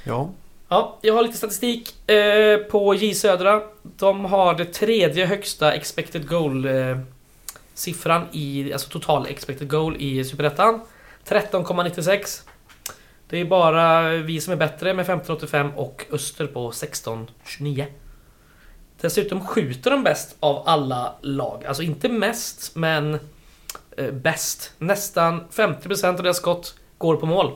Ja, 0.04 0.30
Ja, 0.74 0.98
jag 1.02 1.14
har 1.14 1.24
lite 1.24 1.38
statistik 1.38 2.10
eh, 2.10 2.58
på 2.58 2.96
J 2.96 3.14
Södra. 3.14 3.62
De 3.84 4.26
har 4.26 4.54
det 4.54 4.66
tredje 4.66 5.26
högsta 5.26 5.74
expected 5.74 6.30
goal 6.30 6.66
eh, 6.66 6.98
siffran 7.74 8.28
i, 8.32 8.74
alltså 8.74 8.90
total 8.90 9.28
expected 9.28 9.70
goal 9.70 9.96
i 10.00 10.24
Superettan. 10.24 10.82
13,96. 11.26 12.42
Det 13.30 13.38
är 13.38 13.46
bara 13.46 14.10
vi 14.10 14.42
som 14.42 14.54
är 14.54 14.58
bättre 14.58 14.94
med 14.94 15.06
15,85 15.06 15.76
och 15.76 16.06
Öster 16.12 16.48
på 16.48 16.72
16,29. 16.72 17.86
Dessutom 19.02 19.48
skjuter 19.48 19.92
de 19.92 20.04
bäst 20.04 20.36
av 20.40 20.64
alla 20.66 21.16
lag. 21.22 21.66
Alltså 21.66 21.84
inte 21.84 22.10
mest, 22.10 22.76
men 22.76 23.20
eh, 23.98 24.12
bäst. 24.12 24.74
Nästan 24.78 25.44
50% 25.52 26.08
av 26.08 26.24
deras 26.24 26.38
skott 26.38 26.76
går 26.98 27.16
på 27.16 27.26
mål. 27.26 27.52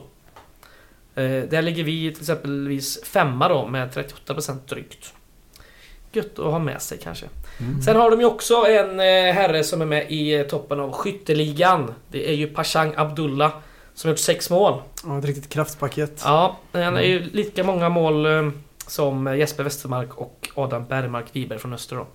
Eh, 1.18 1.48
där 1.48 1.62
ligger 1.62 1.84
vi 1.84 2.12
till 2.12 2.22
exempelvis 2.22 3.04
femma 3.04 3.48
då 3.48 3.66
med 3.66 3.90
38% 3.90 4.58
drygt. 4.68 5.14
Gött 6.12 6.38
att 6.38 6.44
ha 6.44 6.58
med 6.58 6.82
sig 6.82 6.98
kanske. 6.98 7.26
Mm. 7.60 7.82
Sen 7.82 7.96
har 7.96 8.10
de 8.10 8.20
ju 8.20 8.26
också 8.26 8.54
en 8.54 9.00
eh, 9.00 9.34
herre 9.34 9.64
som 9.64 9.82
är 9.82 9.86
med 9.86 10.10
i 10.10 10.34
eh, 10.34 10.42
toppen 10.42 10.80
av 10.80 10.92
skytteligan. 10.92 11.94
Det 12.08 12.30
är 12.30 12.34
ju 12.34 12.46
Pashang 12.46 12.92
Abdullah 12.96 13.50
som 13.94 14.08
har 14.08 14.12
gjort 14.12 14.18
sex 14.18 14.50
mål. 14.50 14.82
Ja, 15.04 15.18
ett 15.18 15.24
riktigt 15.24 15.48
kraftpaket. 15.48 16.22
Ja, 16.24 16.58
han 16.72 16.96
är 16.96 17.02
ju 17.02 17.20
lika 17.20 17.64
många 17.64 17.88
mål 17.88 18.26
som 18.86 19.36
Jesper 19.38 19.64
Westermark 19.64 20.14
och 20.14 20.48
Adam 20.54 20.86
Bergmark 20.86 21.26
Wiberg 21.32 21.58
från 21.58 21.72
Öster 21.72 21.96
då. 21.96 22.06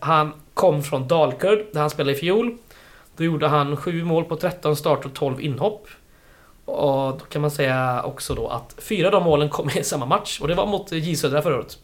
Han 0.00 0.32
kom 0.54 0.82
från 0.82 1.08
Dalkurd 1.08 1.58
där 1.72 1.80
han 1.80 1.90
spelade 1.90 2.16
i 2.16 2.20
fjol. 2.20 2.56
Då 3.16 3.24
gjorde 3.24 3.48
han 3.48 3.76
sju 3.76 4.04
mål 4.04 4.24
på 4.24 4.36
13 4.36 4.76
start 4.76 5.04
och 5.04 5.14
12 5.14 5.40
inhopp. 5.40 5.88
Och 6.64 7.18
då 7.18 7.24
kan 7.28 7.42
man 7.42 7.50
säga 7.50 8.02
också 8.02 8.34
då 8.34 8.48
att 8.48 8.74
fyra 8.78 9.06
av 9.06 9.12
de 9.12 9.22
målen 9.24 9.48
kom 9.48 9.70
i 9.70 9.84
samma 9.84 10.06
match 10.06 10.40
och 10.40 10.48
det 10.48 10.54
var 10.54 10.66
mot 10.66 10.92
J 10.92 11.16
Södra 11.16 11.42
förra 11.42 11.56
året. 11.56 11.78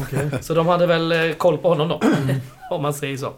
Okej. 0.00 0.30
Så 0.40 0.54
de 0.54 0.66
hade 0.66 0.86
väl 0.86 1.12
eh, 1.12 1.32
koll 1.32 1.58
på 1.58 1.68
honom 1.68 1.88
då. 1.88 2.00
om 2.70 2.82
man 2.82 2.94
säger 2.94 3.16
så. 3.16 3.32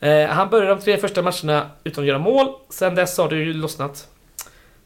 Eh, 0.00 0.28
han 0.28 0.50
började 0.50 0.74
de 0.74 0.80
tre 0.80 0.96
första 0.96 1.22
matcherna 1.22 1.70
utan 1.84 2.04
att 2.04 2.08
göra 2.08 2.18
mål. 2.18 2.54
Sen 2.68 2.94
dess 2.94 3.18
har 3.18 3.28
det 3.28 3.36
ju 3.36 3.52
lossnat. 3.52 4.08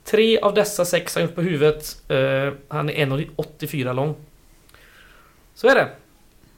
Tre 0.05 0.39
av 0.39 0.55
dessa 0.55 0.85
sex 0.85 1.15
har 1.15 1.23
han 1.23 1.29
gjort 1.29 1.35
på 1.35 1.43
huvudet. 1.43 2.03
Eh, 2.09 2.53
han 2.69 2.91
är 2.91 3.07
1,84 3.07 3.95
lång. 3.95 4.15
Så 5.55 5.69
är 5.69 5.75
det. 5.75 5.89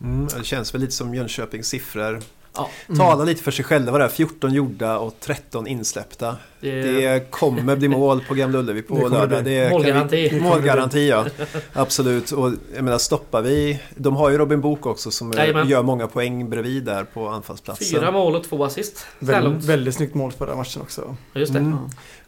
Mm, 0.01 0.27
det 0.27 0.45
känns 0.45 0.75
väl 0.75 0.81
lite 0.81 0.93
som 0.93 1.15
Jönköpings 1.15 1.69
siffror. 1.69 2.21
Ja. 2.57 2.69
Tala 2.97 3.25
lite 3.25 3.43
för 3.43 3.51
sig 3.51 3.65
själva 3.65 3.99
där. 3.99 4.09
14 4.09 4.55
gjorda 4.55 4.99
och 4.99 5.15
13 5.21 5.67
insläppta. 5.67 6.37
Det, 6.61 6.83
Det 6.83 7.31
kommer 7.31 7.77
bli 7.77 7.89
mål 7.89 8.21
på 8.29 8.35
Gamla 8.35 8.59
Ullevi 8.59 8.83
på 8.83 8.95
Det 8.95 9.09
lördag. 9.09 9.45
Det 9.45 9.71
Målgaranti. 9.71 10.29
Vi, 10.29 10.41
målgaranti 10.41 11.09
ja. 11.09 11.27
Absolut. 11.73 12.31
Och 12.31 12.53
jag 12.75 12.85
menar 12.85 12.99
stoppar 12.99 13.43
vi. 13.43 13.81
De 13.97 14.17
har 14.17 14.31
ju 14.31 14.39
Robin 14.39 14.61
Book 14.61 14.87
också 14.87 15.11
som 15.11 15.33
eh, 15.33 15.39
Jajamän. 15.39 15.69
gör 15.69 15.83
många 15.83 16.07
poäng 16.07 16.51
bredvid 16.51 16.85
där 16.85 17.05
på 17.05 17.29
anfallsplatsen. 17.29 17.87
fyra 18.01 18.11
mål 18.11 18.35
och 18.35 18.45
två 18.45 18.65
assist. 18.65 19.07
Här 19.27 19.67
Väldigt, 19.67 19.95
snyggt 19.95 20.15
mål 20.15 20.33
förra 20.33 20.57
matchen 20.57 20.83
också. 20.83 21.17
Just 21.35 21.53
det. 21.53 21.59
Mm. 21.59 21.79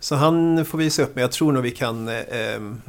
Så 0.00 0.14
han 0.14 0.64
får 0.64 0.78
vi 0.78 0.90
se 0.90 1.02
upp 1.02 1.14
med. 1.14 1.22
Jag 1.22 1.32
tror 1.32 1.52
nog 1.52 1.62
vi 1.62 1.70
kan 1.70 2.08
eh, 2.08 2.14
ehm, 2.30 2.80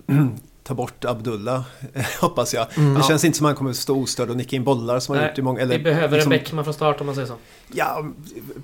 ta 0.69 0.75
bort 0.75 1.05
Abdullah. 1.05 1.61
hoppas 2.21 2.53
jag. 2.53 2.67
Mm. 2.77 2.93
Det 2.93 3.03
känns 3.03 3.25
inte 3.25 3.37
som 3.37 3.45
han 3.45 3.55
kommer 3.55 3.73
stå 3.73 4.01
ostörd 4.01 4.29
och 4.29 4.37
nicka 4.37 4.55
in 4.55 4.63
bollar 4.63 4.99
som 4.99 5.15
han 5.15 5.25
gjort 5.27 5.37
i 5.37 5.41
många... 5.41 5.65
Vi 5.65 5.79
behöver 5.79 6.15
liksom- 6.15 6.31
en 6.31 6.39
Bäckman 6.39 6.63
från 6.63 6.73
start 6.73 6.99
om 6.99 7.05
man 7.05 7.15
säger 7.15 7.27
så. 7.27 7.35
Ja, 7.73 8.05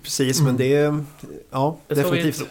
precis. 0.04 0.40
Mm. 0.40 0.46
Men 0.52 0.58
det. 0.58 1.04
Ja, 1.52 1.78
Det 1.88 1.96
definitivt. 1.96 2.48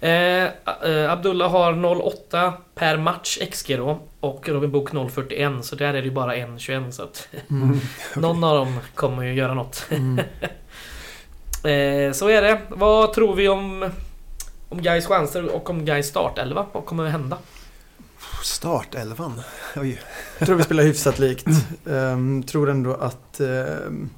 Eh, 0.00 0.10
eh, 0.10 1.10
Abdullah 1.12 1.50
har 1.50 1.72
0,8 1.72 2.52
per 2.74 2.96
match 2.96 3.38
XG 3.50 3.76
då. 3.76 3.98
Och 4.20 4.48
Robin 4.48 4.70
Book 4.70 4.92
0,41. 4.92 5.62
Så 5.62 5.76
där 5.76 5.88
är 5.88 5.92
det 5.92 6.00
ju 6.00 6.10
bara 6.10 6.36
1,21 6.36 6.90
så 6.90 7.02
att 7.02 7.28
Mm. 7.50 7.80
någon 8.16 8.44
av 8.44 8.56
dem 8.56 8.78
kommer 8.94 9.22
ju 9.22 9.34
göra 9.34 9.54
något. 9.54 9.86
Mm. 9.90 10.18
Eh, 11.64 12.12
så 12.12 12.28
är 12.28 12.42
det. 12.42 12.60
Vad 12.68 13.12
tror 13.12 13.34
vi 13.34 13.48
om, 13.48 13.90
om 14.68 14.82
Gais 14.82 15.06
chanser 15.06 15.54
och 15.54 15.70
om 15.70 15.84
Gais 15.84 16.06
startelva? 16.08 16.66
Vad 16.72 16.84
kommer 16.84 17.04
att 17.06 17.12
hända? 17.12 17.38
Startelvan. 18.42 19.40
Oj. 19.76 20.00
Jag 20.38 20.46
tror 20.46 20.56
vi 20.56 20.64
spelar 20.64 20.82
hyfsat 20.82 21.18
likt. 21.18 21.46
Ehm, 21.90 22.42
tror 22.42 22.70
ändå 22.70 22.94
att 22.94 23.40
um, 23.40 24.10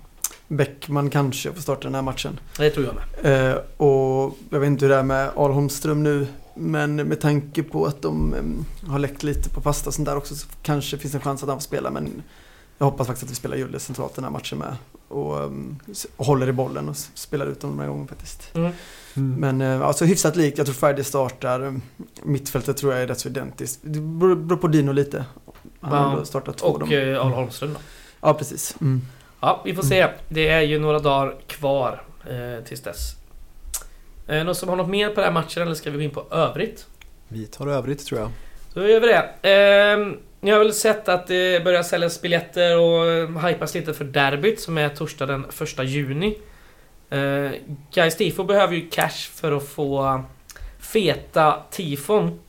Bäckman 0.49 1.11
kanske 1.11 1.53
får 1.53 1.61
starta 1.61 1.83
den 1.83 1.95
här 1.95 2.03
matchen. 2.03 2.41
Det 2.57 2.71
tror 2.71 2.87
jag 2.87 2.95
med. 2.95 3.51
Eh, 3.51 3.57
och 3.77 4.39
jag 4.51 4.61
vet 4.61 4.67
inte 4.67 4.85
hur 4.85 4.91
det 4.91 4.99
är 4.99 5.03
med 5.03 5.31
Al 5.37 5.53
Holmström 5.53 6.03
nu. 6.03 6.27
Men 6.55 6.97
med 6.97 7.21
tanke 7.21 7.63
på 7.63 7.87
att 7.87 8.03
de 8.03 8.35
em, 8.35 8.65
har 8.87 8.99
läckt 8.99 9.23
lite 9.23 9.49
på 9.51 9.61
fasta 9.61 9.91
och 9.91 9.95
sånt 9.95 10.09
där 10.09 10.17
också 10.17 10.35
så 10.35 10.47
kanske 10.63 10.99
finns 10.99 11.15
en 11.15 11.21
chans 11.21 11.43
att 11.43 11.49
han 11.49 11.59
får 11.59 11.63
spela. 11.63 11.91
Men 11.91 12.23
jag 12.79 12.87
hoppas 12.87 13.07
faktiskt 13.07 13.25
att 13.25 13.31
vi 13.31 13.35
spelar 13.35 13.57
Julle 13.57 13.79
centralt 13.79 14.15
den 14.15 14.25
här 14.25 14.31
matchen 14.31 14.59
med. 14.59 14.77
Och, 15.09 15.39
och 16.17 16.27
håller 16.27 16.49
i 16.49 16.53
bollen 16.53 16.89
och 16.89 16.97
spelar 16.97 17.47
ut 17.47 17.61
dem 17.61 17.71
de 17.71 17.79
här 17.79 17.89
gångerna 17.89 18.09
faktiskt. 18.09 18.55
Mm. 18.55 18.73
Men 19.15 19.61
eh, 19.61 19.83
alltså 19.83 20.05
hyfsat 20.05 20.37
likt. 20.37 20.59
Jag 20.59 20.67
tror 20.67 20.75
Friday 20.75 21.05
startar. 21.05 21.81
Mittfältet 22.23 22.77
tror 22.77 22.93
jag 22.93 23.03
är 23.03 23.07
rätt 23.07 23.19
så 23.21 23.29
identiskt. 23.29 23.81
Det 23.83 24.01
beror 24.01 24.35
beror 24.37 24.59
på 24.59 24.67
Dino 24.69 24.93
lite. 24.93 25.25
Han 25.81 25.93
har 25.93 26.19
Ja. 26.19 26.25
startat 26.25 26.59
två. 26.59 26.67
Och 26.67 26.93
eh, 26.93 27.21
Al 27.27 27.33
Holmström 27.33 27.73
då. 27.75 27.81
Ja, 28.21 28.35
precis. 28.35 28.77
Mm. 28.81 29.01
Ja, 29.41 29.63
vi 29.65 29.75
får 29.75 29.83
se. 29.83 30.07
Det 30.29 30.49
är 30.49 30.61
ju 30.61 30.79
några 30.79 30.99
dagar 30.99 31.35
kvar 31.47 32.03
eh, 32.31 32.65
tills 32.65 32.81
dess. 32.83 32.99
Eh, 34.29 34.45
någon 34.45 34.55
som 34.55 34.69
har 34.69 34.77
något 34.77 34.89
mer 34.91 35.09
på 35.09 35.15
den 35.15 35.25
här 35.25 35.33
matchen 35.33 35.63
eller 35.63 35.75
ska 35.75 35.91
vi 35.91 35.97
gå 35.97 36.03
in 36.03 36.11
på 36.11 36.25
övrigt? 36.31 36.87
Vi 37.29 37.47
tar 37.47 37.67
övrigt 37.67 38.07
tror 38.07 38.21
jag. 38.21 38.31
Då 38.75 38.89
gör 38.89 39.01
vi 39.01 39.07
det. 39.07 39.51
Eh, 39.51 40.13
ni 40.41 40.51
har 40.51 40.59
väl 40.59 40.73
sett 40.75 41.09
att 41.09 41.27
det 41.27 41.65
börjar 41.65 41.83
säljas 41.83 42.23
biljetter 42.23 42.79
och 42.79 43.07
eh, 43.07 43.47
hypas 43.47 43.75
lite 43.75 43.95
för 43.95 44.05
derbyt 44.05 44.61
som 44.61 44.79
är 44.79 44.89
torsdag 44.89 45.27
den 45.27 45.45
1 45.79 45.85
juni. 45.89 46.39
Eh, 47.11 47.19
uh, 47.19 47.51
Gais 47.95 48.17
Tifo 48.17 48.45
behöver 48.45 48.75
ju 48.75 48.89
cash 48.89 49.31
för 49.35 49.53
att 49.53 49.69
få 49.69 50.23
feta 50.79 51.63
tifon 51.71 52.41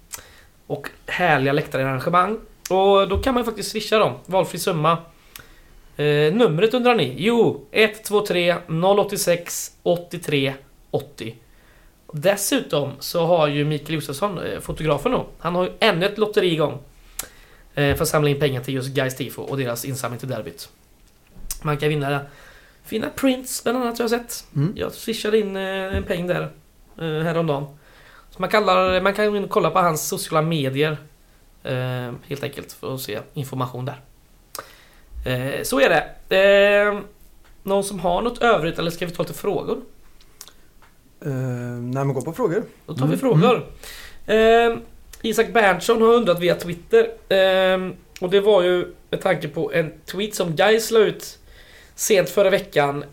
och 0.68 0.90
härliga 1.06 1.54
läktararrangemang. 1.54 2.40
Och 2.70 3.08
då 3.08 3.18
kan 3.18 3.34
man 3.34 3.42
ju 3.42 3.46
faktiskt 3.46 3.72
swisha 3.72 4.00
dem. 4.00 4.14
Valfri 4.26 4.60
summa. 4.60 4.98
Uh, 6.00 6.34
numret 6.34 6.74
undrar 6.74 6.96
ni? 6.96 7.16
Jo, 7.18 7.66
123 7.72 8.56
086 8.98 9.72
83 9.84 10.54
80. 10.92 11.36
Dessutom 12.14 12.92
så 13.00 13.26
har 13.26 13.48
ju 13.48 13.66
Mikael 13.66 13.94
Josefsson, 13.94 14.40
eh, 14.40 14.60
fotografen 14.60 15.12
då, 15.12 15.26
han 15.40 15.56
har 15.56 15.64
ju 15.64 15.72
ännu 15.80 16.06
ett 16.06 16.18
lotteri 16.18 16.54
igång. 16.54 16.80
För 17.74 18.02
att 18.02 18.08
samla 18.08 18.30
in 18.30 18.40
pengar 18.40 18.62
till 18.62 18.74
just 18.74 18.90
Gais 18.90 19.16
Tifo 19.16 19.42
och 19.42 19.58
deras 19.58 19.86
insamling 19.86 20.20
till 20.20 20.30
derbyt. 20.30 20.70
Man 21.62 21.78
kan 21.78 21.90
vinna 21.90 22.26
fina 22.84 23.10
prints 23.10 23.64
bland 23.64 23.78
annat 23.78 23.98
har 24.00 24.04
jag 24.04 24.10
sett. 24.10 24.46
Mm. 24.56 24.74
Jag 24.76 24.92
swishade 24.94 25.40
in 25.40 25.56
eh, 25.56 25.96
en 25.96 26.04
peng 26.04 26.28
där 26.28 26.42
eh, 26.98 27.06
häromdagen. 27.06 27.66
Så 28.30 28.40
man, 28.42 28.50
kallar, 28.50 29.02
man 29.02 29.14
kan 29.14 29.30
gå 29.32 29.38
in 29.38 29.44
och 29.44 29.50
kolla 29.50 29.70
på 29.72 29.80
hans 29.80 30.08
sociala 30.08 30.42
medier. 30.42 30.98
Eh, 31.64 32.12
helt 32.28 32.44
enkelt 32.44 32.72
för 32.74 32.94
att 32.96 33.02
se 33.02 33.20
information 33.34 33.86
där. 33.86 34.02
Så 35.64 35.80
är 35.80 35.90
det. 36.30 37.02
Någon 37.64 37.84
som 37.84 38.00
har 38.00 38.22
något 38.22 38.42
övrigt 38.42 38.80
eller 38.80 38.92
ska 38.92 39.06
vi 39.06 39.12
ta 39.12 39.24
lite 39.24 39.34
frågor? 39.36 39.82
Eh, 41.26 41.32
nej, 41.32 42.06
men 42.06 42.14
gå 42.14 42.22
på 42.22 42.34
frågor. 42.34 42.64
Då 42.86 42.94
tar 42.94 43.08
vi 43.08 43.14
Mm. 43.14 43.20
frågor. 43.20 43.66
Eh, 44.26 44.78
Isak 45.22 45.54
Berntsson 45.54 46.02
har 46.02 46.08
undrat 46.14 46.40
via 46.40 46.56
Twitter. 46.56 47.04
Eh, 47.30 47.92
och 48.22 48.30
det 48.30 48.40
var 48.40 48.62
ju 48.62 48.94
med 49.10 49.22
tanke 49.22 49.48
på 49.48 49.72
en 49.74 49.92
tweet 50.06 50.36
som 50.36 50.56
Gais 50.56 50.92
la 50.92 51.00
ut 51.00 51.40
sent 52.02 52.30
förra 52.30 52.50
veckan 52.50 53.04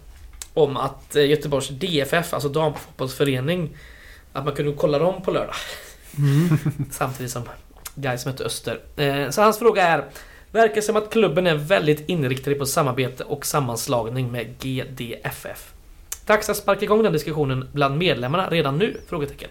om 0.55 0.77
att 0.77 1.17
eh, 1.17 1.27
Göteborgs 1.27 1.69
DFF, 1.69 2.35
alltså 2.35 2.49
damfotbollsförening, 2.49 3.77
att 4.33 4.45
man 4.45 4.55
kunde 4.55 4.73
kolla 4.73 4.99
dem 4.99 5.23
på 5.23 5.31
lördag. 5.31 5.55
Mm. 6.19 6.59
Samtidigt 6.91 7.33
som 7.33 7.43
Gais 7.95 8.27
mötte 8.27 8.45
Öster. 8.45 8.81
Eh, 8.97 9.31
så 9.31 9.43
hans 9.43 9.59
fråga 9.59 9.83
är 9.83 10.05
Verkar 10.53 10.81
som 10.81 10.97
att 10.97 11.11
klubben 11.11 11.47
är 11.47 11.55
väldigt 11.55 12.09
inriktad 12.09 12.55
på 12.55 12.67
samarbete 12.67 13.25
och 13.25 13.47
sammanslagning 13.47 14.33
med 14.33 14.59
GDFF. 14.59 15.73
Dags 16.27 16.49
att 16.49 16.57
sparka 16.57 16.85
igång 16.85 17.03
den 17.03 17.13
diskussionen 17.13 17.69
bland 17.73 17.99
medlemmarna 17.99 18.51
redan 18.51 18.79
nu? 18.79 19.01
Frågetecken. 19.09 19.51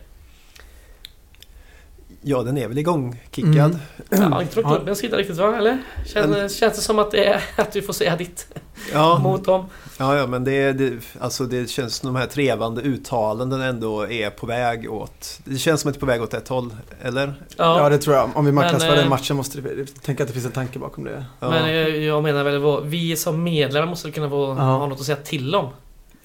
Ja, 2.22 2.44
den 2.44 2.58
är 2.58 2.68
väl 2.68 2.78
igångkickad. 2.78 3.56
Mm. 3.56 3.80
Ja, 4.32 4.42
inte 4.42 4.54
från 4.54 4.64
klubbens 4.76 5.00
sida 5.00 5.18
riktigt 5.18 5.38
va? 5.38 5.58
Eller? 5.58 5.78
Känns, 6.06 6.56
känns 6.56 6.76
det 6.76 6.82
som 6.82 7.00
att, 7.00 7.12
det 7.12 7.26
är, 7.26 7.44
att 7.56 7.72
du 7.72 7.82
får 7.82 7.94
säga 7.94 8.16
ditt 8.16 8.48
Ja, 8.94 9.20
mot 9.24 9.46
dem? 9.46 9.66
ja, 9.98 10.16
ja 10.18 10.28
men 10.28 10.44
det, 10.44 10.72
det, 10.74 10.94
alltså 11.20 11.44
det 11.44 11.70
känns 11.70 11.96
som 11.96 12.14
de 12.14 12.20
här 12.20 12.28
trevande 12.28 12.82
uttalanden 12.82 13.62
ändå 13.62 14.08
är 14.12 14.30
på 14.30 14.46
väg 14.46 14.92
åt... 14.92 15.40
Det 15.44 15.58
känns 15.58 15.82
som 15.82 15.90
att 15.90 15.94
det 15.94 15.98
är 15.98 16.00
på 16.00 16.06
väg 16.06 16.22
åt 16.22 16.34
ett 16.34 16.48
håll, 16.48 16.74
eller? 17.02 17.34
Ja. 17.58 17.80
Ja, 17.80 17.90
det 17.90 17.98
tror 17.98 18.16
jag. 18.16 18.30
Om 18.36 18.46
vi 18.46 18.52
marknadsför 18.52 18.96
den 18.96 19.04
eh, 19.04 19.10
matchen 19.10 19.36
måste 19.38 19.62
det 19.62 20.02
tänka 20.02 20.24
att 20.24 20.28
det 20.28 20.34
finns 20.34 20.46
en 20.46 20.52
tanke 20.52 20.80
bakom 20.80 21.04
det. 21.04 21.26
Ja. 21.40 21.50
men 21.50 21.76
jag, 21.76 21.90
jag 21.98 22.24
menar 22.24 22.44
väl 22.44 22.86
vi 22.86 23.16
som 23.16 23.44
medlemmar 23.44 23.88
måste 23.88 24.12
kunna 24.12 24.30
få 24.30 24.56
Ja. 24.58 24.64
ha 24.64 24.88
något 24.88 25.00
att 25.00 25.06
säga 25.06 25.18
till 25.18 25.56
om. 25.56 25.70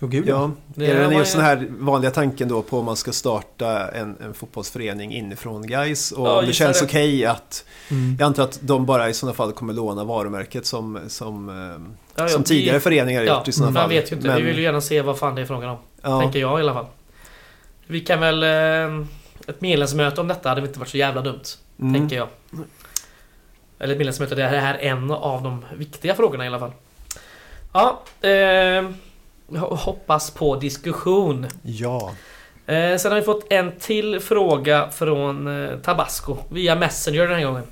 Jo, 0.05 0.09
gud 0.09 0.29
Ja, 0.29 0.51
Det 0.67 0.87
är 0.87 1.09
det 1.09 1.15
just 1.15 1.33
den 1.37 1.45
här 1.45 1.67
vanliga 1.71 2.11
tanken 2.11 2.49
då 2.49 2.63
på 2.63 2.79
om 2.79 2.85
man 2.85 2.97
ska 2.97 3.13
starta 3.13 3.89
en, 3.91 4.17
en 4.25 4.35
fotbollsförening 4.35 5.13
inifrån 5.15 5.67
guys 5.67 6.13
och 6.13 6.27
Ja, 6.29 6.39
om 6.39 6.47
det 6.47 6.53
känns 6.53 6.79
det. 6.81 6.85
okej 6.87 7.27
att 7.27 7.65
Mm. 7.91 8.17
Jag 8.21 8.27
antar 8.27 8.43
att 8.43 8.59
de 8.63 8.87
bara 8.87 9.09
i 9.09 9.15
sådana 9.15 9.35
fall 9.37 9.53
kommer 9.53 9.73
låna 9.73 10.05
varumärket 10.05 10.67
som, 10.67 10.99
som, 11.09 11.49
eh, 11.49 11.55
Ja, 11.55 12.23
ja, 12.23 12.29
som 12.29 12.43
vi- 12.43 12.47
tidigare 12.49 12.81
föreningar 12.81 13.21
har 13.21 13.27
Ja, 13.27 13.39
gjort 13.39 13.49
i 13.49 13.53
sådana 13.53 13.71
man 13.73 13.83
fall. 13.83 13.91
vet 13.91 14.13
ju 14.13 14.17
inte. 14.17 14.29
Men- 14.29 14.37
Vi 14.37 14.43
vill 14.43 14.57
ju 14.57 14.63
gärna 14.63 14.81
se 14.81 15.01
vad 15.03 15.19
fan 15.19 15.35
det 15.35 15.41
är 15.43 15.47
frågan 15.47 15.71
om. 15.71 15.79
ja, 16.03 16.21
Tänker 16.21 16.39
jag 16.39 16.59
i 16.59 16.63
alla 16.63 16.75
fall. 16.75 16.87
Vi 17.87 18.01
kan 18.01 18.21
väl... 18.21 18.43
Eh, 18.43 19.07
ett 19.49 19.61
medlemsmöte 19.61 20.21
om 20.21 20.29
detta 20.29 20.49
hade 20.49 20.61
inte 20.61 20.79
varit 20.79 20.89
så 20.89 20.97
jävla 20.97 21.21
dumt. 21.21 21.43
mm, 21.81 21.95
Tänker 21.95 22.17
jag. 22.17 22.29
Eller 23.79 23.93
ett 23.95 23.99
medlemsmöte, 23.99 24.35
det 24.35 24.45
här 24.45 24.75
är 24.75 24.79
en 24.79 25.11
av 25.11 25.43
de 25.43 25.65
viktiga 25.77 26.15
frågorna 26.15 26.45
i 26.45 26.47
alla 26.47 26.59
fall. 26.59 26.73
Ja, 27.73 28.03
eh, 28.21 28.91
hoppas 29.57 30.31
på 30.31 30.57
diskussion. 30.57 31.47
Ja, 31.63 32.13
Eh, 32.67 32.97
sen 32.97 33.13
har 33.13 33.19
vi 33.19 33.25
fått 33.25 33.53
en 33.53 33.73
till 33.79 34.21
fråga 34.21 34.91
från 34.91 35.65
eh, 35.65 35.79
Tabasco 35.79 36.37
via 36.51 36.75
Messenger 36.77 37.27
den 37.27 37.37
här 37.37 37.45
gången. 37.45 37.63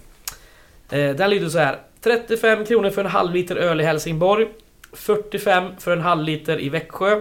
Eh, 0.90 1.16
den 1.16 1.30
lyder 1.30 1.48
så 1.48 1.58
här. 1.58 1.78
35 2.00 2.64
kronor 2.64 2.90
för 2.90 3.04
en 3.04 3.10
halv 3.10 3.34
liter 3.34 3.56
öl 3.56 3.80
i 3.80 3.84
Helsingborg. 3.84 4.48
45 4.92 5.72
för 5.78 5.92
en 5.92 6.00
halv 6.00 6.22
liter 6.22 6.60
i 6.60 6.68
Växjö. 6.68 7.20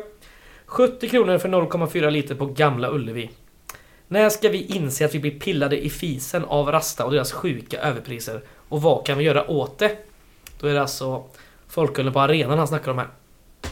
70 0.66 1.10
kronor 1.10 1.38
för 1.38 1.49
0,4 1.49 2.10
liter 2.10 2.36
på 2.36 2.45
Gamla 2.45 2.91
Ullevi. 2.91 3.30
När 4.07 4.30
ska 4.30 4.49
vi 4.49 4.66
inse 4.66 5.05
att 5.05 5.16
vi 5.16 5.20
blir 5.20 5.39
pillade 5.39 5.86
i 5.86 5.89
fisen 5.89 6.45
av 6.45 6.72
Rasta 6.72 7.05
och 7.05 7.12
deras 7.12 7.32
sjuka 7.32 7.82
överpriser? 7.82 8.41
Och 8.70 8.82
vad 8.82 9.05
kan 9.05 9.18
vi 9.18 9.24
göra 9.24 9.51
åt 9.51 9.78
det? 9.78 9.97
Då 10.60 10.68
är 10.68 10.74
det 10.74 10.82
alltså 10.82 11.24
folkölen 11.68 12.14
på 12.14 12.20
arenan 12.20 12.57
han 12.57 12.68
snackar 12.68 12.91
om 12.91 12.97
här. 12.97 13.07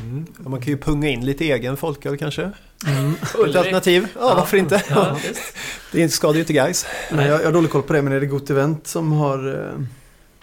Mm. 0.02 0.26
Ja, 0.44 0.50
man 0.50 0.62
kan 0.62 0.68
ju 0.70 0.78
punga 0.78 1.10
in 1.10 1.26
lite 1.26 1.46
egen 1.46 1.78
folköl 1.78 2.18
kanske. 2.18 2.52
Mm. 2.88 3.14
Ett 3.50 3.56
alternativ, 3.56 4.08
ja, 4.20 4.34
varför 4.36 4.58
inte? 4.58 4.84
Ja. 4.90 5.18
Det 5.92 6.10
skadar 6.10 6.34
ju 6.34 6.40
inte 6.40 6.54
guys. 6.54 6.86
Nej, 7.12 7.28
jag, 7.28 7.40
jag 7.42 7.46
har 7.46 7.54
dålig 7.54 7.72
koll 7.72 7.84
på 7.84 7.94
det, 7.94 8.02
men 8.02 8.14
är 8.14 8.20
det 8.20 8.26
Gott 8.26 8.50
Event 8.50 8.88
som 8.88 9.12
har... 9.12 9.48
eh, 9.48 9.80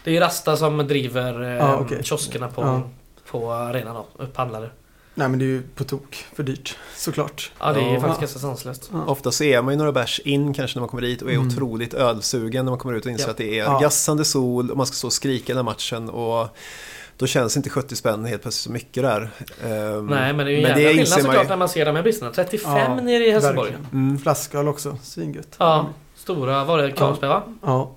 Det 0.05 0.11
är 0.11 0.15
ju 0.15 0.21
Rasta 0.21 0.57
som 0.57 0.79
driver 0.79 1.43
eh, 1.43 1.49
Ja, 1.49 1.77
okej. 1.77 1.99
kioskerna 2.03 2.49
på, 2.49 2.63
Ja. 2.63 2.83
på 3.31 3.53
arenan 3.53 3.95
då, 3.95 4.07
upphandlare. 4.25 4.71
Nej, 5.17 5.29
men 5.29 5.39
det 5.39 5.45
är 5.45 5.47
ju 5.47 5.63
på 5.75 5.85
tok 5.85 6.25
för 6.37 6.43
dyrt, 6.43 6.77
såklart. 6.97 7.53
Ja, 7.61 7.73
det 7.73 7.81
är 7.81 7.89
ju 7.89 7.95
Ja. 7.95 8.01
faktiskt 8.01 8.21
ganska 8.21 8.39
sanslöst. 8.39 8.91
Ja. 8.93 9.05
Ofta 9.07 9.33
så 9.33 9.45
är 9.45 9.63
man 9.63 9.75
ju 9.75 9.79
några 9.79 9.93
bärs 9.93 10.21
in 10.25 10.55
kanske 10.55 10.79
när 10.79 10.81
man 10.81 10.89
kommer 10.89 11.03
dit 11.03 11.23
och 11.23 11.31
är 11.31 11.35
Mm. 11.35 11.47
otroligt 11.49 11.95
ölsugen 11.95 12.65
när 12.65 12.73
man 12.73 12.79
kommer 12.79 12.95
ut 12.95 13.05
och 13.07 13.11
inser 13.13 13.25
Ja. 13.27 13.31
att 13.31 13.37
det 13.37 13.59
är 13.59 13.65
Ja. 13.65 13.79
gassande 13.79 14.25
sol 14.25 14.71
och 14.71 14.77
man 14.77 14.87
ska 14.87 14.95
stå 14.95 15.07
och 15.07 15.13
skrika 15.13 15.45
den 15.47 15.57
här 15.57 15.63
matchen 15.73 16.11
och 16.11 16.57
då 17.17 17.27
känns 17.27 17.57
inte 17.57 17.71
70 17.71 17.97
spänn 17.97 18.25
helt 18.25 18.43
plötsligt 18.43 18.63
så 18.65 18.73
mycket 18.73 19.03
där. 19.03 19.31
Ehm, 19.65 20.07
Nej, 20.07 20.33
men 20.33 20.47
det 20.47 20.53
är 20.53 20.55
ju 20.55 20.57
en 20.57 20.63
jävla 20.63 20.89
skillnad 20.89 21.09
såklart 21.09 21.45
ju. 21.45 21.49
när 21.49 21.57
man 21.57 21.69
ser 21.69 21.85
de 21.85 21.97
här 21.97 22.03
bristerna. 22.03 22.31
35 22.33 22.73
Ja, 22.77 22.95
nere 22.95 23.27
i 23.27 23.31
Helsingborg. 23.31 23.73
Mm. 23.93 24.19
Flasköl 24.19 24.69
också, 24.69 24.99
svingött. 25.03 25.57
Ja, 25.59 25.87
stora 26.17 26.65
var 26.65 26.79
det 26.79 26.91
Carlsberg 26.93 27.29
va? 27.31 27.43
Ja. 27.63 27.95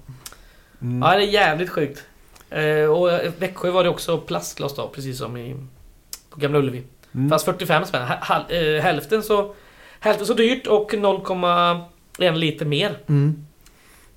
Mm. 0.82 1.01
Ja, 1.01 1.18
det 1.18 1.24
är 1.24 1.28
jävligt 1.28 1.70
sjukt. 1.70 2.03
Eh, 2.49 2.84
och 2.91 3.11
i 3.11 3.32
Växjö 3.38 3.72
var 3.72 3.84
det 3.84 3.89
också 3.89 4.18
plastglas 4.18 4.76
då, 4.76 4.88
precis 4.88 5.18
som 5.18 5.38
i 5.38 5.55
på 6.30 6.39
Gamla 6.39 6.59
Ullevi. 6.59 6.84
Mm. 7.15 7.30
Fast 7.30 7.45
45 7.45 7.86
spänn. 7.86 8.07
Hal- 8.07 8.18
hal- 8.22 8.76
eh, 8.78 8.82
hälften 8.82 9.24
så 9.24 9.55
hälften 9.99 10.26
så 10.28 10.34
dyrt 10.34 10.68
och 10.68 10.93
0,1 10.93 12.36
liter 12.36 12.65
mer. 12.65 12.97
Mm. 13.07 13.45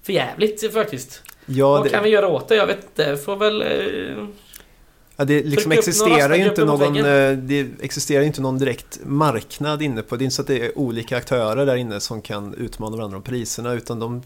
För 0.03 0.13
jävligt 0.13 0.73
faktiskt. 0.73 1.23
Ja, 1.47 1.71
Vad 1.71 1.85
det, 1.85 1.89
kan 1.89 2.05
vi 2.05 2.11
göra 2.11 2.29
åt 2.29 2.49
det? 2.49 2.57
Jag 2.57 2.67
vet 2.67 2.85
inte. 2.85 3.17
Får 3.17 3.37
väl... 3.37 3.63
Eh, 3.63 4.27
Ja, 5.21 5.25
det 5.25 5.43
liksom 5.43 5.73
existerar 5.73 6.35
ju 6.35 6.49
inte 6.49 6.65
någon, 6.65 6.97
eh, 6.97 7.33
det 7.33 7.67
existerar 7.81 8.23
inte 8.25 8.41
någon 8.41 8.59
direkt 8.59 9.01
marknad 9.05 9.83
inne 9.83 10.03
på, 10.03 10.17
det 10.17 10.23
är 10.23 10.25
inte 10.25 10.37
så 10.37 10.43
att 10.43 10.49
det 10.49 10.65
är 10.67 10.79
olika 10.79 11.17
aktörer 11.17 11.67
där 11.67 11.77
inne 11.77 12.01
som 12.01 12.23
kan 12.23 12.55
utmana 12.55 12.97
varandra 12.97 13.17
om 13.17 13.23
priserna 13.23 13.73
utan 13.73 14.01
de 14.01 14.23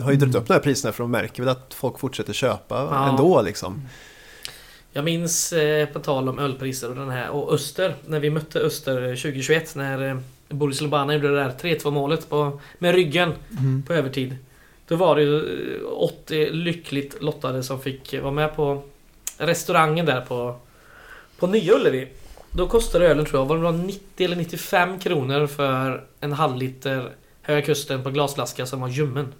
har 0.00 0.10
ju 0.12 0.16
dragit 0.16 0.22
Mm. 0.34 0.42
upp 0.42 0.46
de 0.48 0.52
här 0.54 0.60
priserna 0.60 0.92
för 0.92 1.02
de 1.04 1.10
märker 1.10 1.42
väl 1.42 1.48
att 1.50 1.74
folk 1.74 1.98
fortsätter 1.98 2.32
köpa 2.32 2.74
Ja. 2.90 3.08
ändå 3.08 3.42
liksom. 3.42 3.82
Jag 4.92 5.04
minns 5.04 5.52
eh, 5.52 5.86
på 5.88 5.98
tal 5.98 6.28
om 6.28 6.38
ölpriser 6.38 6.88
och 6.90 6.96
den 6.96 7.10
här 7.10 7.30
och 7.30 7.52
Öster 7.52 7.94
när 8.06 8.20
vi 8.20 8.30
mötte 8.30 8.60
Öster 8.60 9.16
2021 9.16 9.74
när 9.74 10.08
eh, 10.10 10.18
Boris 10.48 10.80
Lobana 10.80 11.14
gjorde 11.14 11.28
det 11.28 11.36
där 11.36 11.50
3-2 11.78 11.90
målet 11.90 12.28
på, 12.30 12.60
med 12.78 12.94
ryggen 12.94 13.32
Mm. 13.58 13.82
på 13.86 13.92
övertid. 13.92 14.36
Då 14.88 14.96
var 14.96 15.16
det 15.16 15.22
ju 15.22 15.38
eh, 15.76 15.92
80 15.92 16.50
lyckligt 16.50 17.22
lottade 17.22 17.62
som 17.62 17.80
fick 17.80 18.14
vara 18.22 18.32
med 18.32 18.56
på 18.56 18.82
restaurangen 19.38 20.06
där 20.06 20.20
på, 20.20 20.56
på 21.38 21.46
Nya 21.46 21.74
Ullevi. 21.74 22.08
Då 22.50 22.68
kostade 22.68 23.08
ölen 23.08 23.24
tror 23.24 23.40
jag, 23.40 23.46
var 23.46 23.56
det 23.56 23.62
var 23.62 23.72
90 23.72 24.24
eller 24.24 24.36
95 24.36 24.98
kronor 24.98 25.46
för 25.46 26.04
en 26.20 26.32
halv 26.32 26.56
liter 26.56 27.12
Höga 27.42 27.66
Kusten 27.66 28.02
på 28.02 28.10
glasflaska 28.10 28.66
som 28.66 28.80
var 28.80 28.88
ljummen. 28.88 29.34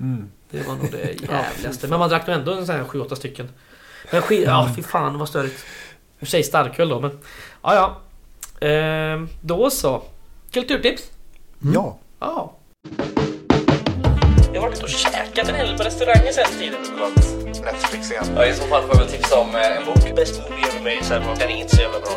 Mm. 0.00 0.30
Det 0.50 0.66
var 0.66 0.74
nog 0.74 0.90
det 0.90 1.22
jävligaste. 1.30 1.88
Men 1.88 1.98
man 1.98 2.08
drack 2.08 2.26
nog 2.26 2.36
ändå 2.36 2.52
en 2.52 2.66
sån 2.66 2.74
här 2.74 2.84
7-8 2.84 3.14
stycken. 3.14 3.48
Men 4.12 4.22
skit, 4.22 4.44
ja 4.44 4.72
fy 4.76 4.82
fan 4.82 5.18
vad 5.18 5.28
störigt. 5.28 5.54
I 5.54 6.14
och 6.14 6.18
för 6.18 6.26
sig 6.26 6.42
starköl 6.42 6.88
då 6.88 7.00
men... 7.00 7.18
Ja 7.62 7.74
ja. 7.74 8.00
Ehm, 8.66 9.28
då 9.40 9.70
så. 9.70 10.02
Kulturtips? 10.50 11.10
Mm. 11.62 11.74
Ja, 11.74 11.98
Ja. 12.20 12.52
Jag 14.56 14.62
har 14.62 14.68
varit 14.68 14.82
och 14.82 14.88
käkat 14.88 15.48
en 15.48 15.54
hel 15.54 15.76
på 15.76 15.82
restauranger 15.82 16.32
sen 16.32 16.58
tiden. 16.58 16.80
Netflix 17.64 18.10
igen. 18.10 18.24
Ja, 18.36 18.46
I 18.46 18.54
så 18.54 18.62
fall 18.62 18.82
får 18.82 18.90
jag 18.94 18.98
väl 18.98 19.08
tipsa 19.08 19.38
om 19.38 19.54
eh, 19.54 19.76
en 19.76 19.84
bok. 19.86 20.16
Bäst 20.16 20.50
movie 20.50 20.66
ever 20.66 20.80
made, 20.80 21.04
sen 21.04 21.38
den 21.38 21.50
inte 21.50 21.76
så 21.76 21.82
jävla 21.82 22.00
bra. 22.00 22.10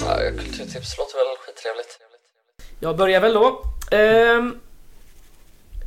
Ja, 0.00 0.16
kulturtips 0.38 0.98
låter 0.98 1.16
väl 1.16 1.36
skittrevligt. 1.38 1.98
Jag 2.80 2.96
börjar 2.96 3.20
väl 3.20 3.34
då. 3.34 3.62
Ehm, 3.90 4.58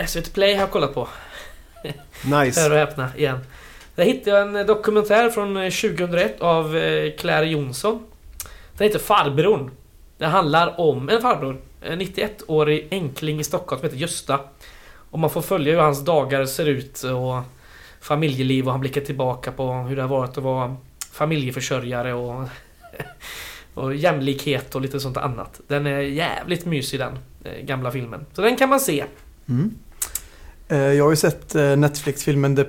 SVT 0.07 0.33
Play 0.33 0.53
har 0.53 0.61
jag 0.61 0.71
kollat 0.71 0.93
på. 0.93 1.07
Hör 2.23 2.45
nice. 2.45 2.69
och 2.69 2.77
häpna 2.77 3.09
igen. 3.17 3.39
Där 3.95 4.03
hittade 4.03 4.37
jag 4.37 4.55
en 4.55 4.67
dokumentär 4.67 5.29
från 5.29 5.57
eh, 5.57 5.71
2001 5.71 6.41
av 6.41 6.77
eh, 6.77 7.15
Claire 7.17 7.45
Jonsson. 7.45 8.05
Den 8.77 8.87
heter 8.87 8.99
Farbrorn. 8.99 9.71
Det 10.17 10.25
handlar 10.25 10.79
om 10.79 11.09
en 11.09 11.21
farbror. 11.21 11.61
En 11.81 12.01
91-årig 12.01 12.87
enkling 12.91 13.39
i 13.39 13.43
Stockholm 13.43 13.79
som 13.79 13.85
heter 13.85 13.97
Gösta. 13.97 14.39
Och 15.15 15.19
man 15.19 15.29
får 15.29 15.41
följa 15.41 15.73
hur 15.73 15.79
hans 15.79 16.05
dagar 16.05 16.45
ser 16.45 16.65
ut 16.65 17.03
och 17.03 17.41
familjeliv 18.01 18.65
och 18.65 18.71
han 18.71 18.81
blickar 18.81 19.01
tillbaka 19.01 19.51
på 19.51 19.73
hur 19.73 19.95
det 19.95 20.01
har 20.01 20.09
varit 20.09 20.37
att 20.37 20.43
vara 20.43 20.75
familjeförsörjare 21.11 22.13
och, 22.13 22.47
och 23.73 23.95
jämlikhet 23.95 24.75
och 24.75 24.81
lite 24.81 24.99
sånt 24.99 25.17
annat. 25.17 25.61
Den 25.67 25.87
är 25.87 25.99
jävligt 25.99 26.65
mysig 26.65 26.99
den 26.99 27.17
eh, 27.43 27.65
gamla 27.65 27.91
filmen. 27.91 28.25
Så 28.33 28.41
den 28.41 28.57
kan 28.57 28.69
man 28.69 28.79
se. 28.79 29.05
Mm. 29.49 29.71
Eh, 30.67 30.77
Jag 30.77 31.03
har 31.03 31.11
ju 31.11 31.15
sett 31.15 31.55
eh, 31.55 31.75
Netflix-filmen 31.75 32.55
The 32.55 32.63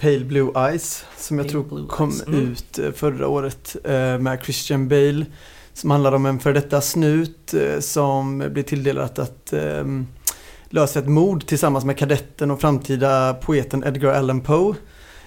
Pale 0.00 0.24
Blue 0.24 0.68
Eyes 0.68 1.04
som 1.16 1.38
jag 1.38 1.46
Pale 1.46 1.64
tror 1.64 1.86
kom 1.88 2.12
mm. 2.26 2.40
ut 2.40 2.78
förra 2.94 3.28
året 3.28 3.76
med 4.20 4.40
Christian 4.42 4.88
Bale. 4.88 5.26
Som 5.72 5.90
handlar 5.90 6.12
om 6.12 6.26
en 6.26 6.38
för 6.38 6.52
detta 6.52 6.80
snut 6.80 7.54
som 7.80 8.38
blir 8.38 8.62
tilldelat 8.62 9.18
att 9.18 9.52
ehm, 9.52 10.06
lösa 10.70 10.98
ett 10.98 11.08
mord 11.08 11.46
tillsammans 11.46 11.84
med 11.84 11.98
kadetten 11.98 12.50
och 12.50 12.60
framtida 12.60 13.34
poeten 13.34 13.84
Edgar 13.86 14.12
Allan 14.14 14.40
Poe. 14.40 14.74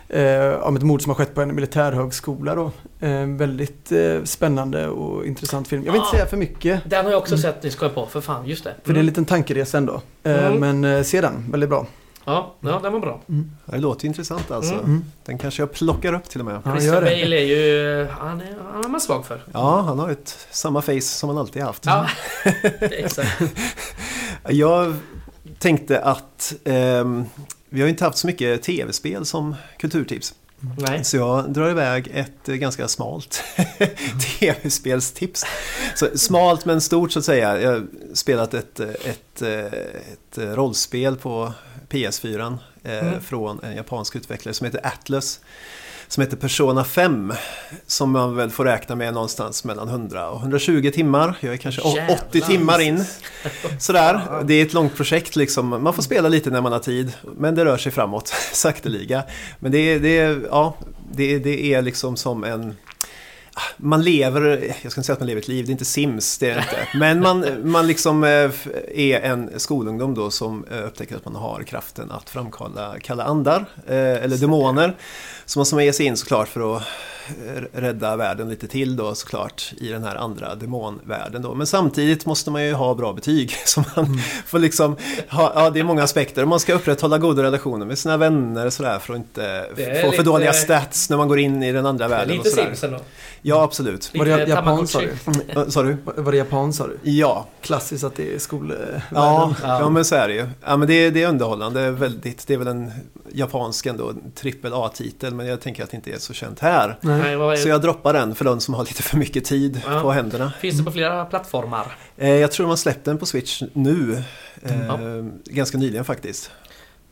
Eh, 0.09 0.53
om 0.53 0.75
ett 0.75 0.83
mord 0.83 1.01
som 1.01 1.09
har 1.09 1.15
skett 1.15 1.35
på 1.35 1.41
en 1.41 1.55
militärhögskola 1.55 2.55
då. 2.55 2.71
Eh, 2.99 3.25
väldigt 3.25 3.91
eh, 3.91 4.23
spännande 4.23 4.87
och 4.87 5.25
intressant 5.25 5.67
film. 5.67 5.83
Jag 5.85 5.91
vill 5.91 5.99
inte 6.01 6.09
Ah. 6.09 6.15
säga 6.17 6.25
för 6.25 6.37
mycket. 6.37 6.81
Den 6.89 7.05
har 7.05 7.11
jag 7.11 7.19
också 7.21 7.37
sett, 7.37 7.63
ni 7.63 7.71
ska 7.71 7.85
jag 7.85 7.95
på, 7.95 8.05
för 8.05 8.21
fan, 8.21 8.45
just 8.47 8.63
det. 8.63 8.75
För 8.83 8.93
det 8.93 8.97
är 8.97 8.99
en 8.99 9.05
liten 9.05 9.25
tankeresa 9.25 9.77
ändå. 9.77 10.01
Eh, 10.23 10.45
Mm. 10.45 10.59
Men 10.79 10.97
eh, 10.97 11.03
se 11.03 11.21
den, 11.21 11.51
väldigt 11.51 11.69
bra. 11.69 11.87
Ja, 12.25 12.55
ja, 12.59 12.79
den 12.83 12.93
var 12.93 12.99
bra. 12.99 13.21
Ja, 13.25 13.35
Det 13.65 13.77
låter 13.77 14.05
intressant 14.07 14.51
alltså. 14.51 14.73
Mm. 14.73 14.85
Mm. 14.85 15.03
Den 15.25 15.37
kanske 15.37 15.61
jag 15.61 15.71
plockar 15.71 16.13
upp 16.13 16.29
till 16.29 16.39
och 16.39 16.45
med. 16.45 16.61
Ja, 16.65 16.71
Christian 16.71 16.93
gör 16.95 17.01
det. 17.01 17.07
Bale 17.21 17.35
är 17.35 17.45
ju... 17.45 18.07
Han 18.19 18.41
är, 18.41 18.55
han 18.73 18.85
är 18.85 18.89
man 18.89 19.01
svag 19.01 19.25
för. 19.25 19.43
Ja, 19.53 19.81
han 19.81 19.99
har 19.99 20.09
ett 20.09 20.47
samma 20.51 20.81
face 20.81 21.01
som 21.01 21.29
han 21.29 21.37
alltid 21.37 21.61
haft. 21.63 21.85
Ja, 21.85 22.07
exakt. 22.79 23.41
Jag 24.49 24.95
tänkte 25.61 25.99
att 26.01 26.53
ehm, 26.63 27.25
vi 27.69 27.81
har 27.81 27.87
inte 27.87 28.03
haft 28.05 28.17
så 28.17 28.27
mycket 28.27 28.63
tv-spel 28.63 29.25
som 29.25 29.55
kulturtips. 29.77 30.33
Nej. 30.77 31.03
Så 31.03 31.17
jag 31.17 31.49
drar 31.53 31.69
iväg 31.69 32.11
ett 32.13 32.49
eh, 32.49 32.55
ganska 32.55 32.87
smalt 32.87 33.43
tv-spelstips. 34.39 35.45
Så 35.95 36.17
smalt 36.17 36.65
men 36.65 36.81
stort 36.81 37.11
så 37.11 37.19
att 37.19 37.25
säga. 37.25 37.61
Jag 37.61 37.71
har 37.71 37.87
spelat 38.13 38.53
ett, 38.53 38.79
eh, 38.79 38.89
ett, 38.89 39.41
eh, 39.41 39.65
ett 39.65 40.37
rollspel 40.37 41.15
på 41.15 41.53
PS4 41.89 42.57
eh, 42.83 43.07
Mm. 43.07 43.21
från 43.21 43.59
en 43.63 43.75
japansk 43.75 44.15
utvecklare 44.15 44.53
som 44.53 44.65
heter 44.65 44.87
Atlas. 44.87 45.39
Som 46.11 46.21
heter 46.21 46.37
Persona 46.37 46.83
5. 46.83 47.33
Som 47.87 48.11
man 48.11 48.35
väl 48.35 48.49
får 48.49 48.65
räkna 48.65 48.95
med 48.95 49.13
någonstans 49.13 49.63
mellan 49.63 49.89
100 49.89 50.29
och 50.29 50.39
120 50.41 50.91
timmar. 50.93 51.37
Jag 51.39 51.53
är 51.53 51.57
kanske 51.57 51.81
Jävlar. 51.95 52.17
80 52.29 52.41
timmar 52.41 52.79
in. 52.81 53.05
Sådär, 53.79 54.41
det 54.43 54.53
är 54.53 54.65
ett 54.65 54.73
långt 54.73 54.95
projekt 54.95 55.35
liksom. 55.35 55.83
Man 55.83 55.93
får 55.93 56.03
spela 56.03 56.29
lite 56.29 56.49
när 56.49 56.61
man 56.61 56.71
har 56.71 56.79
tid. 56.79 57.11
Men 57.37 57.55
det 57.55 57.65
rör 57.65 57.77
sig 57.77 57.91
framåt 57.91 58.27
sakteliga. 58.53 59.23
Men 59.59 59.71
det, 59.71 59.77
är- 59.77 59.99
det, 59.99 60.19
är- 60.19 60.41
ja, 60.49 60.75
det, 61.11 61.33
är- 61.35 61.39
det 61.39 61.73
är 61.73 61.81
liksom 61.81 62.17
som 62.17 62.43
en... 62.43 62.75
Man 63.77 64.03
lever, 64.03 64.73
jag 64.81 64.91
ska 64.91 64.99
inte 64.99 65.03
säga 65.03 65.13
att 65.13 65.19
man 65.19 65.27
lever 65.27 65.41
ett 65.41 65.47
liv, 65.47 65.65
det 65.65 65.69
är 65.69 65.71
inte 65.71 65.85
Sims, 65.85 66.37
det 66.37 66.49
är 66.49 66.55
det 66.55 66.61
inte. 66.61 66.87
Men 66.97 67.21
man, 67.21 67.45
man 67.71 67.87
liksom 67.87 68.23
eh, 68.23 68.29
är 68.95 69.19
en 69.21 69.59
skolungdom 69.59 70.13
då 70.13 70.31
som 70.31 70.65
eh, 70.71 70.85
upptäcker 70.85 71.15
att 71.15 71.25
man 71.25 71.35
har 71.35 71.63
kraften 71.63 72.11
att 72.11 72.29
framkalla 72.29 72.95
kalla 72.99 73.23
andar, 73.23 73.65
eh, 73.87 73.95
eller 73.95 74.37
demoner. 74.37 74.95
Så 75.51 75.59
måste 75.59 75.75
man 75.75 75.85
ge 75.85 75.93
sig 75.93 76.05
in 76.05 76.17
såklart 76.17 76.47
för 76.47 76.75
att 76.77 76.83
rädda 77.73 78.15
världen 78.15 78.49
lite 78.49 78.67
till 78.67 78.95
då 78.95 79.15
såklart 79.15 79.73
i 79.77 79.87
den 79.87 80.03
här 80.03 80.15
andra 80.15 80.55
demonvärlden 80.55 81.41
då. 81.41 81.53
Men 81.53 81.67
samtidigt 81.67 82.25
måste 82.25 82.51
man 82.51 82.63
ju 82.65 82.73
ha 82.73 82.93
bra 82.95 83.13
betyg. 83.13 83.51
Så 83.65 83.83
man 83.95 84.19
får 84.45 84.59
liksom 84.59 84.95
ha, 85.29 85.51
ja 85.55 85.69
det 85.69 85.79
är 85.79 85.83
många 85.83 86.03
aspekter. 86.03 86.45
Man 86.45 86.59
ska 86.59 86.73
upprätthålla 86.73 87.17
goda 87.17 87.43
relationer 87.43 87.85
med 87.85 87.97
sina 87.97 88.17
vänner 88.17 88.65
och 88.65 88.73
sådär 88.73 88.99
för 88.99 89.13
att 89.13 89.17
inte 89.17 89.65
få 89.75 89.75
för 89.75 90.11
lite- 90.11 90.23
dåliga 90.23 90.53
stats 90.53 91.09
när 91.09 91.17
man 91.17 91.27
går 91.27 91.39
in 91.39 91.63
i 91.63 91.71
den 91.71 91.85
andra 91.85 92.07
världen 92.07 92.27
Lite 92.37 92.49
och 92.49 92.55
sådär. 92.55 92.65
Sims 92.67 92.83
ändå. 92.83 92.99
Ja, 93.41 93.63
absolut. 93.63 94.11
Var 94.15 94.25
det 94.25 94.47
japan 94.47 94.87
sa 94.87 94.99
du? 94.99 95.11
Äh, 95.47 95.67
Sa 95.67 95.83
du? 95.83 95.97
Var 96.15 96.31
det 96.31 96.37
japan 96.37 96.73
sa 96.73 96.87
du? 96.87 97.11
Ja, 97.11 97.47
Klassiskt 97.61 98.03
att 98.03 98.15
det 98.15 98.35
är 98.35 98.39
skolvärlden. 98.39 99.01
ja, 99.13 99.53
Ja. 99.63 99.79
ja 99.79 99.89
men 99.89 100.05
så 100.05 100.15
är 100.15 100.27
det 100.27 100.33
ju. 100.33 100.45
Ja, 100.65 100.77
men 100.77 100.87
det, 100.87 100.93
är- 100.93 101.11
det 101.11 101.23
är 101.23 101.27
underhållande, 101.27 101.91
väldigt. 101.91 102.47
Det 102.47 102.53
är 102.53 102.57
väl 102.57 102.67
en 102.67 102.91
japansk 103.33 103.85
ändå, 103.85 104.13
trippel 104.35 104.73
A-titel, 104.73 105.33
men 105.41 105.49
jag 105.49 105.61
tänker 105.61 105.83
att 105.83 105.89
det 105.91 105.95
inte 105.97 106.11
är 106.11 106.17
så 106.17 106.33
känt 106.33 106.59
här. 106.59 106.97
Nej, 107.01 107.57
Så 107.57 107.69
jag 107.69 107.81
droppar 107.81 108.13
den 108.13 108.35
för 108.35 108.45
de 108.45 108.59
som 108.59 108.73
har 108.73 108.83
lite 108.85 109.03
för 109.03 109.17
mycket 109.17 109.45
tid 109.45 109.81
Ja. 109.85 110.01
på 110.01 110.11
händerna. 110.11 110.53
Finns 110.59 110.77
det 110.77 110.83
på 110.83 110.91
flera 110.91 111.25
plattformar? 111.25 111.95
Eh, 112.17 112.29
jag 112.29 112.51
tror 112.51 112.67
har 112.67 112.75
släppt 112.75 113.05
den 113.05 113.17
på 113.17 113.25
Switch 113.25 113.61
nu. 113.73 114.23
Eh, 114.63 114.85
Ja. 114.87 114.99
Ganska 115.45 115.77
nyligen 115.77 116.05
faktiskt. 116.05 116.51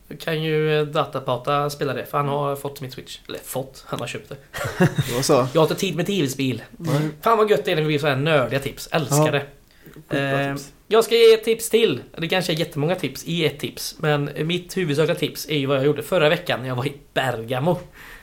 Då 0.07 0.17
kan 0.17 0.43
ju 0.43 0.79
eh, 0.79 0.85
Datapata 0.85 1.69
spela 1.69 1.93
det, 1.93 2.05
för 2.05 2.17
han 2.17 2.27
har 2.27 2.55
fått 2.55 2.81
mitt 2.81 2.93
Switch. 2.93 3.19
Eller 3.27 3.39
fått, 3.39 3.83
han 3.87 3.99
har 3.99 4.07
köpt 4.07 4.29
det. 4.29 4.35
Det 5.07 5.15
var 5.15 5.21
så. 5.21 5.33
Jag 5.53 5.61
har 5.61 5.65
inte 5.67 5.75
tid 5.75 5.95
med 5.95 6.05
tv-spel. 6.05 6.61
Fan 7.21 7.37
vad 7.37 7.49
gött 7.51 7.65
det 7.65 7.71
är 7.71 7.75
när 7.75 7.81
vi 7.81 7.87
blir 7.87 7.99
så 7.99 8.07
här 8.07 8.15
nördiga 8.15 8.59
tips. 8.59 8.87
Älskar 8.91 9.25
Ja. 9.25 9.31
det. 9.31 10.19
Eh, 10.49 10.55
jag 10.87 11.03
ska 11.03 11.15
ge 11.15 11.33
ett 11.33 11.43
tips 11.43 11.69
till. 11.69 12.01
Det 12.17 12.27
kanske 12.27 12.53
är 12.53 12.55
jättemånga 12.55 12.95
tips 12.95 13.23
i 13.25 13.45
ett 13.45 13.59
tips. 13.59 13.95
Men 13.99 14.29
mitt 14.43 14.77
huvudsakliga 14.77 15.15
tips 15.17 15.49
är 15.49 15.57
ju 15.57 15.65
vad 15.65 15.77
jag 15.77 15.85
gjorde 15.85 16.03
förra 16.03 16.29
veckan 16.29 16.59
när 16.61 16.67
jag 16.67 16.75
var 16.75 16.85
i 16.87 16.93
Bergamo. 17.13 17.79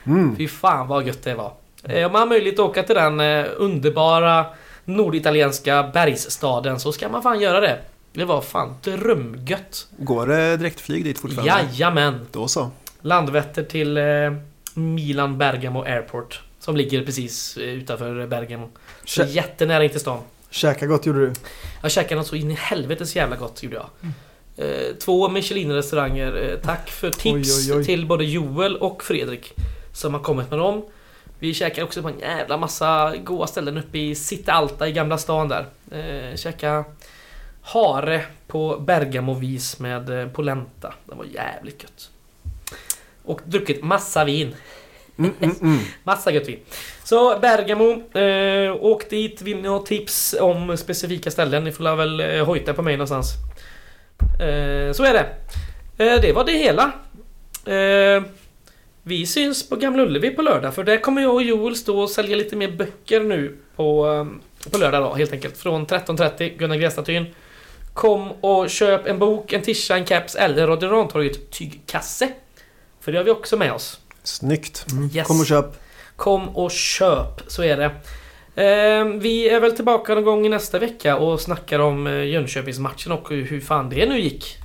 Mm. 0.07 0.37
Fy 0.37 0.49
fan 0.49 0.89
vad 0.89 1.07
gött 1.07 1.23
det 1.23 1.35
var. 1.35 1.53
Eh, 1.85 2.07
Om 2.07 2.13
man 2.13 2.21
har 2.21 2.27
möjlighet 2.29 2.59
att 2.59 2.67
åka 2.71 2.83
till 2.83 2.95
den 2.95 3.21
eh, 3.21 3.45
underbara 3.57 4.47
norditalienska 4.85 5.91
bergsstaden 5.95 6.81
så 6.81 6.93
ska 6.93 7.09
man 7.09 7.23
fan 7.23 7.41
göra 7.41 7.61
det. 7.61 7.79
Det 8.13 8.25
var 8.25 8.41
fan 8.41 8.75
drömgött. 8.83 9.87
Går 9.99 10.27
det 10.27 10.57
direktflyg 10.57 11.05
dit 11.05 11.19
fortfarande? 11.19 11.53
Jajamän! 11.73 12.27
Då 12.33 12.49
så. 12.49 12.71
Landvetter 13.01 13.63
till 13.63 13.97
eh, 13.97 14.05
Milan 14.75 15.39
Bergamo 15.39 15.83
Airport. 15.83 16.41
Som 16.59 16.77
ligger 16.77 17.05
precis 17.05 17.59
utanför 17.59 18.27
Bergamo. 18.27 18.69
Så 19.05 19.23
Kä- 19.23 19.27
jättenära 19.27 19.85
in 19.85 19.91
till 19.91 20.01
stan. 20.01 20.21
Käka 20.51 20.87
gott 20.87 21.07
gjorde 21.07 21.27
du. 21.27 21.33
Jag 21.83 21.91
käkade 21.91 22.15
något 22.15 22.27
så 22.27 22.37
in 22.37 22.51
i 22.51 22.55
helvetes 22.55 23.17
jävla 23.17 23.37
gott 23.37 23.63
gjorde 23.63 23.77
jag. 23.77 23.87
Eh, 24.67 24.95
två 25.05 25.29
Michelin-restauranger. 25.29 26.59
Tack 26.63 26.91
för 26.91 27.11
tips 27.11 27.59
Oj, 27.69 27.73
oj, 27.73 27.79
oj. 27.79 27.85
till 27.85 28.07
både 28.07 28.25
Joel 28.25 28.77
och 28.77 29.05
Fredrik. 29.05 29.53
Som 29.97 30.15
har 30.15 30.21
kommit 30.21 30.51
med 30.51 30.59
dem. 30.59 30.85
Vi 31.39 31.55
käkade 31.55 31.83
också 31.83 32.03
på 32.03 32.09
en 32.09 32.19
jävla 32.19 32.57
massa 32.57 33.17
goda 33.17 33.47
ställen 33.47 33.79
uppe 33.79 33.99
i 33.99 34.15
City 34.15 34.51
Alta 34.51 34.89
i 34.89 34.93
Gamla 34.93 35.19
stan 35.19 35.49
där. 35.49 35.67
Eh, 35.91 36.37
käka 36.37 36.85
hare 37.63 38.23
på 38.47 38.79
Bergamo-vis 38.79 39.79
med 39.79 40.21
eh, 40.21 40.29
polenta. 40.29 40.95
Det 41.05 41.15
var 41.15 41.25
jävligt 41.25 41.83
gött. 41.83 42.11
Och 43.25 43.41
druckit 43.45 43.85
massa 43.85 44.25
vin. 44.25 44.55
Mm, 45.19 45.33
mm, 45.41 45.57
mm. 45.63 45.79
Massa 46.05 46.31
gött 46.31 46.49
vin. 46.49 46.61
Så 47.05 47.39
Bergamo, 47.39 48.19
eh, 48.19 48.77
åk 48.81 49.11
dit. 49.11 49.43
Vill 49.43 49.63
ni 49.63 49.69
ha 49.69 49.79
tips 49.79 50.35
om 50.41 50.77
specifika 50.77 51.31
ställen? 51.31 51.65
Ni 51.65 51.73
får 51.73 51.97
väl 51.97 52.21
eh, 52.21 52.47
hojta 52.47 52.75
på 52.75 52.83
mig 52.83 52.97
någonstans. 52.97 53.33
Eh, 54.41 54.93
så 54.93 55.05
är 55.05 55.13
det. 55.13 55.27
Eh, 56.05 56.21
det 56.21 56.33
var 56.33 56.45
det 56.45 56.53
hela. 56.53 56.93
Vi 59.09 59.27
syns 59.27 59.69
på 59.69 59.77
Gamla 59.77 60.03
Ullevi 60.03 60.31
på 60.31 60.43
lördag 60.43 60.75
för 60.75 60.85
där 60.85 61.01
kommer 61.01 61.23
jag 61.23 61.35
och 61.35 61.43
Joel 61.43 61.77
stå 61.77 62.01
och 62.01 62.11
sälja 62.11 62.37
lite 62.37 62.57
mer 62.57 62.71
böcker 62.71 63.21
nu 63.21 63.57
på, 63.77 64.09
eh, 64.09 64.71
på 64.71 64.79
lördag 64.79 65.03
då 65.03 65.15
helt 65.15 65.33
enkelt. 65.33 65.57
Från 65.57 65.87
13.30 65.87 66.59
Gunnar 66.59 66.77
Gren-statyn. 66.77 67.27
Kom 67.95 68.33
och 68.33 68.71
köp 68.71 69.07
en 69.07 69.19
bok, 69.19 69.53
en 69.53 69.63
tisha, 69.63 69.97
en 69.97 70.05
caps 70.05 70.35
eller 70.35 70.67
Radio 70.67 70.89
Rantorget 70.89 71.51
tygkasse. 71.51 72.29
För 73.01 73.13
det 73.13 73.19
har 73.19 73.25
vi 73.25 73.31
också 73.31 73.57
med 73.57 73.73
oss. 73.73 74.01
Snyggt. 74.23 74.87
Mm. 74.93 75.11
Yes. 75.15 75.27
Kom 75.27 75.41
och 75.41 75.47
köp. 75.47 75.67
Kom 76.17 76.49
och 76.57 76.71
köp, 76.71 77.43
så 77.47 77.63
är 77.63 77.77
det. 77.77 77.85
Eh, 78.63 79.05
vi 79.05 79.49
är 79.49 79.61
väl 79.61 79.73
tillbaka 79.77 80.15
någon 80.15 80.25
gång 80.25 80.47
i 80.47 80.49
nästa 80.49 80.79
vecka 80.79 81.17
och 81.17 81.41
snackar 81.41 81.79
om 81.79 82.07
eh, 82.07 82.25
Jönköpingsmatchen 82.25 83.13
och 83.13 83.31
hur 83.31 83.61
fan 83.61 83.91
det 83.91 84.09
nu 84.09 84.21
gick. 84.21 84.57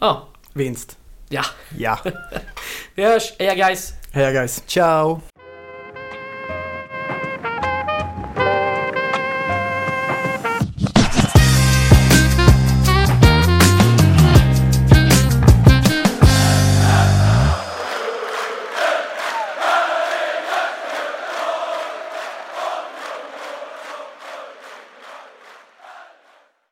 Ja, 0.00 0.28
Vinst. 0.52 0.98
Ja. 1.34 1.44
Ja. 1.78 1.98
Vi 2.94 3.02
hörs. 3.04 3.32
Heja 3.38 3.54
guys! 3.54 3.92
Heja 4.12 4.32
guys. 4.32 4.62
Ciao. 4.66 5.33